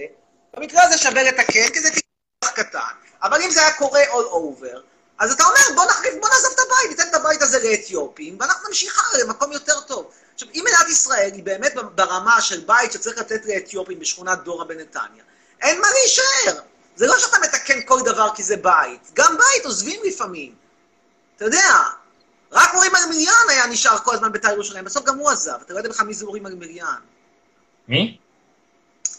במקרה 0.57 0.83
הזה 0.83 0.97
שווה 0.97 1.23
לתקן, 1.23 1.69
כי 1.73 1.81
זה 1.81 1.89
תיקח 1.89 2.51
קטן, 2.53 2.79
אבל 3.23 3.41
אם 3.41 3.51
זה 3.51 3.61
היה 3.61 3.73
קורה 3.73 4.03
all 4.03 4.33
over, 4.33 4.77
אז 5.19 5.31
אתה 5.31 5.43
אומר, 5.43 5.75
בוא 5.75 5.85
נחליף, 5.85 6.13
בוא 6.21 6.29
נעזוב 6.29 6.51
את 6.53 6.59
הבית, 6.59 6.89
ניתן 6.89 7.09
את 7.09 7.13
הבית 7.13 7.41
הזה 7.41 7.59
לאתיופים, 7.69 8.37
ואנחנו 8.39 8.67
נמשיך 8.67 9.03
הלאה 9.05 9.23
למקום 9.23 9.51
יותר 9.51 9.79
טוב. 9.81 10.11
עכשיו, 10.33 10.49
אם 10.55 10.63
מדינת 10.65 10.89
ישראל 10.89 11.29
היא 11.33 11.43
באמת 11.43 11.73
ברמה 11.95 12.41
של 12.41 12.59
בית 12.59 12.91
שצריך 12.91 13.17
לתת 13.17 13.45
לאתיופים 13.45 13.99
בשכונת 13.99 14.43
דורה 14.43 14.65
בנתניה, 14.65 15.23
אין 15.61 15.81
מה 15.81 15.87
להישאר. 15.91 16.61
זה 16.95 17.07
לא 17.07 17.19
שאתה 17.19 17.37
מתקן 17.39 17.81
כל 17.81 18.01
דבר 18.05 18.29
כי 18.35 18.43
זה 18.43 18.57
בית, 18.57 19.11
גם 19.13 19.37
בית 19.37 19.65
עוזבים 19.65 20.01
לפעמים. 20.03 20.55
אתה 21.35 21.45
יודע, 21.45 21.83
רק 22.51 22.73
אורי 22.73 22.87
מלמיליאן 22.89 23.45
היה 23.49 23.67
נשאר 23.67 23.97
כל 23.97 24.15
הזמן 24.15 24.31
בית"ר 24.31 24.49
ירושלים, 24.49 24.85
בסוף 24.85 25.05
גם 25.05 25.17
הוא 25.17 25.29
עזב, 25.29 25.57
אתה 25.65 25.73
לא 25.73 25.79
יודע 25.79 25.89
בכלל 25.89 26.05
מי 26.05 26.13
זה 26.13 26.25
אורי 26.25 26.39
מלמיליאן. 26.39 26.99
מי? 27.87 28.17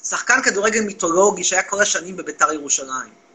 שחקן 0.05 0.43
כדורגל 0.43 0.81
מיתולוגי 0.81 1.45
שהיה 1.45 1.63
כל 1.63 1.81
השנים 1.83 2.17
בביתר 2.17 2.53
ירושלים. 2.53 3.28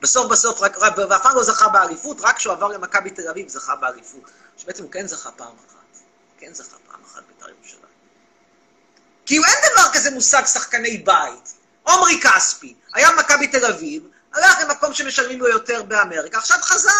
בסוף 0.00 0.26
בסוף, 0.30 0.60
רק, 0.60 0.78
רק, 0.78 0.98
ואף 0.98 1.22
פעם 1.22 1.36
לא 1.36 1.42
זכה 1.42 1.68
באליפות, 1.68 2.16
רק 2.20 2.36
כשהוא 2.36 2.52
עבר 2.52 2.68
למכבי 2.68 3.10
תל 3.10 3.28
אביב 3.28 3.48
זכה 3.48 3.76
באליפות. 3.76 4.30
שבעצם 4.56 4.82
הוא 4.82 4.92
כן 4.92 5.06
זכה 5.06 5.30
פעם 5.30 5.52
אחת. 5.68 6.00
כן 6.38 6.54
זכה 6.54 6.76
פעם 6.90 7.00
אחת 7.12 7.22
ביתר 7.28 7.50
ירושלים. 7.50 7.80
כי 9.26 9.34
אין 9.36 9.72
דבר 9.72 9.92
כזה 9.92 10.10
מושג 10.10 10.42
שחקני 10.46 10.98
בית. 10.98 11.54
עומרי 11.82 12.20
כספי, 12.22 12.74
היה 12.94 13.12
במכבי 13.12 13.46
תל 13.46 13.64
אביב, 13.66 14.02
הלך 14.34 14.58
למקום 14.62 14.94
שמשלמים 14.94 15.40
לו 15.40 15.48
יותר 15.48 15.82
באמריקה, 15.82 16.38
עכשיו 16.38 16.58
חזר. 16.62 16.90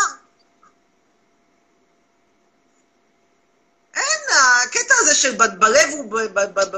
אין, 3.95 4.21
הקטע 4.65 4.95
הזה 4.99 5.15
של 5.15 5.37
בלב 5.37 5.91
וב- 5.95 6.33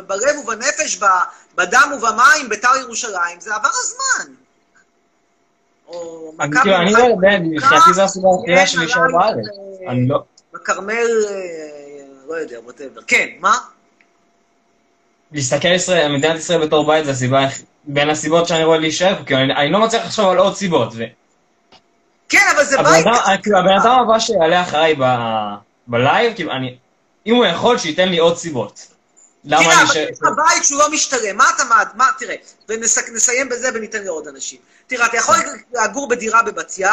בלב 0.06 0.38
ובנפש, 0.38 0.98
בדם 1.54 1.92
ובמים, 1.96 2.48
ביתר 2.48 2.76
ירושלים, 2.76 3.40
זה 3.40 3.54
עבר 3.54 3.70
הזמן. 3.72 4.34
אני 6.40 6.50
מכבי 6.50 6.74
אני 6.74 6.92
לא 6.92 6.98
יודע, 6.98 7.38
מבחינתי 7.40 7.92
זו 7.92 8.02
הסיבה 8.02 8.28
היחידה 8.46 8.80
להישאר 8.82 9.02
עליי, 9.02 9.12
בארץ. 9.12 9.46
אה, 9.86 9.92
אני 9.92 10.08
לא... 10.08 10.22
בכרמל, 10.54 10.92
אה, 10.92 11.34
לא 12.28 12.34
יודע, 12.34 12.60
ווטאבר. 12.60 13.00
כן, 13.06 13.28
מה? 13.40 13.54
להסתכל 15.32 15.68
על 15.92 16.16
מדינת 16.16 16.36
ישראל 16.36 16.66
בתור 16.66 16.86
בית 16.86 17.04
זה 17.04 17.10
הסיבה, 17.10 17.46
בין 17.84 18.10
הסיבות 18.10 18.48
שאני 18.48 18.64
רואה 18.64 18.78
להישאר 18.78 19.24
כי 19.26 19.34
אני 19.36 19.54
אני 19.54 19.70
לא 19.70 19.80
מצליח 19.80 20.04
לחשוב 20.04 20.28
על 20.28 20.38
עוד 20.38 20.54
סיבות. 20.54 20.92
כן, 22.28 22.46
אבל 22.56 22.64
זה 22.64 22.76
בית... 22.82 23.06
אה, 23.06 23.38
כאילו, 23.42 23.58
הבן 23.58 23.78
אדם 23.82 23.98
הבא 24.00 24.18
שיעלה 24.18 24.62
אחריי 24.62 24.94
בלייב, 25.86 26.34
כאילו, 26.34 26.52
אני... 26.52 26.76
אם 27.26 27.34
הוא 27.34 27.44
יכול, 27.44 27.78
שייתן 27.78 28.08
לי 28.08 28.18
עוד 28.18 28.36
סיבות. 28.36 28.91
למה 29.44 29.62
תראה, 29.64 29.74
אני... 29.74 29.82
אבל 29.84 29.92
ש- 29.92 29.96
יש 29.96 30.18
לך 30.22 30.28
בית 30.36 30.64
שהוא 30.64 30.78
לא 30.78 30.90
משתלם, 30.90 31.36
מה 31.36 31.44
אתה 31.54 31.64
מעד... 31.64 31.88
מה, 31.94 32.06
תראה, 32.18 32.34
ונסיים 32.68 33.48
בזה 33.48 33.68
וניתן 33.74 34.04
לעוד 34.04 34.28
אנשים. 34.28 34.58
תראה, 34.86 35.06
אתה 35.06 35.16
יכול 35.16 35.34
לגור 35.84 36.08
בדירה 36.08 36.42
בבת 36.42 36.74
ים, 36.78 36.88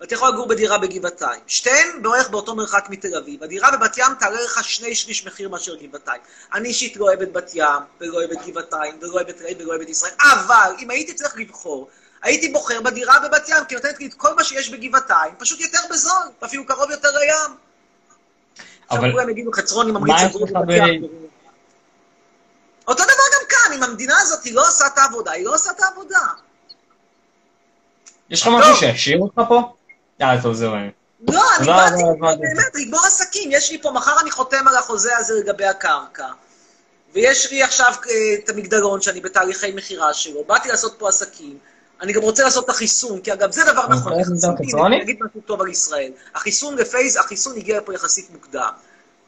ואתה 0.00 0.14
יכול 0.14 0.28
לגור 0.28 0.48
בדירה 0.48 0.78
בגבעתיים. 0.78 1.40
שתיהן 1.46 2.02
בערך 2.02 2.28
באותו 2.30 2.54
מרחק 2.54 2.86
מתל 2.90 3.16
אביב. 3.16 3.42
הדירה 3.42 3.70
בבת 3.70 3.98
ים 3.98 4.14
תעלה 4.20 4.42
לך 4.42 4.64
שני 4.64 4.94
שליש 4.94 5.26
מחיר 5.26 5.48
מאשר 5.48 5.74
גבעתיים. 5.76 6.20
אני 6.54 6.68
אישית 6.68 6.96
לא 6.96 7.04
אוהב 7.04 7.22
את 7.22 7.32
בת 7.32 7.50
ים, 7.54 7.64
ולא 8.00 8.16
אוהב 8.16 8.30
את 8.30 8.38
גבעתיים, 8.46 8.98
ולא 9.02 9.12
אוהב 9.12 9.28
את 9.28 9.40
אביב, 9.40 9.58
ולא 9.60 9.68
אוהב 9.70 9.80
את 9.80 9.88
ישראל, 9.88 10.12
אבל 10.20 10.72
אם 10.78 10.90
הייתי 10.90 11.14
צריך 11.14 11.34
לבחור, 11.36 11.88
הייתי 12.22 12.48
בוחר 12.48 12.80
בדירה 12.80 13.18
בבת 13.20 13.48
ים, 13.48 13.64
כי 13.68 13.74
נותנת 13.74 14.00
לי 14.00 14.06
את 14.06 14.14
כל 14.14 14.34
מה 14.34 14.44
שיש 14.44 14.70
בגבעתיים, 14.70 15.34
פשוט 15.38 15.60
יותר 15.60 15.78
בזול, 15.90 16.12
ואפילו 16.42 16.66
קרוב 16.66 16.90
יותר 16.90 17.08
לים. 17.18 17.30
אבל- 18.90 18.98
עכשיו 18.98 19.12
כולם 19.12 19.28
יגידו, 19.30 19.52
חצרוני 19.52 19.92
מה 19.92 20.00
יש 20.16 20.34
לגור 20.34 20.46
בבת 20.46 20.74
ים. 20.88 21.25
אותו 22.88 23.02
דבר 23.02 23.24
גם 23.34 23.46
כאן, 23.48 23.72
אם 23.72 23.82
המדינה 23.82 24.14
הזאת 24.20 24.44
היא 24.44 24.54
לא 24.54 24.68
עושה 24.68 24.86
את 24.86 24.98
העבודה, 24.98 25.30
היא 25.32 25.44
לא 25.44 25.54
עושה 25.54 25.70
את 25.70 25.80
העבודה. 25.80 26.20
יש 28.30 28.42
לך 28.42 28.48
משהו. 28.48 28.76
שהשאיר 28.76 29.18
אותך 29.20 29.40
פה? 29.48 29.62
יאללה, 30.20 30.42
טוב, 30.42 30.54
זהו. 30.54 30.72
לא, 31.28 31.42
אני 31.56 31.66
תודה 31.66 31.76
באתי 31.76 32.02
פה 32.02 32.10
הבנתי. 32.10 32.42
באמת 32.42 32.74
לגמור 32.74 33.00
עסקים. 33.06 33.50
יש 33.52 33.70
לי 33.70 33.82
פה, 33.82 33.90
מחר 33.90 34.20
אני 34.22 34.30
חותם 34.30 34.68
על 34.68 34.76
החוזה 34.76 35.16
הזה 35.16 35.34
לגבי 35.34 35.64
הקרקע. 35.64 36.26
ויש 37.12 37.50
לי 37.50 37.62
עכשיו 37.62 37.94
אה, 38.10 38.34
את 38.44 38.48
המגדלון 38.48 39.00
שאני 39.00 39.20
בתהליכי 39.20 39.72
מכירה 39.72 40.14
שלו. 40.14 40.44
באתי 40.44 40.68
לעשות 40.68 40.94
פה 40.98 41.08
עסקים. 41.08 41.58
אני 42.00 42.12
גם 42.12 42.22
רוצה 42.22 42.44
לעשות 42.44 42.64
את 42.64 42.70
החיסון, 42.70 43.20
כי 43.20 43.32
אגב, 43.32 43.50
זה 43.50 43.64
דבר 43.72 43.84
אתה 43.84 43.94
נכון. 43.94 44.12
הקצרני? 44.12 44.96
אני 44.96 45.02
אגיד 45.02 45.16
משהו 45.20 45.40
טוב 45.40 45.60
על 45.60 45.68
ישראל. 45.68 46.12
החיסון 46.34 46.76
לפייז, 46.76 47.16
החיסון 47.16 47.56
הגיע 47.56 47.78
לפה 47.78 47.94
יחסית 47.94 48.30
מוקדם. 48.32 48.70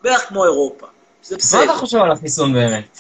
בערך 0.03 0.29
כמו 0.29 0.45
אירופה. 0.45 0.87
זה 1.23 1.35
מה 1.35 1.39
בסדר. 1.39 1.65
אתה 1.65 1.73
חושב 1.73 1.99
על 1.99 2.13
החיסון 2.13 2.53
באמת? 2.53 2.99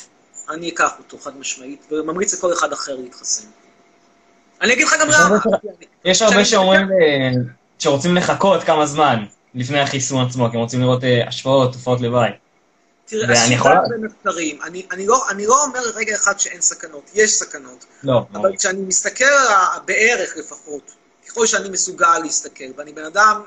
אני 0.51 0.69
אקח 0.71 0.91
אותו, 0.99 1.19
חד 1.19 1.37
משמעית, 1.37 1.87
וממליץ 1.91 2.35
לכל 2.35 2.53
אחד 2.53 2.73
אחר 2.73 2.97
להתחסן. 2.97 3.47
אני 4.61 4.73
אגיד 4.73 4.87
לך 4.87 4.95
גם 5.01 5.09
למה. 5.09 5.39
יש 6.05 6.23
הרבה 6.23 6.45
שאומרים, 6.45 6.81
אה, 6.93 7.31
שרוצים 7.79 8.15
לחכות 8.17 8.63
כמה 8.65 8.87
זמן 8.87 9.25
לפני 9.55 9.81
החיסון 9.81 10.27
עצמו, 10.27 10.51
כי 10.51 10.57
הם 10.57 10.63
רוצים 10.63 10.81
לראות 10.81 11.05
אה, 11.05 11.29
השפעות, 11.29 11.73
תופעות 11.73 12.01
לוואי. 12.01 12.31
תראה, 13.07 13.23
ואני 13.29 13.39
עשו 13.39 13.53
יכול- 13.53 13.73
הרבה 13.73 13.97
מחקרים. 13.99 14.63
אני, 14.63 14.87
אני, 14.93 15.07
לא, 15.07 15.31
אני 15.31 15.47
לא 15.47 15.65
אומר 15.65 15.81
רגע 15.95 16.15
אחד 16.15 16.41
שאין 16.41 16.61
סכנות, 16.61 17.11
יש 17.15 17.31
סכנות. 17.31 17.85
לא, 18.03 18.23
אבל 18.35 18.57
כשאני 18.57 18.81
מסתכל 18.81 19.25
על 19.25 19.81
בערך 19.85 20.37
לפחות, 20.37 20.93
ככל 21.29 21.47
שאני 21.47 21.69
מסוגל 21.69 22.19
להסתכל, 22.19 22.65
ואני 22.77 22.93
בן 22.93 23.05
אדם 23.05 23.43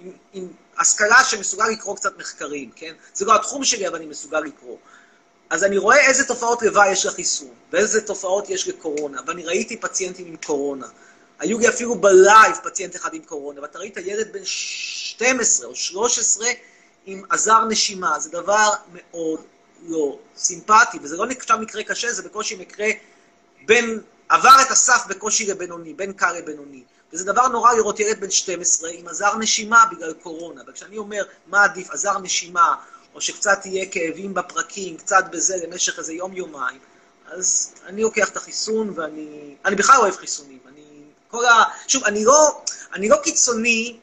עם, 0.00 0.10
עם 0.32 0.48
השכלה 0.78 1.24
שמסוגל 1.24 1.64
לקרוא 1.72 1.96
קצת 1.96 2.18
מחקרים, 2.18 2.70
כן? 2.76 2.92
זה 3.14 3.24
לא 3.24 3.34
התחום 3.34 3.64
שלי, 3.64 3.88
אבל 3.88 3.96
אני 3.96 4.06
מסוגל 4.06 4.40
לקרוא. 4.40 4.76
אז 5.50 5.64
אני 5.64 5.78
רואה 5.78 6.06
איזה 6.06 6.24
תופעות 6.24 6.62
לוואי 6.62 6.92
יש 6.92 7.06
לחיסון, 7.06 7.54
ואיזה 7.72 8.00
תופעות 8.00 8.50
יש 8.50 8.68
לקורונה, 8.68 9.20
ואני 9.26 9.44
ראיתי 9.44 9.76
פציינטים 9.76 10.26
עם 10.26 10.36
קורונה. 10.36 10.86
היו 11.38 11.58
לי 11.58 11.68
אפילו 11.68 11.94
בלייב 11.94 12.56
פציינט 12.64 12.96
אחד 12.96 13.14
עם 13.14 13.22
קורונה, 13.22 13.62
ואתה 13.62 13.78
ראית 13.78 13.96
ילד 13.96 14.32
בן 14.32 14.44
12 14.44 15.66
או 15.66 15.74
13 15.74 16.48
עם 17.06 17.22
עזר 17.30 17.64
נשימה, 17.64 18.18
זה 18.18 18.30
דבר 18.30 18.70
מאוד 18.92 19.40
לא 19.86 20.18
סימפטי, 20.36 20.98
וזה 21.02 21.16
לא 21.16 21.26
נחשב 21.26 21.56
מקרה 21.56 21.82
קשה, 21.82 22.12
זה 22.12 22.22
בקושי 22.22 22.56
מקרה 22.56 22.88
בין, 23.66 24.00
עבר 24.28 24.56
את 24.62 24.70
הסף 24.70 25.04
בקושי 25.08 25.46
לבינוני, 25.46 25.94
בין 25.94 26.12
קל 26.12 26.32
לבינוני. 26.32 26.82
וזה 27.12 27.24
דבר 27.24 27.48
נורא 27.48 27.72
לראות 27.72 28.00
ילד 28.00 28.20
בן 28.20 28.30
12 28.30 28.90
עם 28.90 29.08
עזר 29.08 29.36
נשימה 29.36 29.84
בגלל 29.90 30.12
קורונה. 30.12 30.62
וכשאני 30.68 30.98
אומר, 30.98 31.24
מה 31.46 31.64
עדיף, 31.64 31.90
עזר 31.90 32.18
נשימה, 32.18 32.74
או 33.16 33.20
שקצת 33.20 33.66
יהיה 33.66 33.86
כאבים 33.86 34.34
בפרקים, 34.34 34.96
קצת 34.96 35.24
בזה 35.30 35.56
למשך 35.66 35.98
איזה 35.98 36.12
יום-יומיים, 36.12 36.78
אז 37.26 37.74
אני 37.86 38.02
לוקח 38.02 38.28
את 38.28 38.36
החיסון, 38.36 38.92
ואני... 38.96 39.54
אני 39.64 39.76
בכלל 39.76 39.96
אוהב 39.96 40.16
חיסונים. 40.16 40.58
אני... 40.68 40.82
כל 41.30 41.44
ה... 41.44 41.64
שוב, 41.88 42.04
אני 42.04 42.24
לא, 42.24 42.62
אני 42.94 43.08
לא 43.08 43.16
קיצוני 43.16 43.96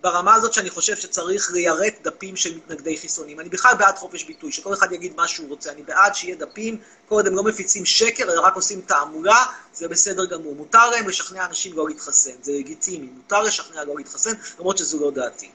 ברמה 0.00 0.34
הזאת 0.34 0.52
שאני 0.52 0.70
חושב 0.70 0.96
שצריך 0.96 1.50
ליירט 1.52 1.94
דפים 2.02 2.36
של 2.36 2.56
מתנגדי 2.56 2.96
חיסונים. 2.96 3.40
אני 3.40 3.48
בכלל 3.48 3.74
בעד 3.78 3.96
חופש 3.96 4.24
ביטוי, 4.24 4.52
שכל 4.52 4.74
אחד 4.74 4.92
יגיד 4.92 5.16
מה 5.16 5.28
שהוא 5.28 5.48
רוצה. 5.48 5.72
אני 5.72 5.82
בעד 5.82 6.14
שיהיה 6.14 6.36
דפים, 6.36 6.80
כל 7.08 7.14
עוד 7.14 7.26
הם 7.26 7.34
לא 7.34 7.42
מפיצים 7.42 7.84
שקר, 7.84 8.24
אלא 8.32 8.40
רק 8.40 8.54
עושים 8.56 8.80
תעמולה, 8.80 9.44
זה 9.74 9.88
בסדר 9.88 10.24
גמור. 10.24 10.54
מותר 10.54 10.90
להם 10.90 11.08
לשכנע 11.08 11.46
אנשים 11.46 11.76
לא 11.76 11.88
להתחסן, 11.88 12.34
זה 12.42 12.52
לגיטימי. 12.52 13.06
מותר 13.06 13.42
לשכנע 13.42 13.84
לא 13.84 13.94
להתחסן, 13.96 14.32
למרות 14.58 14.78
שזו 14.78 15.00
לא 15.00 15.10
דעתי. 15.10 15.50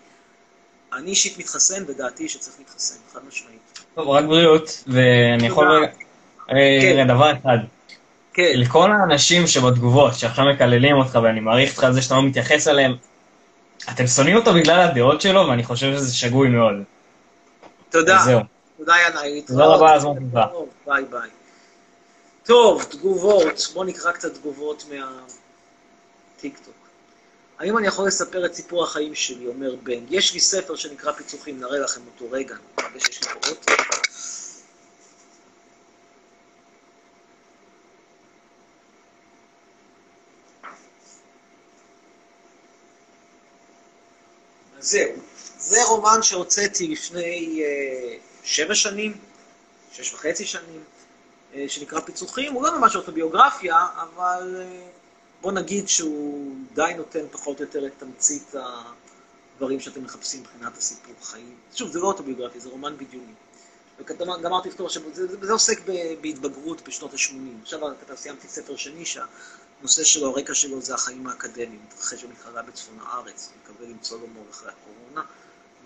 אני 0.93 1.09
אישית 1.09 1.37
מתחסן, 1.37 1.83
ודעתי 1.87 2.29
שצריך 2.29 2.55
להתחסן, 2.59 2.95
חד 3.13 3.19
משמעית. 3.27 3.79
טוב, 3.95 4.09
רק 4.09 4.25
בריאות, 4.25 4.83
ואני 4.87 5.47
יכול. 5.47 5.71
רגע... 5.71 5.91
אה, 6.49 6.79
כן. 6.81 6.91
רגע, 6.93 7.13
דבר 7.13 7.31
אחד. 7.31 7.57
כן, 8.33 8.51
לכל 8.55 8.91
האנשים 8.91 9.47
שבתגובות, 9.47 10.15
שעכשיו 10.15 10.45
מקללים 10.53 10.95
אותך, 10.95 11.19
ואני 11.23 11.39
מעריך 11.39 11.71
אותך 11.71 11.83
על 11.83 11.93
זה 11.93 12.01
שאתה 12.01 12.15
לא 12.15 12.23
מתייחס 12.23 12.67
אליהם, 12.67 12.95
אתם 13.89 14.07
שונאים 14.07 14.35
אותו 14.35 14.53
בגלל 14.53 14.79
הדעות 14.81 15.21
שלו, 15.21 15.47
ואני 15.49 15.63
חושב 15.63 15.93
שזה 15.93 16.15
שגוי 16.15 16.49
מאוד. 16.49 16.73
תודה. 17.89 18.19
זהו. 18.25 18.39
תודה, 18.77 18.93
ינאי. 19.07 19.41
תודה 19.41 19.65
רבה 19.65 19.89
על 19.89 19.95
הזמן 19.97 20.11
שלך. 20.31 20.39
ביי 20.85 21.03
ביי. 21.09 21.29
טוב, 22.45 22.83
תגובות. 22.83 23.67
בואו 23.73 23.85
נקרא 23.85 24.11
קצת 24.11 24.33
תגובות 24.33 24.85
מהטיקטוק. 26.35 26.73
האם 27.59 27.77
אני 27.77 27.87
יכול 27.87 28.07
לספר 28.07 28.45
את 28.45 28.53
סיפור 28.53 28.83
החיים 28.83 29.15
שלי, 29.15 29.47
אומר 29.47 29.75
בן. 29.83 30.05
יש 30.09 30.33
לי 30.33 30.39
ספר 30.39 30.75
שנקרא 30.75 31.11
פיצוחים, 31.11 31.59
נראה 31.59 31.79
לכם 31.79 32.01
אותו 32.05 32.31
רגע, 32.31 32.55
אני 32.55 32.63
מקווה 32.87 32.99
שיש 32.99 33.21
לי. 33.23 33.53
אז 44.77 44.89
זהו, 44.89 45.11
זה 45.57 45.83
רומן 45.87 46.23
שהוצאתי 46.23 46.87
לפני 46.87 47.63
אה, 47.63 48.17
שבע 48.43 48.75
שנים, 48.75 49.17
שש 49.91 50.13
וחצי 50.13 50.45
שנים, 50.45 50.83
אה, 51.53 51.65
שנקרא 51.67 51.99
פיצוחים, 51.99 52.53
הוא 52.53 52.63
לא 52.63 52.79
ממש 52.79 52.95
אוטוביוגרפיה, 52.95 53.87
אבל 53.95 54.55
אה, 54.61 54.98
בוא 55.41 55.51
נגיד 55.51 55.87
שהוא 55.87 56.55
די 56.73 56.93
נותן 56.97 57.25
פחות 57.31 57.59
או 57.59 57.65
יותר 57.65 57.87
את 57.87 57.91
תמצית 57.97 58.53
הדברים 59.55 59.79
שאתם 59.79 60.03
מחפשים 60.03 60.41
מבחינת 60.41 60.77
הסיפור 60.77 61.13
חיים. 61.21 61.55
שוב, 61.75 61.91
זה 61.91 61.99
לא 61.99 62.07
אוטוביוגרפיה, 62.07 62.61
זה 62.61 62.69
רומן 62.69 62.97
בדיוני. 62.97 63.33
וגמרתי 63.99 64.69
לכתוב 64.69 64.85
עכשיו, 64.85 65.03
זה, 65.13 65.45
זה 65.45 65.53
עוסק 65.53 65.79
ב- 65.85 66.21
בהתבגרות 66.21 66.87
בשנות 66.87 67.13
ה-80. 67.13 67.61
עכשיו 67.61 67.79
סיימתי 68.15 68.47
ספר 68.47 68.75
שני 68.75 69.05
שהנושא 69.05 70.03
שלו, 70.03 70.27
הרקע 70.27 70.53
שלו 70.53 70.81
זה 70.81 70.93
החיים 70.93 71.27
האקדמיים, 71.27 71.79
מתרחש 71.87 72.23
במתחרה 72.23 72.61
בצפון 72.61 72.97
הארץ, 73.01 73.49
מקווה 73.63 73.87
למצוא 73.87 74.19
לו 74.19 74.27
מור 74.27 74.45
אחרי 74.51 74.69
הקורונה, 74.71 75.21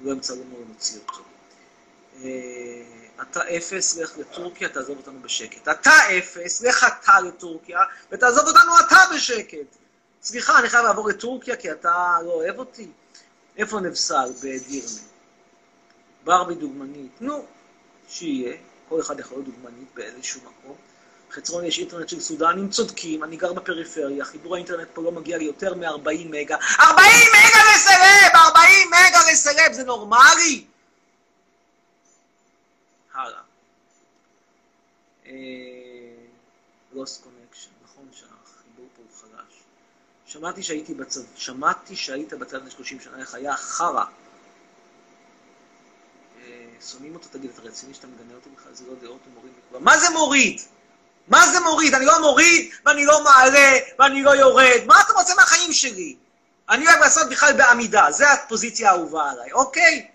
אם 0.02 0.08
לא 0.08 0.12
אמצא 0.12 0.36
לו 0.36 0.44
מור, 0.44 0.60
נוציא 0.68 1.00
אותו. 1.00 1.24
אה, 2.24 2.30
אתה 3.22 3.58
אפס, 3.58 3.98
לך 3.98 4.18
לטורקיה, 4.18 4.70
תעזוב 4.70 4.98
אותנו 4.98 5.22
בשקט. 5.22 5.68
אתה 5.68 6.18
אפס, 6.18 6.62
לך 6.62 6.86
אתה 6.88 7.20
לטורקיה, 7.20 7.80
ותעזוב 8.12 8.48
אותנו 8.48 8.72
אתה 8.88 8.98
בשקט. 9.16 9.78
סליחה, 10.24 10.60
אני 10.60 10.70
חייב 10.70 10.86
לעבור 10.86 11.10
לטורקיה 11.10 11.56
כי 11.56 11.72
אתה 11.72 12.18
לא 12.26 12.32
אוהב 12.32 12.60
אותי. 12.60 12.88
איפה 13.58 13.80
נבסל? 13.80 14.32
בדירנה. 14.44 15.00
ברבי 16.24 16.56
דוגמנית. 16.56 17.12
נו, 17.22 17.46
שיהיה, 18.10 18.58
כל 18.90 19.02
אחד 19.02 19.20
יכול 19.20 19.38
להיות 19.38 19.46
דוגמנית 19.46 19.88
באיזשהו 19.96 20.42
מקום. 20.42 20.76
חצרון 21.32 21.66
יש 21.66 21.80
אינטרנט 21.80 22.10
של 22.10 22.20
סודנים, 22.20 22.70
צודקים, 22.70 23.24
אני 23.24 23.38
גר 23.38 23.54
בפריפריה, 23.54 24.26
חיבור 24.26 24.56
האינטרנט 24.56 24.88
פה 24.94 25.02
לא 25.02 25.12
מגיע 25.12 25.38
ליותר 25.38 25.74
מ-40 25.76 26.28
מגה. 26.30 26.58
40 26.80 27.08
מגה 27.30 27.60
לסלב! 27.76 28.32
40 28.36 28.90
מגה 28.90 29.32
לסלב! 29.32 29.74
זה 29.74 29.84
נורמלי? 29.84 30.66
הלאה. 33.14 33.40
lost 36.94 37.24
connection, 37.24 37.70
נכון 37.84 38.06
שהחיבור 38.12 38.88
פה 38.96 39.02
הוא 39.02 39.22
חלש. 39.22 39.54
שמעתי 40.26 40.64
שהייתי 40.64 40.94
בצד, 40.94 41.22
שמעתי 41.36 41.96
שהיית 41.96 42.34
בצד 42.34 42.58
לפני 42.58 42.72
30 42.72 43.00
שנה, 43.00 43.20
איך 43.20 43.36
היה 43.36 43.58
חרא. 43.58 44.04
אה, 46.42 46.66
שונאים 46.92 47.16
אותו, 47.16 47.28
תגיד, 47.32 47.52
אתה 47.54 47.62
רציני 47.62 47.94
שאתה 47.94 48.08
מגנה 48.08 48.36
אותו 48.36 48.50
בכלל? 48.56 48.74
זה 48.74 48.84
לא 48.88 48.94
דעות 49.02 49.20
ומוריד 49.28 49.52
מכולם. 49.66 49.84
מה 49.84 49.98
זה 49.98 50.10
מוריד? 50.10 50.62
מה 51.28 51.52
זה 51.52 51.60
מוריד? 51.60 51.94
אני 51.94 52.06
לא 52.06 52.22
מוריד, 52.22 52.72
ואני 52.86 53.06
לא 53.06 53.24
מעלה, 53.24 53.80
ואני 54.00 54.24
לא 54.24 54.30
יורד. 54.30 54.82
מה 54.86 55.02
אתה 55.02 55.14
רוצה 55.14 55.36
מהחיים 55.36 55.74
שלי? 55.74 56.16
אני 56.70 56.88
אוהב 56.88 57.00
לעשות 57.00 57.30
בכלל 57.30 57.54
בעמידה, 57.54 58.12
זו 58.12 58.26
הפוזיציה 58.26 58.90
האהובה 58.90 59.32
עליי, 59.32 59.52
אוקיי? 59.52 60.08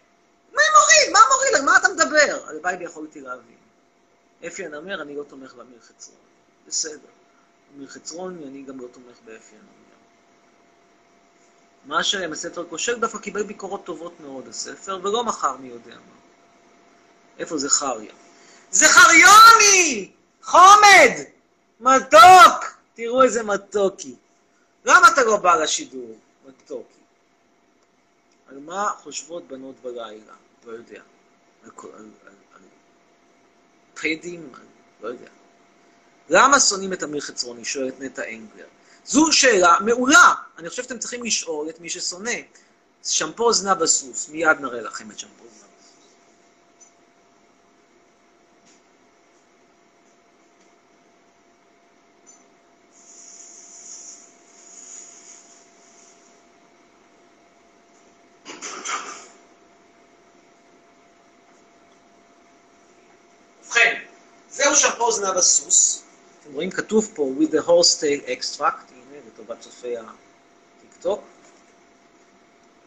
מה 0.53 0.63
מוריד? 0.77 1.13
מה 1.13 1.21
מוריד? 1.33 1.55
על 1.55 1.63
מה 1.63 1.77
אתה 1.77 1.89
מדבר? 1.89 2.49
הלוואי 2.49 2.77
ויכולתי 2.77 3.21
להבין. 3.21 3.57
אפי 4.47 4.67
הנמר, 4.67 5.03
אני 5.03 5.17
לא 5.17 5.23
תומך 5.23 5.55
באמיר 5.55 5.81
חצרון. 5.81 6.19
בסדר. 6.67 7.09
אמיר 7.77 7.89
חצרון, 7.89 8.43
אני 8.47 8.63
גם 8.63 8.81
לא 8.81 8.87
תומך 8.93 9.17
באפי 9.25 9.57
הנמר. 9.57 9.79
מה 11.85 12.05
שהם 12.05 12.33
הספר 12.33 12.67
כושל 12.69 13.01
דווקא 13.01 13.19
קיבל 13.19 13.43
ביקורות 13.43 13.85
טובות 13.85 14.21
מאוד, 14.21 14.49
הספר, 14.49 15.01
ולא 15.03 15.25
מכר 15.25 15.57
מי 15.57 15.69
יודע 15.69 15.95
מה. 15.95 16.19
איפה? 17.39 17.59
זה 17.59 17.69
חריוני! 18.89 20.11
חומד! 20.43 21.25
מתוק! 21.81 22.79
תראו 22.95 23.23
איזה 23.23 23.43
מתוקי. 23.43 24.15
למה 24.85 25.09
אתה 25.13 25.25
לא 25.25 25.37
בא 25.37 25.57
לשידור? 25.57 26.19
מתוקי. 26.49 27.01
על 28.49 28.59
מה 28.59 28.91
חושבות 28.97 29.49
בנות 29.49 29.75
בלילה? 29.83 30.35
לא 30.67 30.73
יודע. 30.73 31.03
על, 31.65 31.71
על, 31.83 32.11
על, 32.27 32.35
על, 33.99 34.65
לא 35.01 35.09
יודע. 35.09 35.29
למה 36.29 36.61
שונאים 36.61 36.93
את 36.93 37.03
אמיר 37.03 37.21
חצרוני? 37.21 37.65
שואלת 37.65 38.01
נטע 38.01 38.23
אנגלר. 38.29 38.67
זו 39.05 39.33
שאלה 39.33 39.77
מעולה. 39.81 40.35
אני 40.59 40.69
חושב 40.69 40.83
שאתם 40.83 40.99
צריכים 40.99 41.25
לשאול 41.25 41.69
את 41.69 41.81
מי 41.81 41.91
ששונא. 41.91 42.33
שמפו 43.05 43.53
זנב 43.53 43.83
הסוס, 43.83 44.29
מיד 44.29 44.61
נראה 44.61 44.81
לכם 44.81 45.11
את 45.11 45.19
שמפו 45.19 45.45
זנב 45.45 45.49
הסוס. 45.53 45.69
ובכן, 63.69 64.03
זנב 65.19 65.37
הסוס. 65.37 66.03
אתם 66.43 66.55
רואים, 66.55 66.71
כתוב 66.71 67.11
פה 67.15 67.33
with 67.41 67.53
the 67.53 67.67
horse 67.67 68.01
tail 68.01 68.29
extract, 68.29 68.93
הנה, 68.93 69.19
לטובת 69.27 69.61
צופי 69.61 69.95
הטיקטוק. 69.97 71.21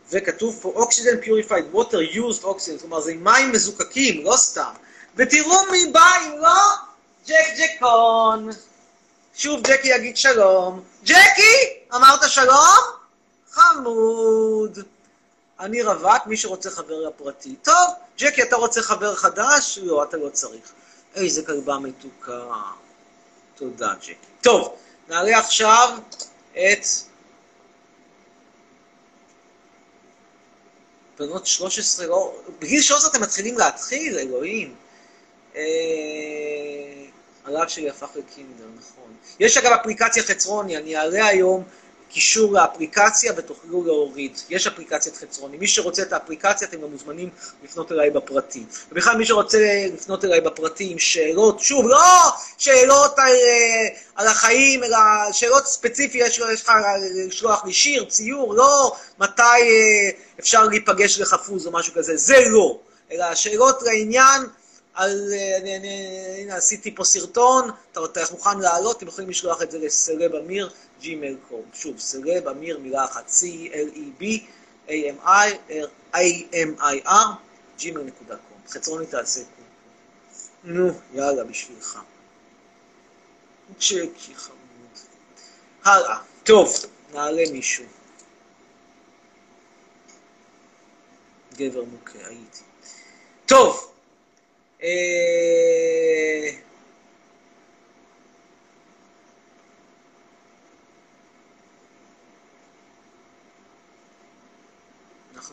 וכתוב 0.09 0.59
פה 0.61 0.85
oxygen 0.87 1.25
purified 1.25 1.75
water 1.75 2.15
used 2.15 2.43
oxygen, 2.43 2.79
כלומר 2.81 3.01
זה 3.01 3.13
מים 3.15 3.51
מזוקקים, 3.51 4.23
לא 4.23 4.35
סתם. 4.37 4.71
ותראו 5.15 5.71
מי 5.71 5.91
בא 5.91 6.11
אם 6.25 6.37
לא 6.37 6.59
ג'ק 7.27 7.45
ג'קון. 7.57 8.49
שוב 9.35 9.61
ג'קי 9.63 9.87
יגיד 9.87 10.17
שלום. 10.17 10.83
ג'קי, 11.03 11.79
אמרת 11.95 12.29
שלום? 12.29 12.79
חמוד. 13.51 14.79
אני 15.59 15.81
רווק, 15.81 16.25
מי 16.25 16.37
שרוצה 16.37 16.69
חבר 16.69 17.07
הפרטי. 17.07 17.55
טוב, 17.55 17.89
ג'קי, 18.17 18.43
אתה 18.43 18.55
רוצה 18.55 18.81
חבר 18.81 19.15
חדש? 19.15 19.79
לא, 19.83 20.03
אתה 20.03 20.17
לא 20.17 20.29
צריך. 20.29 20.71
איזה 21.15 21.45
כלבה 21.45 21.79
מתוקה. 21.79 22.51
תודה, 23.55 23.93
ג'קי. 24.01 24.13
טוב, 24.41 24.75
נעלה 25.09 25.39
עכשיו 25.39 25.97
את 26.51 26.85
בנות 31.19 31.45
13, 31.45 32.07
לא... 32.07 32.35
בגיל 32.59 32.81
13 32.81 33.11
אתם 33.11 33.21
מתחילים 33.21 33.57
להתחיל, 33.57 34.19
אלוהים. 34.19 34.75
אה... 35.55 35.61
הלב 37.45 37.67
שלי 37.67 37.89
הפך 37.89 38.09
לקינדר, 38.15 38.65
נכון. 38.79 39.13
יש 39.39 39.57
אגב 39.57 39.71
אפליקציה 39.71 40.23
חצרוני, 40.23 40.77
אני 40.77 40.97
אעלה 40.97 41.27
היום 41.27 41.63
קישור 42.11 42.53
לאפליקציה 42.53 43.33
ותוכלו 43.37 43.83
להוריד. 43.83 44.39
יש 44.49 44.67
אפליקציית 44.67 45.17
חצרוני. 45.17 45.57
מי 45.57 45.67
שרוצה 45.67 46.01
את 46.01 46.13
האפליקציה, 46.13 46.67
אתם 46.67 46.81
גם 46.81 46.91
מוזמנים 46.91 47.29
לפנות 47.63 47.91
אליי 47.91 48.09
בפרטי. 48.09 48.63
ובכלל, 48.91 49.17
מי 49.17 49.25
שרוצה 49.25 49.87
לפנות 49.93 50.25
אליי 50.25 50.41
בפרטי 50.41 50.91
עם 50.91 50.99
שאלות, 50.99 51.59
שוב, 51.59 51.87
לא 51.87 52.31
שאלות 52.57 53.19
על, 53.19 53.33
על 54.15 54.27
החיים, 54.27 54.83
אלא 54.83 54.97
שאלות 55.31 55.67
ספציפיות, 55.67 56.29
יש 56.29 56.39
לך 56.39 56.71
לשלוח 57.27 57.65
לי 57.65 57.73
שיר, 57.73 58.05
ציור, 58.05 58.55
לא 58.55 58.95
מתי 59.19 59.41
אפשר 60.39 60.65
להיפגש 60.65 61.19
לחפוז 61.19 61.67
או 61.67 61.71
משהו 61.71 61.93
כזה, 61.93 62.17
זה 62.17 62.49
לא. 62.49 62.79
אלא 63.11 63.35
שאלות 63.35 63.81
לעניין, 63.81 64.41
על, 64.93 65.33
אני, 65.61 65.77
אני, 65.77 65.87
הנה, 66.37 66.55
עשיתי 66.55 66.95
פה 66.95 67.03
סרטון, 67.03 67.69
אתה, 67.91 67.99
אתה 68.05 68.21
מוכן 68.31 68.59
לעלות, 68.59 68.97
אתם 68.97 69.07
יכולים 69.07 69.29
לשלוח 69.29 69.61
את 69.61 69.71
זה 69.71 69.79
לסלב 69.79 70.35
אמיר, 70.35 70.69
ג'ימייל 71.01 71.37
קום. 71.49 71.61
שוב, 71.73 71.99
סלב 71.99 72.47
אמיר, 72.47 72.79
מילה 72.79 73.05
אחת, 73.05 73.29
C-L-E-B, 73.29 74.23
A-M-I-R, 74.87 76.17
gmail.com. 77.79 78.69
חצרוני 78.69 79.05
תעשה 79.05 79.39
קום. 79.39 79.65
נו, 80.63 80.91
יאללה, 81.13 81.43
בשבילך. 81.43 81.99
צ'קי 83.79 84.35
חמוד. 84.35 84.57
הלאה. 85.83 86.17
טוב, 86.43 86.73
נעלה 87.13 87.43
מישהו. 87.51 87.85
גבר 91.57 91.83
מוכה, 91.83 92.27
הייתי. 92.27 92.63
טוב. 93.45 93.90
אנחנו 94.81 94.95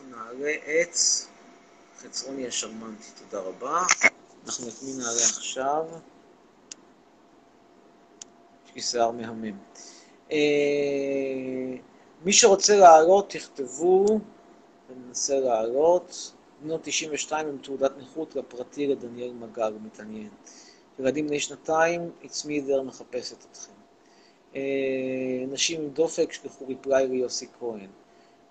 נעלה 0.09 0.51
את 0.51 0.95
חצרוני 1.97 2.47
השרמנטי, 2.47 3.07
תודה 3.19 3.43
רבה. 3.43 3.83
אנחנו 4.45 4.67
את 4.67 4.73
מי 4.83 4.93
נעלה 4.93 5.23
עכשיו? 5.37 5.85
לי 8.75 8.81
שיער 8.81 9.11
מהמם. 9.11 9.57
אה, 10.31 10.37
מי 12.23 12.33
שרוצה 12.33 12.75
לעלות, 12.75 13.29
תכתבו, 13.29 14.19
וננסה 14.89 15.39
לעלות. 15.39 16.31
בנות 16.61 16.81
92 16.83 17.47
עם 17.47 17.57
תעודת 17.57 17.91
נכות 17.97 18.35
לפרטי 18.35 18.87
לדניאל 18.87 19.33
הוא 19.55 19.81
מתעניין. 19.81 20.29
ילדים 20.99 21.27
בני 21.27 21.39
שנתיים, 21.39 22.11
it's 22.23 22.45
me 22.45 22.69
there 22.69 22.81
מחפשת 22.85 23.45
אתכם. 23.51 23.71
אה, 24.55 24.61
נשים 25.47 25.81
עם 25.81 25.89
דופק, 25.89 26.31
שלחו 26.31 26.67
ריפליי 26.67 27.07
ליוסי 27.07 27.47
כהן. 27.59 27.87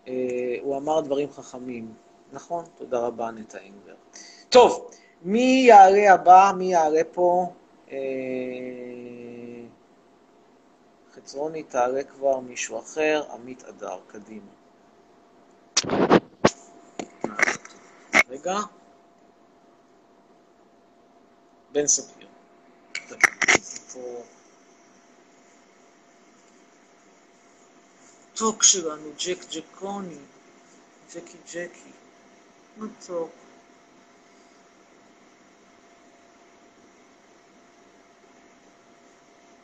אה, 0.09 0.56
הוא 0.62 0.76
אמר 0.76 1.00
דברים 1.00 1.30
חכמים. 1.30 1.94
נכון, 2.32 2.64
תודה 2.74 2.98
רבה, 2.98 3.30
נטע 3.30 3.59
אינגבר. 3.59 3.94
טוב, 4.48 4.90
מי 5.22 5.64
יעלה 5.68 6.12
הבא? 6.12 6.52
מי 6.56 6.72
יעלה 6.72 7.00
פה? 7.12 7.46
אה, 7.90 7.96
חצרוני 11.14 11.62
תעלה 11.62 12.04
כבר 12.04 12.40
מישהו 12.40 12.78
אחר, 12.78 13.22
עמית 13.32 13.64
אדר, 13.64 13.98
קדימה. 14.06 14.57
רגע. 18.28 18.58
בן 21.72 21.86
ספיר. 21.86 22.28
מתוק 28.38 28.62
שלנו, 28.62 29.10
ג'ק 29.18 29.38
ג'קוני, 29.50 30.18
ג'קי 31.14 31.36
ג'קי, 31.46 31.92
מתוק. 32.76 33.30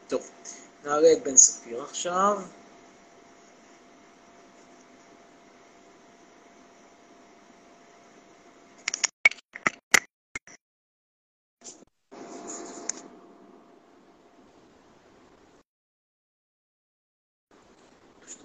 טוב, 0.08 0.30
נעלה 0.84 1.12
את 1.12 1.22
בן 1.22 1.36
ספיר 1.36 1.82
עכשיו. 1.82 2.42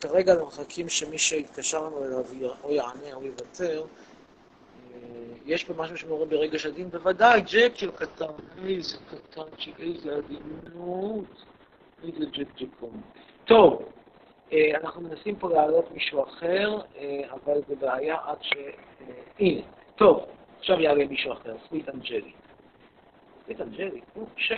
כרגע 0.02 0.34
אנחנו 0.34 0.48
מחכים 0.48 0.90
שמי 0.90 1.18
שהתקשרנו 1.18 2.06
אליו 2.06 2.54
או 2.64 2.72
יענה 2.72 3.14
או 3.14 3.24
יוותר. 3.24 3.86
אה, 4.94 4.98
יש 5.46 5.64
פה 5.64 5.74
משהו 5.78 5.98
שמעורר 5.98 6.26
ברגש 6.26 6.66
הדין? 6.66 6.90
בוודאי, 6.90 7.42
ג'ק 7.42 7.76
של 7.76 7.92
קטן, 7.92 8.26
איזה 8.68 8.98
קטנצ'יק, 9.10 9.80
איזה 9.80 10.16
עדינות, 10.16 11.44
איזה 12.04 12.26
ג'ק 12.26 12.48
ג'קון. 12.58 13.02
טוב, 13.46 13.90
אה, 14.54 14.72
אנחנו 14.84 15.02
מנסים 15.02 15.36
פה 15.36 15.50
להעלות 15.50 15.92
מישהו 15.92 16.24
אחר, 16.24 16.82
אה, 16.98 17.22
אבל 17.32 17.62
זה 17.68 17.76
בעיה 17.76 18.18
עד 18.26 18.38
ש... 18.42 18.54
הנה, 19.40 19.62
טוב, 19.96 20.26
עכשיו 20.60 20.80
יעלה 20.80 21.06
מישהו 21.06 21.34
אחר, 21.34 21.56
סוויט 21.68 21.90
אנג'לי. 21.90 22.32
סוויט 23.44 23.62
אנג'לי, 23.62 24.02
הוא 24.14 24.28
קשה. 24.36 24.58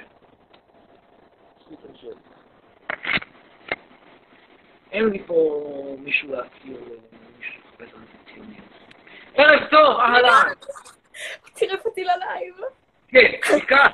סוויט 1.66 1.80
אנג'לי. 1.90 2.41
אין 4.92 5.06
לי 5.06 5.24
פה 5.26 5.96
מישהו 6.00 6.32
להכיר, 6.32 7.00
מישהו 7.40 7.62
ציונים. 8.34 8.62
ערב 9.34 9.70
טוב, 9.72 10.00
אהלן. 10.00 10.54
צירף 11.54 11.86
אותי 11.86 12.04
ללייב. 12.04 12.56
כן, 13.08 13.58
תיקח, 13.60 13.88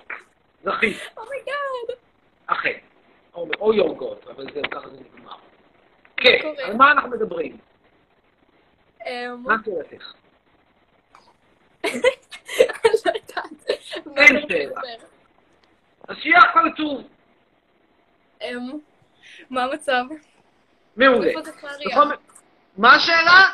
זכית. 0.64 0.98
אומייגאד. 1.18 1.98
אכן. 2.48 2.78
או 3.60 3.74
יורגות, 3.74 4.28
אבל 4.28 4.54
זה 4.54 4.62
ככה 4.72 4.90
זה 4.90 4.98
נגמר. 5.00 5.36
כן, 6.18 6.38
על 6.64 6.76
מה 6.76 6.92
אנחנו 6.92 7.10
מדברים? 7.10 7.58
אמ, 9.08 9.44
מה 9.44 9.56
שאלתך? 9.66 10.14
יודעת. 11.84 13.70
אין 14.18 14.48
שאלה. 14.50 14.82
אז 16.08 16.16
שיהיה 16.18 16.40
הכל 16.40 16.70
טוב. 16.78 17.08
אמ, 18.42 18.80
מה 19.50 19.64
המצב? 19.64 20.04
מעולה. 20.98 21.28
איפה 21.30 21.42
זכריה? 21.52 21.90
בכל 21.90 22.16
מה 22.78 22.96
השאלה? 22.96 23.48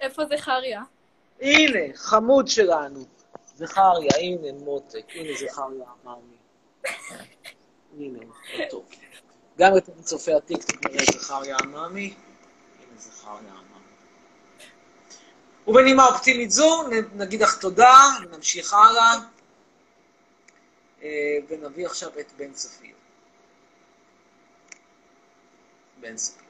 איפה 0.00 0.22
זכריה? 0.24 0.82
הנה, 1.40 1.78
חמוד 1.96 2.48
שלנו. 2.48 3.04
זכריה, 3.54 4.10
הנה 4.20 4.52
מותק, 4.64 5.04
הנה 5.14 5.32
זכריה 5.34 5.84
אמר 6.04 6.16
לי. 6.30 6.90
הנה, 7.98 8.18
טוב. 8.70 8.84
גם 9.58 9.76
את 9.76 9.90
צופי 10.00 10.32
הטיקטוק 10.34 10.86
נראה 10.86 11.04
זכריה 11.12 11.56
עממי. 11.62 12.14
הנה 12.78 12.98
זכריה 13.00 13.38
עממי. 13.38 13.74
ובנימה 15.66 16.06
אופטימית 16.06 16.50
זו, 16.50 16.88
נגיד 17.14 17.40
לך 17.42 17.58
תודה, 17.60 17.92
נמשיך 18.30 18.74
הלאה, 18.74 19.14
אה, 21.02 21.08
ונביא 21.48 21.86
עכשיו 21.86 22.10
את 22.20 22.32
בן 22.36 22.52
צפיר. 22.52 22.94
בן 26.00 26.16
צפיר. 26.16 26.44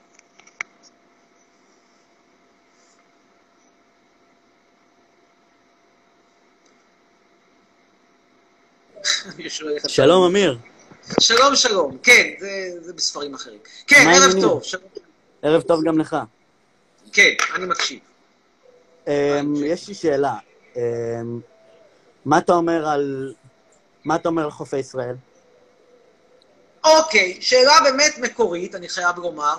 אני 8.90 8.92
שואל 8.92 8.92
איך 8.92 8.92
אתה- 8.92 8.93
שלום, 9.88 10.24
אמיר. 10.24 10.58
שלום, 11.20 11.56
שלום. 11.56 11.98
כן, 12.02 12.30
זה, 12.38 12.70
זה 12.80 12.92
בספרים 12.92 13.34
אחרים. 13.34 13.58
כן, 13.86 13.96
ערב 13.96 14.22
העניינים? 14.22 14.42
טוב. 14.42 14.62
שלום. 14.62 14.82
ערב 15.42 15.62
טוב 15.62 15.84
גם 15.84 15.98
לך. 15.98 16.16
כן, 17.12 17.30
אני 17.54 17.66
מקשיב. 17.66 17.98
אמ, 19.06 19.54
יש 19.64 19.88
לי 19.88 19.94
שאלה. 19.94 20.34
אמ, 20.76 20.80
מה 22.24 22.38
אתה 22.38 22.52
אומר 22.52 22.88
על... 22.88 23.34
מה 24.04 24.16
אתה 24.16 24.28
אומר 24.28 24.44
על 24.44 24.50
חופי 24.50 24.78
ישראל? 24.78 25.14
אוקיי, 26.84 27.38
שאלה 27.40 27.72
באמת 27.84 28.18
מקורית, 28.18 28.74
אני 28.74 28.88
חייב 28.88 29.16
לומר. 29.16 29.54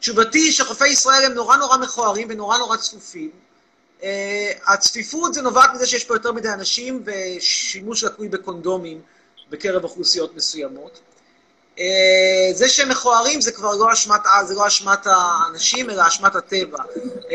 תשובתי 0.00 0.52
שחופי 0.52 0.88
ישראל 0.88 1.24
הם 1.24 1.32
נורא 1.32 1.56
נורא 1.56 1.76
מכוערים 1.76 2.28
ונורא 2.30 2.58
נורא 2.58 2.76
צפופים. 2.76 3.30
Uh, 4.00 4.04
הצפיפות 4.66 5.34
זה 5.34 5.42
נובעת 5.42 5.70
מזה 5.74 5.86
שיש 5.86 6.04
פה 6.04 6.14
יותר 6.14 6.32
מדי 6.32 6.48
אנשים 6.48 7.02
ושימוש 7.04 8.04
לקוי 8.04 8.28
בקונדומים 8.28 9.00
בקרב 9.50 9.84
אוכלוסיות 9.84 10.36
מסוימות. 10.36 11.00
Uh, 11.76 11.80
זה 12.52 12.68
שהם 12.68 12.88
מכוערים 12.88 13.40
זה 13.40 13.52
כבר 13.52 13.74
לא 13.74 13.92
אשמת, 13.92 14.20
זה 14.44 14.54
לא 14.54 14.66
אשמת 14.66 15.06
האנשים, 15.06 15.90
אלא 15.90 16.06
אשמת 16.08 16.34
הטבע. 16.34 16.78
Uh, 16.78 17.32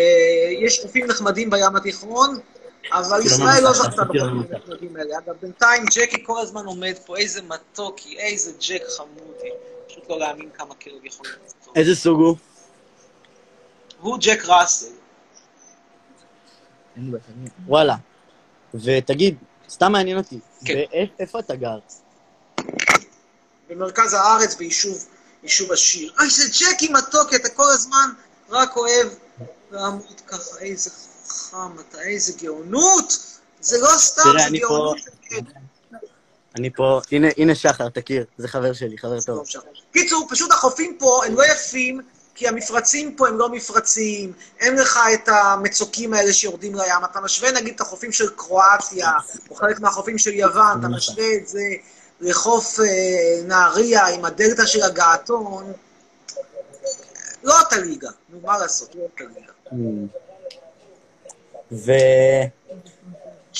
יש 0.65 0.79
חופים 0.81 1.07
נחמדים 1.07 1.49
בים 1.49 1.75
התיכון, 1.75 2.39
אבל 2.91 3.25
ישראל 3.25 3.63
לא 3.63 3.73
זכתה 3.73 4.03
בחופים 4.03 4.45
הנחמדים 4.51 4.95
האלה. 4.95 5.17
אגב, 5.17 5.35
בינתיים 5.41 5.85
ג'קי 5.85 6.23
כל 6.25 6.39
הזמן 6.41 6.65
עומד 6.65 6.93
פה, 7.05 7.17
איזה 7.17 7.41
מתוקי, 7.41 8.17
איזה 8.19 8.51
ג'ק 8.59 8.83
חמודי. 8.97 9.49
פשוט 9.87 10.09
לא 10.09 10.19
להאמין 10.19 10.49
כמה 10.57 10.75
כלב 10.75 11.05
יכול 11.05 11.25
להיות. 11.27 11.53
איזה 11.75 11.95
סוג 11.95 12.19
הוא? 12.19 12.35
הוא 14.01 14.17
ג'ק 14.21 14.45
ראסל. 14.45 15.00
וואלה. 17.67 17.95
ותגיד, 18.73 19.35
סתם 19.69 19.91
מעניין 19.91 20.17
אותי, 20.17 20.39
כן. 20.65 20.73
באיפ- 20.73 21.09
איפה 21.19 21.39
אתה 21.39 21.55
גר? 21.55 21.79
במרכז 23.69 24.13
הארץ, 24.13 24.55
ביישוב 24.55 25.05
יישוב 25.43 25.71
עשיר. 25.71 26.13
אוי, 26.19 26.29
זה 26.29 26.43
ג'קי 26.59 26.89
מתוק, 26.93 27.33
אתה 27.35 27.49
כל 27.49 27.63
הזמן 27.73 28.09
רק 28.49 28.77
אוהב 28.77 29.07
לעמוד 29.71 30.21
ככה, 30.27 30.59
איזה 30.59 30.89
חכם 31.27 31.57
אתה, 31.79 32.01
איזה 32.01 32.33
גאונות. 32.41 33.25
זה 33.61 33.77
לא 33.81 33.89
סתם, 33.97 34.21
תראה, 34.23 34.41
זה 34.41 34.47
אני 34.47 34.61
פה- 34.61 34.67
גאונות. 34.67 34.97
כן, 35.21 35.39
אני 36.55 36.69
פה, 36.69 37.01
הנה, 37.11 37.27
הנה 37.37 37.55
שחר, 37.55 37.89
תכיר, 37.89 38.25
זה 38.37 38.47
חבר 38.47 38.73
שלי, 38.73 38.97
חבר 38.97 39.21
טוב. 39.21 39.43
קיצור, 39.93 40.27
פשוט 40.29 40.51
החופים 40.51 40.95
פה 40.99 41.21
הם 41.25 41.35
לא 41.35 41.43
יפים, 41.45 42.01
כי 42.41 42.47
המפרצים 42.47 43.15
פה 43.15 43.27
הם 43.27 43.37
לא 43.37 43.49
מפרציים, 43.49 44.33
אין 44.59 44.75
לך 44.75 44.99
את 45.13 45.29
המצוקים 45.29 46.13
האלה 46.13 46.33
שיורדים 46.33 46.75
לים. 46.75 47.05
אתה 47.11 47.21
משווה 47.21 47.51
נגיד 47.51 47.73
את 47.75 47.81
החופים 47.81 48.11
של 48.11 48.29
קרואטיה, 48.29 49.11
או 49.49 49.55
חלק 49.55 49.79
מהחופים 49.79 50.17
של 50.17 50.33
יוון, 50.33 50.79
אתה 50.79 50.87
משווה 50.87 51.35
את 51.35 51.47
זה 51.47 51.63
לחוף 52.21 52.79
אה, 52.79 52.85
נהריה 53.43 54.07
עם 54.07 54.25
הדלתא 54.25 54.65
של 54.65 54.83
הגעתון. 54.83 55.73
לא 57.43 57.59
אותה 57.59 57.77
ליגה, 57.77 58.09
נו, 58.29 58.39
מה 58.43 58.57
לעשות, 58.57 58.95
לא 58.95 59.01
אותה 59.01 59.23
ליגה. 59.35 59.51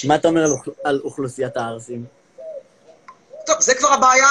ומה 0.04 0.16
אתה 0.16 0.28
אומר 0.28 0.56
על 0.84 1.02
אוכלוסיית 1.04 1.58
הערסים? 1.58 2.06
טוב, 3.46 3.56
זה 3.60 3.76
כבר 3.76 3.94
הבעיה 3.94 4.28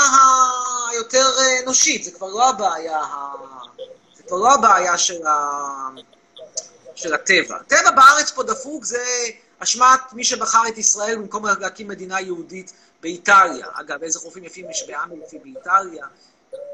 היותר 0.91 1.27
אה, 1.39 1.63
אנושית, 1.63 2.05
זה 2.05 2.11
כבר 2.11 2.29
לא 2.29 2.49
הבעיה 2.49 2.99
ה... 2.99 3.35
כבר 4.31 4.39
לא 4.39 4.55
הבעיה 4.55 4.99
של, 4.99 5.27
ה... 5.27 5.51
של 6.95 7.15
הטבע. 7.15 7.57
הטבע 7.57 7.91
בארץ 7.91 8.31
פה 8.31 8.43
דפוק 8.43 8.85
זה 8.85 9.05
אשמת 9.59 10.01
מי 10.13 10.25
שבחר 10.25 10.63
את 10.69 10.79
ישראל 10.79 11.17
במקום 11.17 11.47
להקים 11.47 11.89
מדינה 11.89 12.21
יהודית 12.21 12.73
באיטליה. 13.03 13.67
אגב, 13.73 14.03
איזה 14.03 14.19
חופים 14.19 14.45
יפים 14.45 14.71
יש 14.71 14.85
באמלפי 14.89 15.39
באיטליה. 15.39 16.07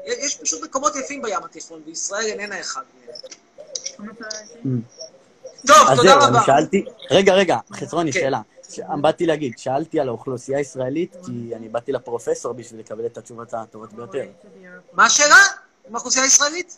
יש 0.05 0.37
פשוט 0.37 0.63
מקומות 0.63 0.95
יפים 0.95 1.21
בים 1.21 1.43
התיכון, 1.43 1.81
וישראל 1.85 2.25
איננה 2.25 2.59
אחד 2.59 2.81
מהם. 3.99 4.81
טוב, 5.67 5.87
אז 5.89 5.97
תודה 5.97 6.09
זהו, 6.09 6.19
אני 6.21 6.27
רבה. 6.27 6.41
שאלתי... 6.45 6.85
רגע, 7.11 7.33
רגע, 7.33 7.57
כן. 7.79 8.11
שאלה. 8.11 8.41
ש- 8.69 8.79
באתי 9.01 9.25
להגיד, 9.25 9.53
שאלתי 9.57 9.99
על 9.99 10.07
האוכלוסייה 10.07 10.57
הישראלית, 10.57 11.15
כי 11.25 11.55
אני 11.55 11.69
באתי 11.69 11.91
לפרופסור 11.91 12.53
בשביל 12.53 12.79
לקבל 12.79 13.05
את 13.05 13.17
התשובות 13.17 13.53
הטובות 13.53 13.93
ביותר. 13.93 14.23
מה 14.93 15.05
השאלה? 15.05 15.37
עם 15.87 15.95
האוכלוסייה 15.95 16.25
הישראלית? 16.25 16.77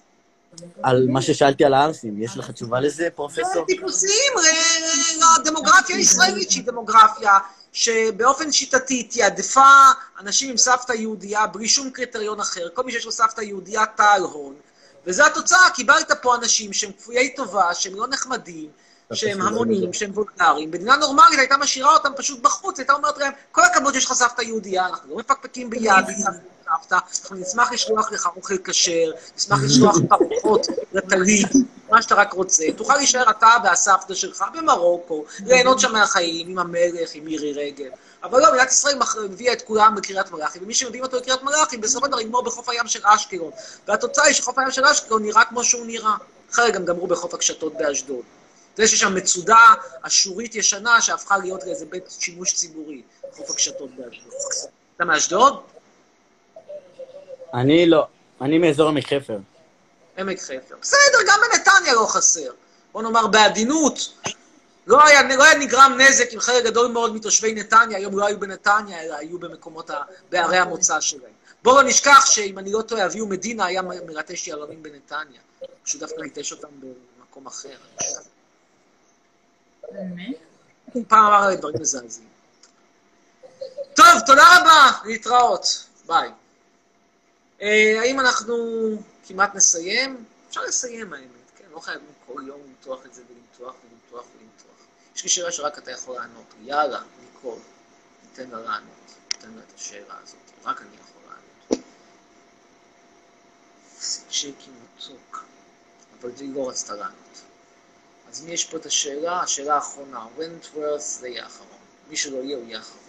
על 0.83 1.07
מה 1.09 1.21
ששאלתי 1.21 1.65
על 1.65 1.73
הערסים, 1.73 2.21
יש 2.21 2.37
לך 2.37 2.51
תשובה 2.51 2.79
לזה, 2.79 3.07
פרופסור? 3.15 3.65
טיפוסיים 3.67 4.33
ל- 4.35 5.39
לדמוגרפיה 5.41 5.95
הישראלית, 5.95 6.51
שהיא 6.51 6.63
דמוגרפיה 6.63 7.37
שבאופן 7.71 8.51
שיטתי 8.51 9.03
תיעדפה 9.03 9.71
אנשים 10.19 10.49
עם 10.49 10.57
סבתא 10.57 10.93
יהודייה 10.93 11.47
בלי 11.47 11.67
שום 11.67 11.89
קריטריון 11.89 12.39
אחר. 12.39 12.67
כל 12.73 12.83
מי 12.83 12.91
שיש 12.91 13.05
לו 13.05 13.11
סבתא 13.11 13.41
יהודייה 13.41 13.85
טל 13.85 14.21
הון. 14.31 14.55
וזו 15.07 15.25
התוצאה, 15.25 15.69
קיבלת 15.69 16.11
פה 16.21 16.35
אנשים 16.35 16.73
שהם 16.73 16.91
כפויי 16.97 17.35
טובה, 17.35 17.73
שהם 17.73 17.95
לא 17.95 18.07
נחמדים, 18.07 18.69
שהם 19.13 19.41
המונים, 19.41 19.93
שהם 19.93 20.11
וולגריים. 20.13 20.71
מדינה 20.71 20.95
נורמלית 20.95 21.39
הייתה 21.39 21.57
משאירה 21.57 21.93
אותם 21.93 22.11
פשוט 22.17 22.41
בחוץ, 22.41 22.79
הייתה 22.79 22.93
אומרת 22.93 23.17
להם, 23.17 23.31
כל 23.51 23.61
הכבוד 23.61 23.93
שיש 23.93 24.05
לך 24.05 24.13
סבתא 24.13 24.41
יהודייה, 24.41 24.87
אנחנו 24.87 25.09
לא 25.09 25.17
מפקפקים 25.17 25.69
ביד, 25.69 26.05
סבתא, 26.65 26.97
אנחנו 27.21 27.35
נשמח 27.35 27.71
לשלוח 27.71 28.11
לך 28.11 28.29
אוכל 28.35 28.57
כשר, 28.63 29.11
נשמח 29.37 29.59
לשלוח 29.63 29.97
פרוחות 30.09 30.67
לטלית, 30.93 31.47
מה 31.89 32.01
שאתה 32.01 32.15
רק 32.15 32.33
רוצה. 32.33 32.63
תוכל 32.77 32.95
להישאר 32.95 33.29
אתה 33.29 33.47
והסבתא 33.63 34.13
שלך 34.13 34.45
במרוקו, 34.53 35.25
ליהנות 35.45 35.79
שם 35.79 35.91
מהחיים, 35.91 36.47
עם 36.49 36.59
המלך, 36.59 37.09
עם 37.13 37.25
מירי 37.25 37.53
רגב. 37.53 37.91
אבל 38.23 38.39
לא, 38.39 38.51
מדינת 38.51 38.71
ישראל 38.71 38.97
הביאה 39.25 39.53
את 39.53 39.61
כולם 39.61 39.95
לקריית 39.97 40.31
מלאכי, 40.31 40.59
ומי 40.61 40.73
שמביאים 40.73 41.03
אותו 41.03 41.17
לקריית 41.17 41.43
מלאכי, 41.43 41.77
בסופו 41.77 42.05
של 42.05 42.11
דבר 42.11 42.21
יגמור 42.21 42.43
בחוף 42.43 42.69
הים 42.69 42.87
של 42.87 42.99
אשקלון. 43.03 43.51
והתוצאה 43.87 44.25
היא 44.25 44.33
שחוף 44.33 44.59
הים 44.59 44.71
של 44.71 44.85
אשקלון 44.85 45.23
נראה 45.23 45.45
כמו 45.45 45.63
שהוא 45.63 45.85
נראה. 45.85 46.15
אחרי 46.51 46.71
גם 46.71 46.85
גמרו 46.85 47.07
בחוף 47.07 47.33
הקשתות 47.33 47.73
באשדוד. 47.77 48.23
זה 48.79 48.87
שיש 48.87 48.99
שם 48.99 49.15
מצודה 49.15 49.73
אשורית 50.01 50.55
ישנה 50.55 51.01
שהפכה 51.01 51.37
להיות 51.37 51.63
לאיזה 51.63 51.85
בית 51.85 52.03
שימוש 52.19 52.53
ציבורי, 52.53 53.01
חוף 53.31 53.49
הקשתות 53.49 53.89
באשדוד. 53.95 54.33
אתה 54.95 55.05
מאשדוד? 55.05 55.61
אני 57.53 57.85
לא. 57.85 58.07
אני 58.41 58.57
מאזור 58.57 58.87
עמק 58.87 59.13
חפר. 59.13 59.37
עמק 60.17 60.39
חפר. 60.39 60.75
בסדר, 60.81 61.17
גם 61.27 61.39
בנתניה 61.51 61.93
לא 61.93 62.05
חסר. 62.09 62.51
בוא 62.91 63.01
נאמר 63.01 63.27
בעדינות. 63.27 64.13
לא 64.87 65.05
היה, 65.05 65.35
לא 65.37 65.43
היה 65.43 65.57
נגרם 65.57 65.97
נזק 65.97 66.33
עם 66.33 66.39
חלק 66.39 66.63
גדול 66.63 66.91
מאוד 66.91 67.15
מתושבי 67.15 67.53
נתניה, 67.53 67.97
היום 67.97 68.19
לא 68.19 68.25
היו 68.25 68.39
בנתניה, 68.39 69.01
אלא 69.03 69.15
היו 69.15 69.39
במקומות, 69.39 69.89
ה, 69.89 70.01
בערי 70.29 70.57
המוצא 70.57 71.01
שלהם. 71.01 71.31
בואו 71.63 71.75
לא 71.75 71.83
נשכח 71.83 72.25
שאם 72.25 72.59
אני 72.59 72.71
לא 72.71 72.81
טועה, 72.81 73.05
אביהו 73.05 73.27
מדינה 73.27 73.65
היה 73.65 73.81
מ- 73.81 74.07
מרטש 74.07 74.47
יהלומים 74.47 74.83
בנתניה. 74.83 75.41
פשוט 75.83 75.99
דווקא 76.01 76.21
ריטש 76.21 76.51
אותם 76.51 76.67
במקום 77.19 77.47
אחר. 77.47 77.69
פעם 81.07 81.25
אמר 81.25 81.43
עליי 81.43 81.57
דברים 81.57 81.75
מזעזעים. 81.81 82.29
טוב, 83.95 84.05
תודה 84.25 84.43
רבה, 84.59 84.91
להתראות. 85.05 85.85
ביי. 86.05 86.31
אה, 87.61 87.99
האם 87.99 88.19
אנחנו 88.19 88.55
כמעט 89.27 89.55
נסיים? 89.55 90.25
אפשר 90.49 90.61
לסיים 90.61 91.13
האמת, 91.13 91.29
כן? 91.55 91.65
לא 91.71 91.79
חייבים 91.79 92.07
כל 92.25 92.41
יום 92.47 92.61
למתוח 92.67 93.05
את 93.05 93.13
זה 93.13 93.21
ולמתוח 93.29 93.75
ולמתוח 93.83 94.25
ולמתוח. 94.35 94.85
יש 95.15 95.23
לי 95.23 95.29
שאלה 95.29 95.51
שרק 95.51 95.77
אתה 95.77 95.91
יכול 95.91 96.15
לענות. 96.15 96.53
יאללה, 96.61 97.01
ניקול, 97.21 97.59
ניתן 98.23 98.49
לה 98.49 98.59
לענות. 98.59 99.15
ניתן 99.33 99.51
לה 99.51 99.61
את 99.67 99.73
השאלה 99.75 100.15
הזאת. 100.23 100.39
רק 100.63 100.81
אני 100.81 100.95
יכול 100.95 101.21
לענות. 101.27 101.85
צ'קי 104.29 104.71
מתוק. 104.83 105.43
אבל 106.21 106.31
היא 106.39 106.55
לא 106.55 106.69
רצתה 106.69 106.95
לענות. 106.95 107.41
אז 108.29 108.45
מי 108.45 108.51
יש 108.51 108.65
פה 108.65 108.77
את 108.77 108.85
השאלה? 108.85 109.41
השאלה 109.41 109.75
האחרונה. 109.75 110.25
ונטוורת' 110.37 110.99
זה 110.99 111.27
יהיה 111.27 111.43
האחרון. 111.43 111.77
מי 112.09 112.17
שלא 112.17 112.37
יהיה, 112.37 112.57
הוא 112.57 112.65
יהיה 112.67 112.77
האחרון. 112.77 113.03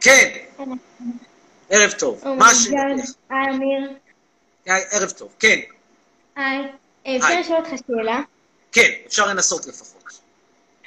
כן. 0.00 0.38
ערב 1.70 1.90
טוב. 1.92 2.28
מה 2.38 2.50
השאלה? 2.50 2.80
היי 3.30 3.56
אמיר, 3.56 3.92
ערב 4.66 5.10
טוב. 5.10 5.34
כן. 5.38 5.58
היי. 6.36 6.72
אה, 7.06 7.16
אפשר 7.16 7.26
היי. 7.26 7.40
לשאול 7.40 7.58
אותך 7.58 7.70
שאלה? 7.86 8.20
כן, 8.72 8.90
אפשר 9.06 9.26
לנסות 9.26 9.66
לפחות. 9.66 10.20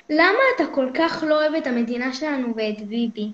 למה 0.09 0.39
אתה 0.55 0.63
כל 0.75 0.89
כך 0.97 1.23
לא 1.27 1.35
אוהב 1.35 1.53
את 1.55 1.67
המדינה 1.67 2.13
שלנו 2.13 2.47
ואת 2.55 2.87
ביבי? 2.87 3.31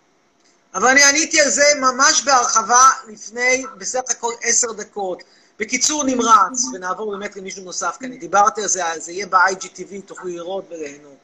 אבל 0.74 0.88
אני 0.88 1.04
עניתי 1.04 1.42
על 1.42 1.50
זה 1.50 1.64
ממש 1.82 2.24
בהרחבה 2.24 2.90
לפני 3.08 3.64
בסך 3.78 4.02
הכל 4.10 4.34
עשר 4.44 4.72
דקות. 4.72 5.24
בקיצור 5.60 6.04
נמרץ, 6.04 6.66
ונעבור 6.74 7.12
באמת 7.12 7.36
למישהו 7.36 7.64
נוסף, 7.64 7.98
כי 8.00 8.06
אני 8.06 8.18
דיברתי 8.18 8.62
על 8.62 8.68
זה, 8.68 8.84
זה 8.98 9.12
יהיה 9.12 9.26
ב-IGTV, 9.26 10.02
תוכלו 10.06 10.30
לראות 10.30 10.66
וליהנות. 10.70 11.18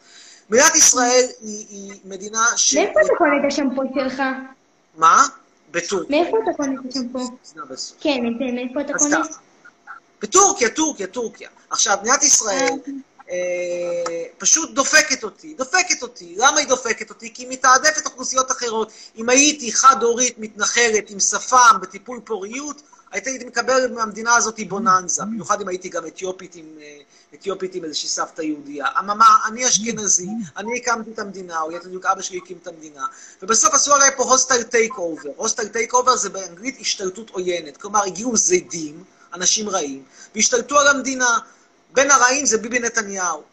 מדינת 0.49 0.75
ישראל 0.75 1.25
היא, 1.41 1.65
היא 1.69 1.93
מדינה 2.05 2.45
ש... 2.55 2.75
מאיפה 2.75 3.01
אתה 3.01 3.13
קונה 3.17 3.31
את 3.39 3.51
השמפו 3.51 3.81
שלך? 3.95 4.23
מה? 4.97 5.23
בטורקיה. 5.71 6.21
מאיפה 6.21 6.37
אתה 6.43 6.57
קונה 6.57 6.73
את 6.81 6.89
השמפו? 6.89 7.19
כן, 7.99 8.17
מאיפה 8.55 8.81
אתה 8.81 8.93
קונה? 8.93 9.21
בטורקיה, 10.21 10.69
טורקיה, 10.69 11.07
טורקיה. 11.07 11.49
עכשיו, 11.69 11.97
מדינת 12.01 12.23
ישראל 12.23 12.69
אה, 12.87 12.91
פשוט 14.37 14.73
דופקת 14.73 15.23
אותי, 15.23 15.53
דופקת 15.53 16.01
אותי. 16.01 16.35
למה 16.37 16.59
היא 16.59 16.67
דופקת 16.67 17.09
אותי? 17.09 17.33
כי 17.33 17.43
היא 17.43 17.49
מתעדפת 17.49 18.05
אוכלוסיות 18.05 18.51
אחרות. 18.51 18.91
אם 19.15 19.29
הייתי 19.29 19.71
חד-הורית, 19.71 20.35
מתנחלת, 20.37 21.09
עם 21.09 21.19
שפם, 21.19 21.77
בטיפול 21.81 22.19
פוריות, 22.25 22.81
הייתי 23.11 23.45
מקבל 23.45 23.93
מהמדינה 23.93 24.35
הזאת 24.35 24.59
בוננזה. 24.67 25.23
במיוחד 25.23 25.61
אם 25.61 25.67
הייתי 25.67 25.89
גם 25.89 26.07
אתיופית 26.07 26.55
עם, 26.55 26.65
אה, 26.81 26.97
אתיופית 27.33 27.75
עם 27.75 27.83
איזושהי 27.83 28.09
סבתא 28.09 28.41
יהודייה. 28.41 28.85
אממה, 28.99 29.37
אני 29.47 29.67
אשכנזי, 29.67 30.29
אני 30.57 30.77
הקמתי 30.77 31.11
את 31.11 31.19
המדינה, 31.19 31.61
או 31.61 31.71
יותר 31.71 31.87
בדיוק 31.87 32.05
אבא 32.05 32.21
שלי 32.21 32.37
הקים 32.37 32.57
את 32.61 32.67
המדינה, 32.67 33.05
ובסוף 33.41 33.73
עשו 33.73 33.93
עליי 33.93 34.09
פה 34.17 34.23
hostile 34.23 34.63
takeover. 34.63 35.29
hostile 35.35 35.67
takeover 35.67 36.15
זה 36.15 36.29
באנגלית 36.29 36.77
השתלטות 36.81 37.29
עוינת. 37.29 37.77
כלומר, 37.77 38.03
הגיעו 38.03 38.37
זדים, 38.37 39.03
אנשים 39.33 39.69
רעים, 39.69 40.03
והשתלטו 40.35 40.79
על 40.79 40.87
המדינה. 40.87 41.39
בין 41.97 42.11
הרעים 42.11 42.45
זה 42.45 42.57
ביבי 42.57 42.79
נתניהו. 42.79 43.43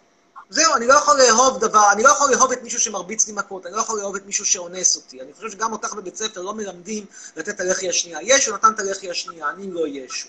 זהו, 0.50 0.74
אני 0.74 0.86
לא 0.86 0.94
יכול 0.94 1.18
לאהוב 1.18 1.60
דבר, 1.60 1.92
אני 1.92 2.02
לא 2.02 2.08
יכול 2.08 2.30
לאהוב 2.30 2.52
את 2.52 2.62
מישהו 2.62 2.80
שמרביץ 2.80 3.26
לי 3.26 3.32
מכות, 3.32 3.66
אני 3.66 3.74
לא 3.74 3.80
יכול 3.80 3.98
לאהוב 3.98 4.16
את 4.16 4.26
מישהו 4.26 4.46
שאונס 4.46 4.96
אותי. 4.96 5.20
אני 5.20 5.32
חושב 5.32 5.50
שגם 5.50 5.72
אותך 5.72 5.94
בבית 5.94 6.16
ספר 6.16 6.42
לא 6.42 6.54
מלמדים 6.54 7.06
לתת 7.36 7.48
את 7.48 7.60
הלחי 7.60 7.88
השנייה. 7.88 8.18
ישו 8.22 8.54
נתן 8.54 8.72
את 8.72 8.78
הלחי 8.80 9.10
השנייה, 9.10 9.50
אני 9.50 9.70
לא 9.70 9.88
ישו. 9.88 10.28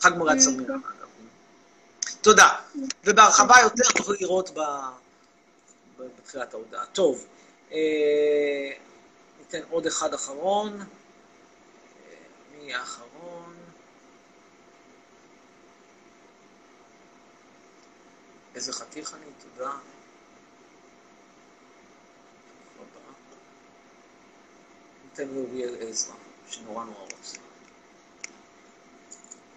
חג 0.00 0.10
מולד 0.16 0.40
שמח, 0.40 0.64
אגב. 0.66 1.08
תודה. 2.20 2.48
ובהרחבה 3.04 3.54
יותר 3.62 3.90
תוכלו 3.96 4.14
לראות 4.20 4.50
בתחילת 5.98 6.54
ההודעה. 6.54 6.86
טוב, 6.86 7.24
אה, 7.72 7.78
ניתן 9.38 9.60
עוד 9.70 9.86
אחד 9.86 10.14
אחרון. 10.14 10.80
אה, 10.80 10.86
מי 12.58 12.74
האחרון? 12.74 13.37
איזה 18.58 18.72
חתיך 18.72 19.14
אני, 19.14 19.24
תודה. 19.56 19.70
ניתן 25.04 25.28
לאוריאל 25.34 25.74
עזרא, 25.80 26.14
שנורא 26.50 26.84
נורא 26.84 27.00
רוצה. 27.00 27.38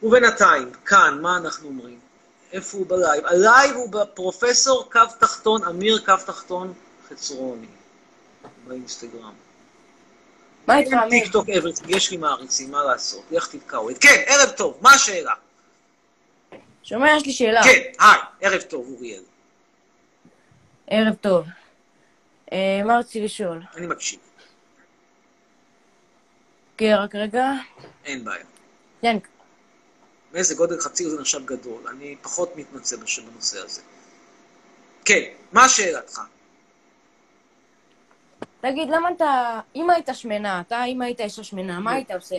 ובינתיים, 0.04 0.72
כאן, 0.86 1.22
מה 1.22 1.38
אנחנו 1.38 1.68
אומרים? 1.68 2.00
איפה 2.52 2.78
הוא 2.78 2.88
בלייב? 2.88 3.26
הלייב 3.26 3.76
הוא 3.76 3.90
בפרופסור 3.90 4.92
קו 4.92 5.00
תחתון, 5.20 5.64
אמיר 5.64 6.04
קו 6.06 6.14
תחתון 6.26 6.74
חצרוני, 7.10 7.68
באינסטגרם. 8.68 9.34
מה 10.68 10.78
איתך, 10.78 10.94
אמיר? 10.94 11.10
טיק 11.10 11.32
טוק 11.32 11.50
אברצים, 11.50 11.86
יש 11.90 12.12
לי 12.12 12.18
מעריצים, 12.18 12.72
מה 12.72 12.84
לעשות? 12.84 13.24
לך 13.32 13.48
תתקע 13.48 13.78
אוהד. 13.78 13.98
כן, 13.98 14.24
ערב 14.26 14.50
טוב, 14.50 14.78
מה 14.82 14.94
השאלה? 14.94 15.34
שומע, 16.84 17.08
יש 17.18 17.26
לי 17.26 17.32
שאלה. 17.34 17.62
כן, 17.64 17.82
היי, 18.00 18.20
ערב 18.42 18.62
טוב, 18.62 18.88
אוריאל. 18.92 19.24
ערב 20.88 21.16
טוב. 21.22 21.46
אה, 22.54 22.82
מה 22.86 22.98
רציתי 23.00 23.26
לשאול? 23.26 23.62
אני 23.76 23.88
מקשיב, 23.88 24.20
כן, 26.78 26.96
רק 27.00 27.16
רגע. 27.16 27.52
אין 28.06 28.26
בעיה. 28.26 28.46
ינק, 29.04 29.28
מאיזה 30.34 30.56
גודל 30.56 30.80
חצי 30.80 31.10
זה 31.10 31.20
נחשב 31.22 31.46
גדול, 31.46 31.88
אני 31.88 32.16
פחות 32.22 32.56
מתמצא 32.56 32.98
בש- 32.98 33.20
בנושא 33.20 33.60
הזה. 33.60 33.82
כן, 35.06 35.22
מה 35.52 35.70
שאלתך? 35.70 36.20
תגיד, 38.62 38.90
למה 38.90 39.10
אתה... 39.16 39.60
אם 39.76 39.90
היית 39.90 40.10
שמנה, 40.14 40.62
אתה, 40.62 40.84
אם 40.86 41.02
היית 41.02 41.22
אישה 41.22 41.44
שמנה, 41.44 41.80
מה 41.80 41.92
היית 41.92 42.12
עושה? 42.12 42.36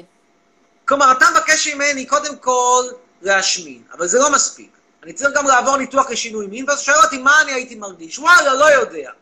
כלומר, 0.88 1.12
אתה 1.18 1.24
מבקש 1.36 1.66
ממני 1.68 2.07
קודם 2.07 2.38
כל 2.38 2.82
להשמין, 3.22 3.82
אבל 3.92 4.06
זה 4.06 4.18
לא 4.18 4.32
מספיק. 4.32 4.70
אני 5.02 5.12
צריך 5.12 5.36
גם 5.36 5.46
לעבור 5.46 5.76
ניתוח 5.76 6.10
לשינוי 6.10 6.46
מין, 6.46 6.64
ואז 6.68 6.80
שואל 6.80 6.96
אותי 7.04 7.18
מה 7.18 7.42
אני 7.42 7.52
הייתי 7.52 7.74
מרגיש. 7.74 8.18
וואלה, 8.18 8.54
לא 8.54 8.64
יודע. 8.64 9.08
אני 9.10 9.12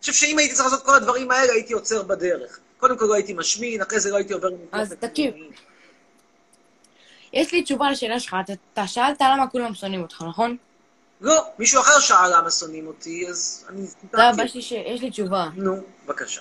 חושב 0.00 0.12
שאם 0.12 0.38
הייתי 0.38 0.54
צריך 0.54 0.68
לעשות 0.68 0.84
כל 0.86 0.94
הדברים 0.94 1.30
האלה, 1.30 1.52
הייתי 1.52 1.72
עוצר 1.72 2.02
בדרך. 2.02 2.58
קודם 2.78 2.98
כל 2.98 3.04
לא 3.04 3.14
הייתי 3.14 3.32
משמין, 3.32 3.82
אחרי 3.82 4.00
זה 4.00 4.10
לא 4.10 4.16
הייתי 4.16 4.32
עובר 4.32 4.48
ניתוח 4.50 4.80
אז 4.80 4.92
לשינוי 4.92 5.08
תקשיב. 5.10 5.34
מין. 5.34 5.50
יש 7.32 7.52
לי 7.52 7.62
תשובה 7.62 7.90
לשאלה 7.90 8.20
שלך. 8.20 8.36
אתה- 8.44 8.52
אתה 8.72 8.86
שאלת 8.86 9.20
למה 9.20 9.46
כולם 9.46 9.74
שונאים 9.74 10.02
אותך, 10.02 10.22
נכון? 10.28 10.56
לא, 11.20 11.44
מישהו 11.58 11.80
אחר 11.80 12.00
שאל 12.00 12.38
למה 12.38 12.50
שונאים 12.50 12.86
אותי, 12.86 13.26
אז 13.28 13.66
אני... 13.68 13.86
לא, 14.12 14.30
אבל 14.30 14.44
יש 14.44 14.54
לי 14.54 14.62
ש- 14.62 14.72
יש 14.72 15.00
לי 15.00 15.10
תשובה. 15.10 15.48
נו, 15.54 15.76
בבקשה. 16.06 16.40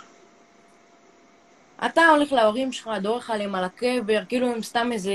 אתה 1.86 2.08
הולך 2.08 2.32
להורים 2.32 2.72
שלך, 2.72 2.90
דורך 3.02 3.30
עליהם 3.30 3.56
על 3.56 3.64
הקבר, 3.64 4.20
כאילו 4.30 4.48
הם 4.48 4.64
סתם 4.64 4.90
איזה... 4.94 5.12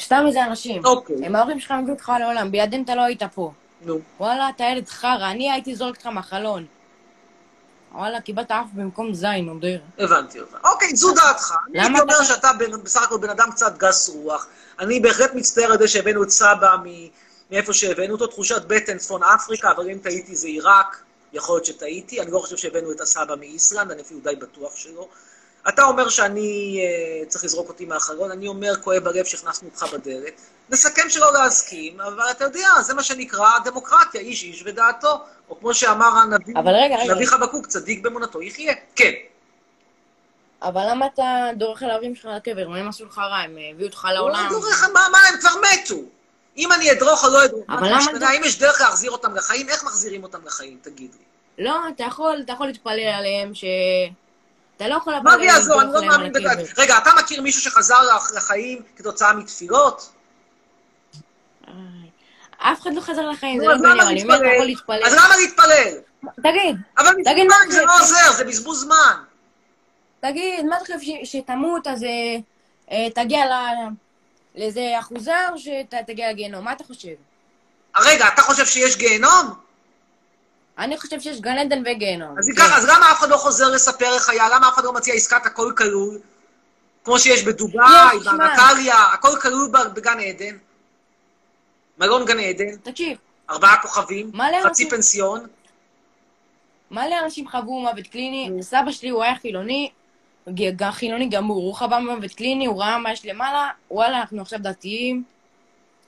סתם 0.00 0.24
איזה 0.26 0.44
אנשים. 0.44 0.84
אוקיי. 0.84 1.16
הם 1.26 1.36
ההורים 1.36 1.60
שלך 1.60 1.70
הביאו 1.70 1.94
אותך 1.94 2.12
לעולם, 2.20 2.52
בלעדיהם 2.52 2.82
אתה 2.82 2.94
לא 2.94 3.02
היית 3.02 3.22
פה. 3.34 3.52
נו. 3.84 3.98
וואלה, 4.20 4.48
אתה 4.56 4.64
ילד 4.64 4.88
חרא, 4.88 5.30
אני 5.30 5.52
הייתי 5.52 5.74
זורק 5.74 5.94
אותך 5.96 6.06
מהחלון. 6.06 6.66
וואלה, 7.94 8.20
קיבלת 8.20 8.50
אף 8.50 8.66
במקום 8.74 9.14
זין, 9.14 9.48
עומדיר. 9.48 9.80
הבנתי 9.98 10.40
אותך. 10.40 10.56
אוקיי, 10.64 10.96
זו 10.96 11.14
דעתך. 11.14 11.54
אני 11.68 11.78
למה 11.78 11.86
הייתי 11.86 12.00
אומר 12.00 12.14
אתה- 12.16 12.24
שאתה 12.24 12.48
בסך 12.82 13.02
הכל 13.02 13.18
בן 13.18 13.30
אדם 13.30 13.50
קצת 13.50 13.78
גס 13.78 14.08
רוח. 14.08 14.46
אני 14.78 15.00
בהחלט 15.00 15.34
מצטער 15.34 15.72
על 15.72 15.78
זה 15.78 15.88
שהבאנו 15.88 16.22
את 16.22 16.30
סבא 16.30 16.76
מאיפה 17.50 17.72
שהבאנו 17.72 18.12
אותו, 18.14 18.26
תחושת 18.26 18.62
בטן 18.66 18.98
צפון 18.98 19.22
אפריקה, 19.22 19.70
אבל 19.70 19.90
אם 19.90 19.98
טעיתי 19.98 20.36
זה 20.36 20.46
עיראק, 20.46 21.02
יכול 21.32 21.54
להיות 21.56 21.64
שטעיתי. 21.64 22.20
אני 22.20 22.30
לא 22.30 22.38
חושב 22.38 22.56
שהבאנו 22.56 22.92
את 22.92 23.00
הסבא 23.00 23.34
מאיסלנד, 23.40 23.90
אני 23.90 24.02
אפילו 24.02 24.20
די 24.20 24.36
בטוח 24.36 24.76
שלא. 24.76 25.08
אתה 25.68 25.84
אומר 25.84 26.08
שאני 26.08 26.80
אה, 26.80 27.26
צריך 27.26 27.44
לזרוק 27.44 27.68
אותי 27.68 27.84
מהחלון, 27.84 28.30
אני 28.30 28.48
אומר, 28.48 28.72
כואב 28.82 29.06
הלב 29.08 29.24
שהכנסנו 29.24 29.68
אותך 29.68 29.82
בדלת. 29.92 30.40
נסכם 30.70 31.08
שלא 31.10 31.32
להסכים, 31.32 32.00
אבל 32.00 32.30
אתה 32.30 32.44
יודע, 32.44 32.68
זה 32.80 32.94
מה 32.94 33.02
שנקרא 33.02 33.58
דמוקרטיה, 33.64 34.20
איש 34.20 34.42
איש 34.42 34.62
ודעתו. 34.66 35.18
או 35.50 35.58
כמו 35.60 35.74
שאמר 35.74 36.06
הנביא, 36.06 36.54
אבל 36.56 36.72
רגע, 36.74 36.96
רגע. 36.96 37.14
נביא 37.14 37.26
חבקוק, 37.26 37.66
צדיק 37.66 38.02
באמונתו 38.02 38.42
יחיה. 38.42 38.74
כן. 38.96 39.10
אבל 40.62 40.82
למה 40.90 41.06
אתה 41.14 41.24
דורך 41.56 41.82
על 41.82 41.90
ההורים 41.90 42.14
שלך 42.14 42.26
על 42.26 42.32
הקבר? 42.34 42.68
מה 42.68 42.78
הם 42.78 42.88
עשו 42.88 43.04
לך 43.04 43.18
רע? 43.18 43.36
הם 43.36 43.56
הביאו 43.74 43.88
אותך 43.88 44.08
לעולם? 44.14 44.44
לא 44.44 44.50
דורך, 44.50 44.82
מה, 44.94 45.00
מה, 45.12 45.18
הם 45.28 45.40
כבר 45.40 45.50
מתו. 45.60 45.96
אם 46.56 46.72
אני 46.72 46.92
אדרוך 46.92 47.24
או 47.24 47.30
לא 47.30 47.44
אדרוך, 47.44 47.64
אבל 47.68 47.86
למה 47.88 47.98
משתנה? 47.98 48.16
אתה- 48.16 48.30
אם 48.36 48.42
יש 48.44 48.58
דרך 48.58 48.80
להחזיר 48.80 49.10
אותם 49.10 49.34
לחיים, 49.34 49.68
איך 49.68 49.84
מחזירים 49.84 50.22
אותם 50.22 50.38
לחיים, 50.46 50.78
תגיד 50.82 51.10
לי. 51.58 51.64
לא, 51.64 51.76
אתה 51.94 52.04
יכול, 52.04 52.40
אתה 52.44 52.52
יכול 52.52 52.66
להתפלל 52.66 53.08
עליהם 53.18 53.54
ש... 53.54 53.64
אתה 54.82 54.90
לא 54.90 54.96
יכול 54.96 55.14
לבוא 55.14 55.30
מה 55.30 55.36
זה 55.38 55.44
יעזור? 55.44 55.82
אני 55.82 55.92
לא 55.92 56.06
מאמין 56.06 56.32
בזה. 56.32 56.48
רגע, 56.78 56.98
אתה 56.98 57.10
מכיר 57.18 57.42
מישהו 57.42 57.60
שחזר 57.60 58.02
לח- 58.02 58.32
לחיים 58.36 58.82
כתוצאה 58.96 59.32
מתפילות? 59.32 60.10
אף 62.58 62.80
אחד 62.80 62.94
לא 62.94 63.00
חזר 63.00 63.28
לחיים, 63.30 63.60
זה 63.60 63.66
לא 63.66 63.78
מעניין, 63.78 64.06
אני 64.06 64.22
אומרת, 64.22 64.40
אתה 64.40 64.48
יכול 64.54 64.66
להתפלל? 64.66 65.04
אז 65.04 65.12
למה 65.14 65.36
להתפלל? 65.36 65.98
תגיד, 66.42 66.76
אבל 66.98 67.12
תגיד, 67.24 67.46
מה 67.46 67.54
זה? 67.70 67.82
לא 67.84 67.98
עוזר, 68.00 68.32
זה 68.32 68.44
בזבוז 68.44 68.80
זמן. 68.80 69.22
תגיד, 70.20 70.64
מה 70.64 70.76
אתה 70.76 70.84
חושב 70.84 70.98
שתמות, 71.24 71.86
אז 71.86 72.04
אה, 72.04 72.08
אה, 72.92 73.10
תגיע 73.14 73.40
לאיזה 74.56 74.94
אחוזה, 75.00 75.48
או 75.52 75.58
שתגיע 75.58 76.30
לגיהנום? 76.30 76.64
מה 76.64 76.72
אתה 76.72 76.84
חושב? 76.84 77.08
רגע, 77.96 78.28
אתה 78.28 78.42
חושב 78.42 78.66
שיש 78.66 78.96
גיהנום? 78.96 79.54
אני 80.78 80.98
חושב 80.98 81.20
שיש 81.20 81.40
גן 81.40 81.58
עדן 81.58 81.82
וגיהנום. 81.86 82.38
אז 82.38 82.48
אם. 82.48 82.54
ככה, 82.54 82.76
אז 82.76 82.84
למה 82.84 83.12
אף 83.12 83.18
אחד 83.18 83.28
לא 83.28 83.36
חוזר 83.36 83.68
לספר 83.68 84.14
איך 84.14 84.28
היה? 84.28 84.48
למה 84.48 84.68
אף 84.68 84.74
אחד 84.74 84.84
לא 84.84 84.92
מציע 84.92 85.14
עסקת 85.14 85.46
הכל 85.46 85.72
כלול? 85.76 86.18
כמו 87.04 87.18
שיש 87.18 87.44
בדובאי, 87.44 88.18
שמע. 88.22 88.36
באנטליה, 88.36 88.96
הכל 89.12 89.38
כלול 89.42 89.70
בגן 89.94 90.20
עדן. 90.20 90.56
מלון 91.98 92.24
גן 92.24 92.38
עדן, 92.38 92.76
תקשיב, 92.76 93.18
ארבעה 93.50 93.82
כוכבים, 93.82 94.32
חצי 94.64 94.90
פנסיון. 94.90 95.46
מלא 96.90 97.16
אנשים 97.24 97.48
חוו 97.48 97.80
מוות 97.80 98.06
קליני, 98.06 98.62
סבא 98.62 98.92
שלי 98.92 99.08
הוא 99.08 99.22
היה 99.22 99.34
חילוני, 99.42 99.90
חילוני 100.90 101.28
גמור, 101.28 101.56
הוא 101.56 101.74
חווה 101.74 102.00
מוות 102.00 102.34
קליני, 102.34 102.66
הוא 102.66 102.82
ראה 102.82 102.98
מה 102.98 103.12
יש 103.12 103.26
למעלה, 103.26 103.68
וואלה, 103.90 104.20
אנחנו 104.20 104.42
עכשיו 104.42 104.58
דתיים. 104.62 105.22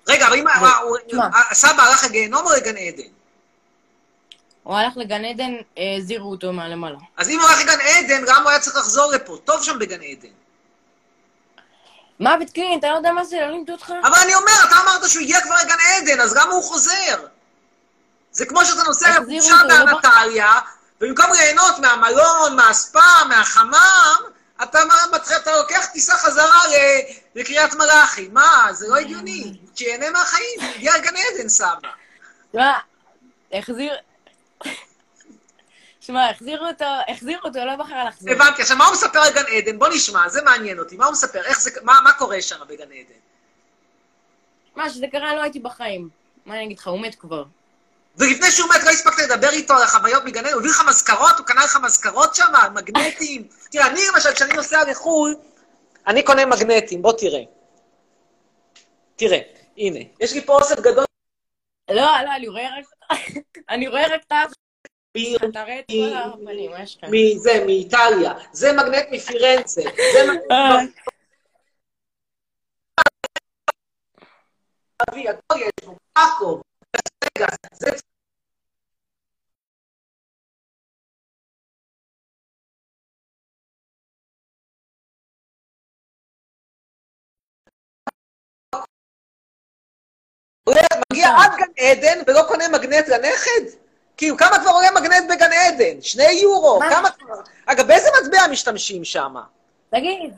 רגע, 0.09 0.27
אבל 0.27 0.39
אם. 0.39 0.45
הסבא 1.51 1.83
הלך 1.83 2.05
לגיהנום 2.05 2.47
או 2.47 2.51
לגן 2.57 2.77
עדן? 2.77 3.14
הוא 4.65 4.77
הלך 4.77 4.97
לגן 4.97 5.25
עדן, 5.25 5.53
אה, 5.79 5.97
הזהירו 5.99 6.31
אותו 6.31 6.53
מהלמעלה. 6.53 6.97
אז 7.17 7.29
אם 7.29 7.41
הוא 7.41 7.49
הלך 7.49 7.61
לגן 7.63 7.81
עדן, 7.81 8.23
למה 8.25 8.41
הוא 8.43 8.51
היה 8.51 8.61
צריך 8.61 8.77
לחזור 8.77 9.13
לפה? 9.13 9.37
טוב 9.45 9.63
שם 9.63 9.79
בגן 9.79 10.03
עדן. 10.03 10.29
מוות 12.21 12.51
קליני, 12.51 12.77
אתה 12.79 12.91
לא 12.91 12.97
יודע 12.97 13.13
מה 13.13 13.25
זה, 13.25 13.41
לא 13.41 13.51
לימדו 13.51 13.73
אותך? 13.73 13.93
אבל 14.05 14.19
אני 14.25 14.35
אומר, 14.35 14.53
אתה 14.69 14.75
אמרת 14.85 15.09
שהוא 15.09 15.23
הגיע 15.23 15.41
כבר 15.41 15.55
לגן 15.65 15.77
עדן, 15.89 16.21
אז 16.21 16.37
למה 16.37 16.53
הוא 16.53 16.63
חוזר? 16.63 17.27
זה 18.33 18.47
כמו 18.47 18.65
שאתה 18.65 18.83
נוסע 18.83 19.21
לחופשה 19.21 19.63
לא 19.63 19.85
באנטליה, 19.85 20.53
ובמקום 21.01 21.27
ליהנות 21.33 21.79
מהמלון, 21.79 22.57
מהספא, 22.57 23.25
מהחמם, 23.29 24.23
אתה 24.63 24.79
מתחיל, 25.13 25.37
אתה 25.37 25.57
לוקח 25.57 25.87
טיסה 25.93 26.17
חזרה 26.17 26.61
לקריית 27.35 27.75
מלאכי. 27.75 28.29
מה, 28.33 28.69
זה 28.73 28.89
לא 28.89 28.97
הגיוני. 28.97 29.53
שיהנה 29.75 30.11
מהחיים, 30.11 30.61
הגיע 30.77 30.97
לגן 30.99 31.15
עדן, 31.17 31.49
סבא. 31.49 31.89
החזיר... 33.53 33.95
שמע, 36.07 36.31
החזירו 36.31 36.67
אותו, 36.67 36.85
החזירו 37.09 37.41
אותו, 37.45 37.59
לא 37.65 37.77
בחר 37.77 38.05
לחזור. 38.05 38.31
הבנתי. 38.31 38.63
עכשיו, 38.63 38.77
מה 38.77 38.85
הוא 38.87 38.93
מספר 38.93 39.19
על 39.19 39.33
גן 39.33 39.43
עדן? 39.57 39.79
בוא 39.79 39.89
נשמע, 39.89 40.29
זה 40.29 40.43
מעניין 40.43 40.79
אותי. 40.79 40.97
מה 40.97 41.05
הוא 41.05 41.13
מספר? 41.13 41.41
איך 41.45 41.61
זה, 41.61 41.71
מה, 41.83 42.01
מה 42.05 42.13
קורה 42.13 42.43
שם 42.43 42.57
בגן 42.69 42.85
עדן? 42.85 43.21
מה, 44.77 44.91
שזה 44.91 45.07
קרה, 45.13 45.35
לא 45.35 45.43
הייתי 45.43 45.59
בחיים. 45.59 46.09
מה 46.47 46.55
אני 46.55 46.65
אגיד 46.65 46.79
לך, 46.79 46.89
הוא 46.89 47.01
מת 47.01 47.15
כבר. 47.15 47.45
ולפני 48.17 48.51
שהוא 48.51 48.69
מת, 48.69 48.85
לא 48.85 48.91
הספקת 48.91 49.19
לדבר 49.19 49.49
איתו 49.49 49.75
על 49.75 49.83
החוויות 49.83 50.25
מגן 50.25 50.41
עדן? 50.41 50.53
הוא 50.53 50.61
הביא 50.61 50.71
לך 50.71 50.83
מזכרות? 50.89 51.39
הוא 51.39 51.47
קנה 51.47 51.65
לך 51.65 51.79
מזכרות 51.83 52.35
שם? 52.35 52.53
מגנטים? 52.75 53.49
תראה, 53.71 53.87
אני 53.87 54.01
למשל, 54.15 54.33
כשאני 54.33 54.55
נוסע 54.55 54.91
לחו"ל, 54.91 55.35
אני 56.07 56.23
קונה 56.23 56.47
מגנטים, 56.47 57.03
בוא 57.03 57.13
תראה. 57.13 57.43
תראה, 59.17 59.39
הנה, 59.77 60.01
יש 60.21 60.33
לי 60.33 60.41
פה 60.41 60.55
אוסף 60.55 60.81
גדול. 60.81 61.05
לא, 61.91 61.97
לא, 61.97 62.37
אני 62.37 62.49
רואה 62.49 62.69
רק... 62.79 62.85
אני 63.71 63.89
רואה 63.89 64.07
רק 64.15 64.23
את 64.27 64.33
האף? 64.33 64.53
מזה, 67.11 67.65
מאיטליה. 67.67 68.33
זה 68.53 68.73
מגנט 68.73 69.07
מפירנצה. 69.11 69.83
זה 69.83 70.33
מגנט... 70.33 70.51
אה, 70.51 70.81
אבי, 75.11 75.29
הכל 75.29 75.59
יש 75.61 75.87
בו, 75.87 75.97
עכו. 76.15 76.63
זה... 77.73 77.91
מגיע 91.33 91.45
עד 91.45 91.53
גן 91.57 91.85
עדן 91.87 92.23
ולא 92.27 92.43
קונה 92.49 92.69
מגנט 92.69 93.09
לנכד? 93.09 93.77
כאילו, 94.17 94.37
כמה 94.37 94.59
כבר 94.59 94.71
עולה 94.71 94.89
מגנט 94.91 95.31
בגן 95.31 95.53
עדן? 95.53 96.01
שני 96.03 96.33
יורו? 96.33 96.79
מה? 96.81 96.91
כמה 96.91 97.11
כבר? 97.11 97.35
אגב, 97.67 97.87
באיזה 97.87 98.09
מטבע 98.23 98.47
משתמשים 98.51 99.05
שם? 99.05 99.35
תגיד, 99.91 100.35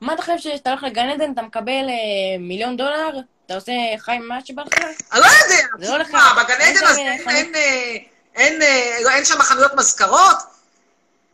מה 0.00 0.14
אתה 0.14 0.22
חושב 0.22 0.38
שאתה 0.38 0.70
הולך 0.70 0.82
לגן 0.82 1.08
עדן, 1.10 1.32
אתה 1.32 1.42
מקבל 1.42 1.70
אה, 1.88 1.94
מיליון 2.38 2.76
דולר? 2.76 3.10
אתה 3.46 3.54
עושה 3.54 3.72
חיים 3.98 4.28
מה 4.28 4.38
שבא 4.44 4.62
לך? 4.62 4.72
אני 5.12 5.20
לא 5.20 5.26
יודע. 5.26 5.86
זה 5.86 5.92
לא 5.92 5.98
לך. 5.98 6.08
בגן 6.36 6.60
אין 6.60 6.76
עדן 6.76 6.86
אז 6.86 6.98
אה, 6.98 7.02
אין- 7.12 7.18
חנות- 7.24 7.34
אין, 7.36 7.54
אה, 7.54 7.96
אין, 8.36 8.62
אה, 8.62 8.96
לא, 9.04 9.10
אין 9.10 9.24
שם 9.24 9.38
חנויות 9.42 9.74
מזכרות? 9.76 10.36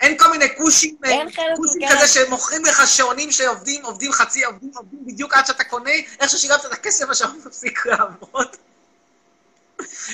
אין 0.01 0.19
כל 0.19 0.31
מיני 0.31 0.57
כושים, 0.57 0.97
אה, 1.05 1.11
כושים. 1.57 1.89
כזה 1.89 2.09
שמוכרים 2.09 2.65
לך 2.65 2.89
שעונים 2.89 3.31
שעובדים 3.33 3.85
עובדים 3.85 4.13
חצי, 4.13 4.45
עובדים, 4.45 4.71
עובדים 4.77 5.01
בדיוק 5.07 5.35
עד 5.35 5.47
שאתה 5.47 5.65
קונה, 5.65 5.91
איך 6.21 6.31
ששילמת 6.31 6.67
את 6.67 6.73
הכסף 6.73 7.11
השעון 7.11 7.41
מפסיק 7.47 7.87
לעבוד. 7.87 8.57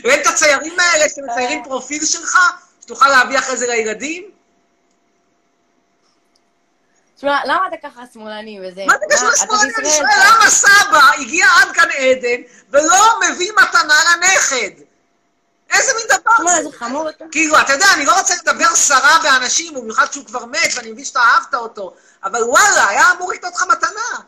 ואין 0.05 0.21
את 0.21 0.27
הציירים 0.27 0.81
האלה 0.81 1.05
שמציירים 1.09 1.59
אה. 1.59 1.65
פרופיל 1.65 2.05
שלך, 2.05 2.39
שתוכל 2.81 3.09
להביא 3.09 3.39
אחרי 3.39 3.57
זה 3.57 3.67
לילדים? 3.67 4.31
תשמע, 7.17 7.41
למה 7.45 7.67
אתה 7.69 7.77
ככה 7.89 8.03
שמאלני 8.15 8.59
וזה? 8.69 8.85
מה 8.87 8.95
זה 8.99 9.05
קשור 9.11 9.29
אתה 9.29 9.35
לשמאלני? 9.45 9.73
אני 9.79 9.91
שואל 9.91 10.07
אתה- 10.07 10.35
למה 10.39 10.51
סבא 10.51 11.11
הגיע 11.21 11.47
עד 11.61 11.73
גן 11.73 11.91
עדן 11.99 12.43
ולא 12.71 13.21
מביא 13.21 13.53
מתנה 13.53 13.95
לנכד? 14.13 14.71
איזה 15.75 15.93
מין 15.97 16.07
דבר 16.21 16.33
תשמע, 16.37 16.63
זה? 16.63 16.71
זה 16.71 16.77
חמור 16.79 17.09
אתה. 17.09 17.25
כאילו, 17.33 17.61
אתה 17.61 17.73
יודע, 17.73 17.87
אני 17.95 18.05
לא 18.05 18.19
רוצה 18.19 18.35
לדבר 18.43 18.75
סרה 18.75 19.19
באנשים, 19.23 19.75
במיוחד 19.75 20.13
שהוא 20.13 20.25
כבר 20.25 20.45
מת, 20.45 20.71
ואני 20.77 20.91
מבין 20.93 21.05
שאתה 21.05 21.21
אהבת 21.21 21.55
אותו, 21.55 21.95
אבל 22.25 22.43
וואלה, 22.43 22.89
היה 22.89 23.05
אמור 23.17 23.33
לקנות 23.33 23.55
לך 23.55 23.65
מתנה. 23.73 24.21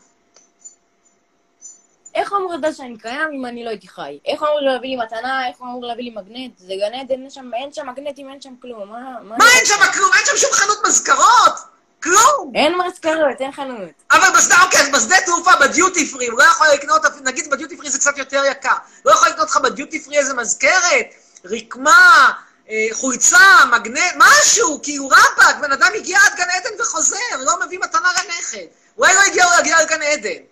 איך 2.14 2.32
אמור 2.32 2.54
לדעת 2.54 2.76
שאני 2.76 2.98
קיים 2.98 3.28
אם 3.34 3.46
אני 3.46 3.64
לא 3.64 3.70
הייתי 3.70 3.88
חי? 3.88 4.18
איך 4.26 4.42
אמור 4.42 4.60
להביא 4.60 4.88
לי 4.88 4.96
מתנה? 4.96 5.48
איך 5.48 5.56
אמור 5.62 5.84
להביא 5.86 6.04
לי 6.04 6.10
מגנט? 6.10 6.58
זה 6.58 6.72
גן 6.80 7.00
עדן, 7.00 7.22
אין 7.54 7.72
שם- 7.72 7.86
מגנטים, 7.88 8.30
אין 8.30 8.40
שם 8.40 8.54
כלום. 8.62 8.88
מה? 8.88 8.98
מה 9.22 9.36
מה 9.38 9.44
אין 9.56 9.66
שם 9.66 9.92
כלום? 9.94 10.10
אין 10.16 10.22
שם 10.26 10.36
שום 10.36 10.50
חנות 10.52 10.78
מזכרות? 10.86 11.54
כלום. 12.02 12.52
אין 12.54 12.72
מזכרות, 12.78 13.40
אין 13.40 13.52
חנות. 13.52 13.90
אבל 14.12 14.28
בשדה, 14.38 14.56
אוקיי, 14.64 14.80
אז 14.80 14.88
בשדה 14.88 15.16
תעופה, 15.26 15.50
בדיוטי 15.60 16.06
פרי, 16.12 16.26
הוא 16.26 16.38
לא 16.38 16.44
יכול 16.44 16.66
לקנות, 16.74 17.02
נגיד 17.24 17.50
בדיוטי 17.50 17.76
פרי 17.76 17.90
זה 17.90 17.98
קצת 17.98 18.18
יותר 18.18 18.42
יקר. 18.50 18.74
לא 19.04 19.12
יכול 19.12 19.28
לקנות 19.28 19.48
לך 19.48 19.56
בדיוטי 19.56 20.04
פרי 20.04 20.18
איזה 20.18 20.34
מזכרת, 20.34 21.06
רקמה, 21.44 22.32
אה, 22.68 22.86
חולצה, 22.92 23.64
מגנט, 23.72 24.12
משהו, 24.16 24.80
כאילו 24.82 25.08
רבאק, 25.08 25.56
בן 25.60 25.72
אדם 25.72 25.90
הגיע 25.96 26.18
עד 26.26 26.32
גן 26.36 26.50
עדן 26.50 26.80
וחוזר, 26.80 27.16
לא 27.38 27.52
מביא 27.66 27.78
מתנה 27.78 28.08
לנכד. 28.12 28.66
אולי 28.98 29.14
לא 29.14 29.20
הגיע, 29.20 29.44
הוא 29.44 29.52
יגיע 29.60 29.82
לגן 29.82 30.02
עדן. 30.02 30.42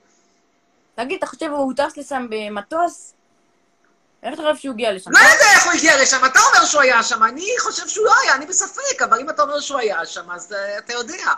תגיד, 0.94 1.18
אתה 1.18 1.26
חושב 1.26 1.46
הוא 1.46 1.72
טס 1.76 1.96
לשם 1.96 2.26
במטוס? 2.30 3.12
איך 4.22 4.34
אתה 4.34 4.42
חושב 4.42 4.56
שהוא 4.62 4.74
הגיע 4.74 4.92
לשם? 4.92 5.10
לא 5.10 5.18
יודע 5.18 5.52
איך 5.54 5.64
הוא 5.64 5.72
הגיע 5.72 6.02
לשם, 6.02 6.24
אתה 6.26 6.40
אומר 6.40 6.66
שהוא 6.66 6.82
היה 6.82 7.02
שם, 7.02 7.24
אני 7.24 7.46
חושב 7.58 7.88
שהוא 7.88 8.06
לא 8.06 8.12
היה, 8.22 8.34
אני 8.34 8.46
בספק, 8.46 9.02
אבל 9.04 9.20
אם 9.20 9.30
אתה 9.30 9.42
אומר 9.42 9.60
שהוא 9.60 9.78
היה 9.78 10.06
שם, 10.06 10.30
אז 10.30 10.52
אה, 10.52 10.78
אתה 10.78 10.92
יודע. 10.92 11.32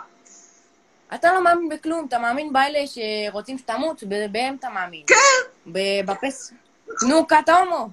אתה 1.15 1.33
לא 1.33 1.43
מאמין 1.43 1.69
בכלום, 1.69 2.05
אתה 2.07 2.17
מאמין 2.19 2.53
באלה 2.53 2.79
שרוצים 2.87 3.57
שתמות, 3.57 4.03
בהם 4.31 4.55
אתה 4.59 4.69
מאמין. 4.69 5.03
כן. 5.07 5.71
בפס... 6.05 6.51
נו, 7.07 7.25
אתה 7.39 7.55
הומו. 7.55 7.89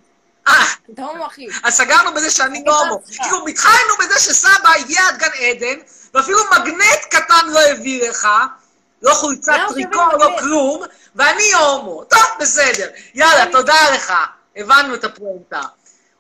אה, 0.49 0.65
אתה 0.93 1.03
הומו, 1.03 1.27
אחי. 1.27 1.47
אז 1.63 1.75
סגרנו 1.75 2.15
בזה 2.15 2.31
שאני 2.31 2.59
אני 2.59 2.65
לא 2.67 2.81
הומו. 2.81 3.03
כאילו, 3.23 3.47
התחלנו 3.47 3.95
בזה 4.01 4.21
שסבא 4.21 4.71
הגיע 4.79 5.01
עד 5.09 5.19
גן 5.19 5.31
עדן, 5.39 5.79
ואפילו 6.15 6.39
מגנט 6.53 7.05
קטן 7.11 7.47
לא 7.47 7.61
הביא 7.61 8.09
לך, 8.09 8.29
לא 9.03 9.15
חולצת 9.15 9.53
למה 9.53 9.73
טריקו, 9.73 10.01
לא? 10.19 10.37
כלום, 10.41 10.83
ואני 11.15 11.53
הומו. 11.53 12.05
טוב, 12.05 12.27
בסדר. 12.41 12.89
יאללה, 13.15 13.53
תודה 13.53 13.91
לך. 13.95 14.13
הבנו 14.57 14.95
את 14.95 15.05
הפואנטה. 15.05 15.61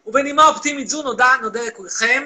ובנימה 0.07 0.47
אופטימית 0.47 0.89
זו 0.89 1.03
נודה, 1.03 1.35
נודה 1.43 1.63
לכולכם, 1.63 2.23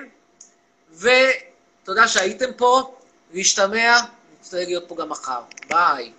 ותודה 0.92 2.08
שהייתם 2.08 2.52
פה, 2.56 2.94
להשתמע, 3.32 4.00
נצטרך 4.40 4.66
להיות 4.66 4.84
פה 4.88 4.96
גם 4.96 5.08
מחר. 5.08 5.40
ביי. 5.68 6.12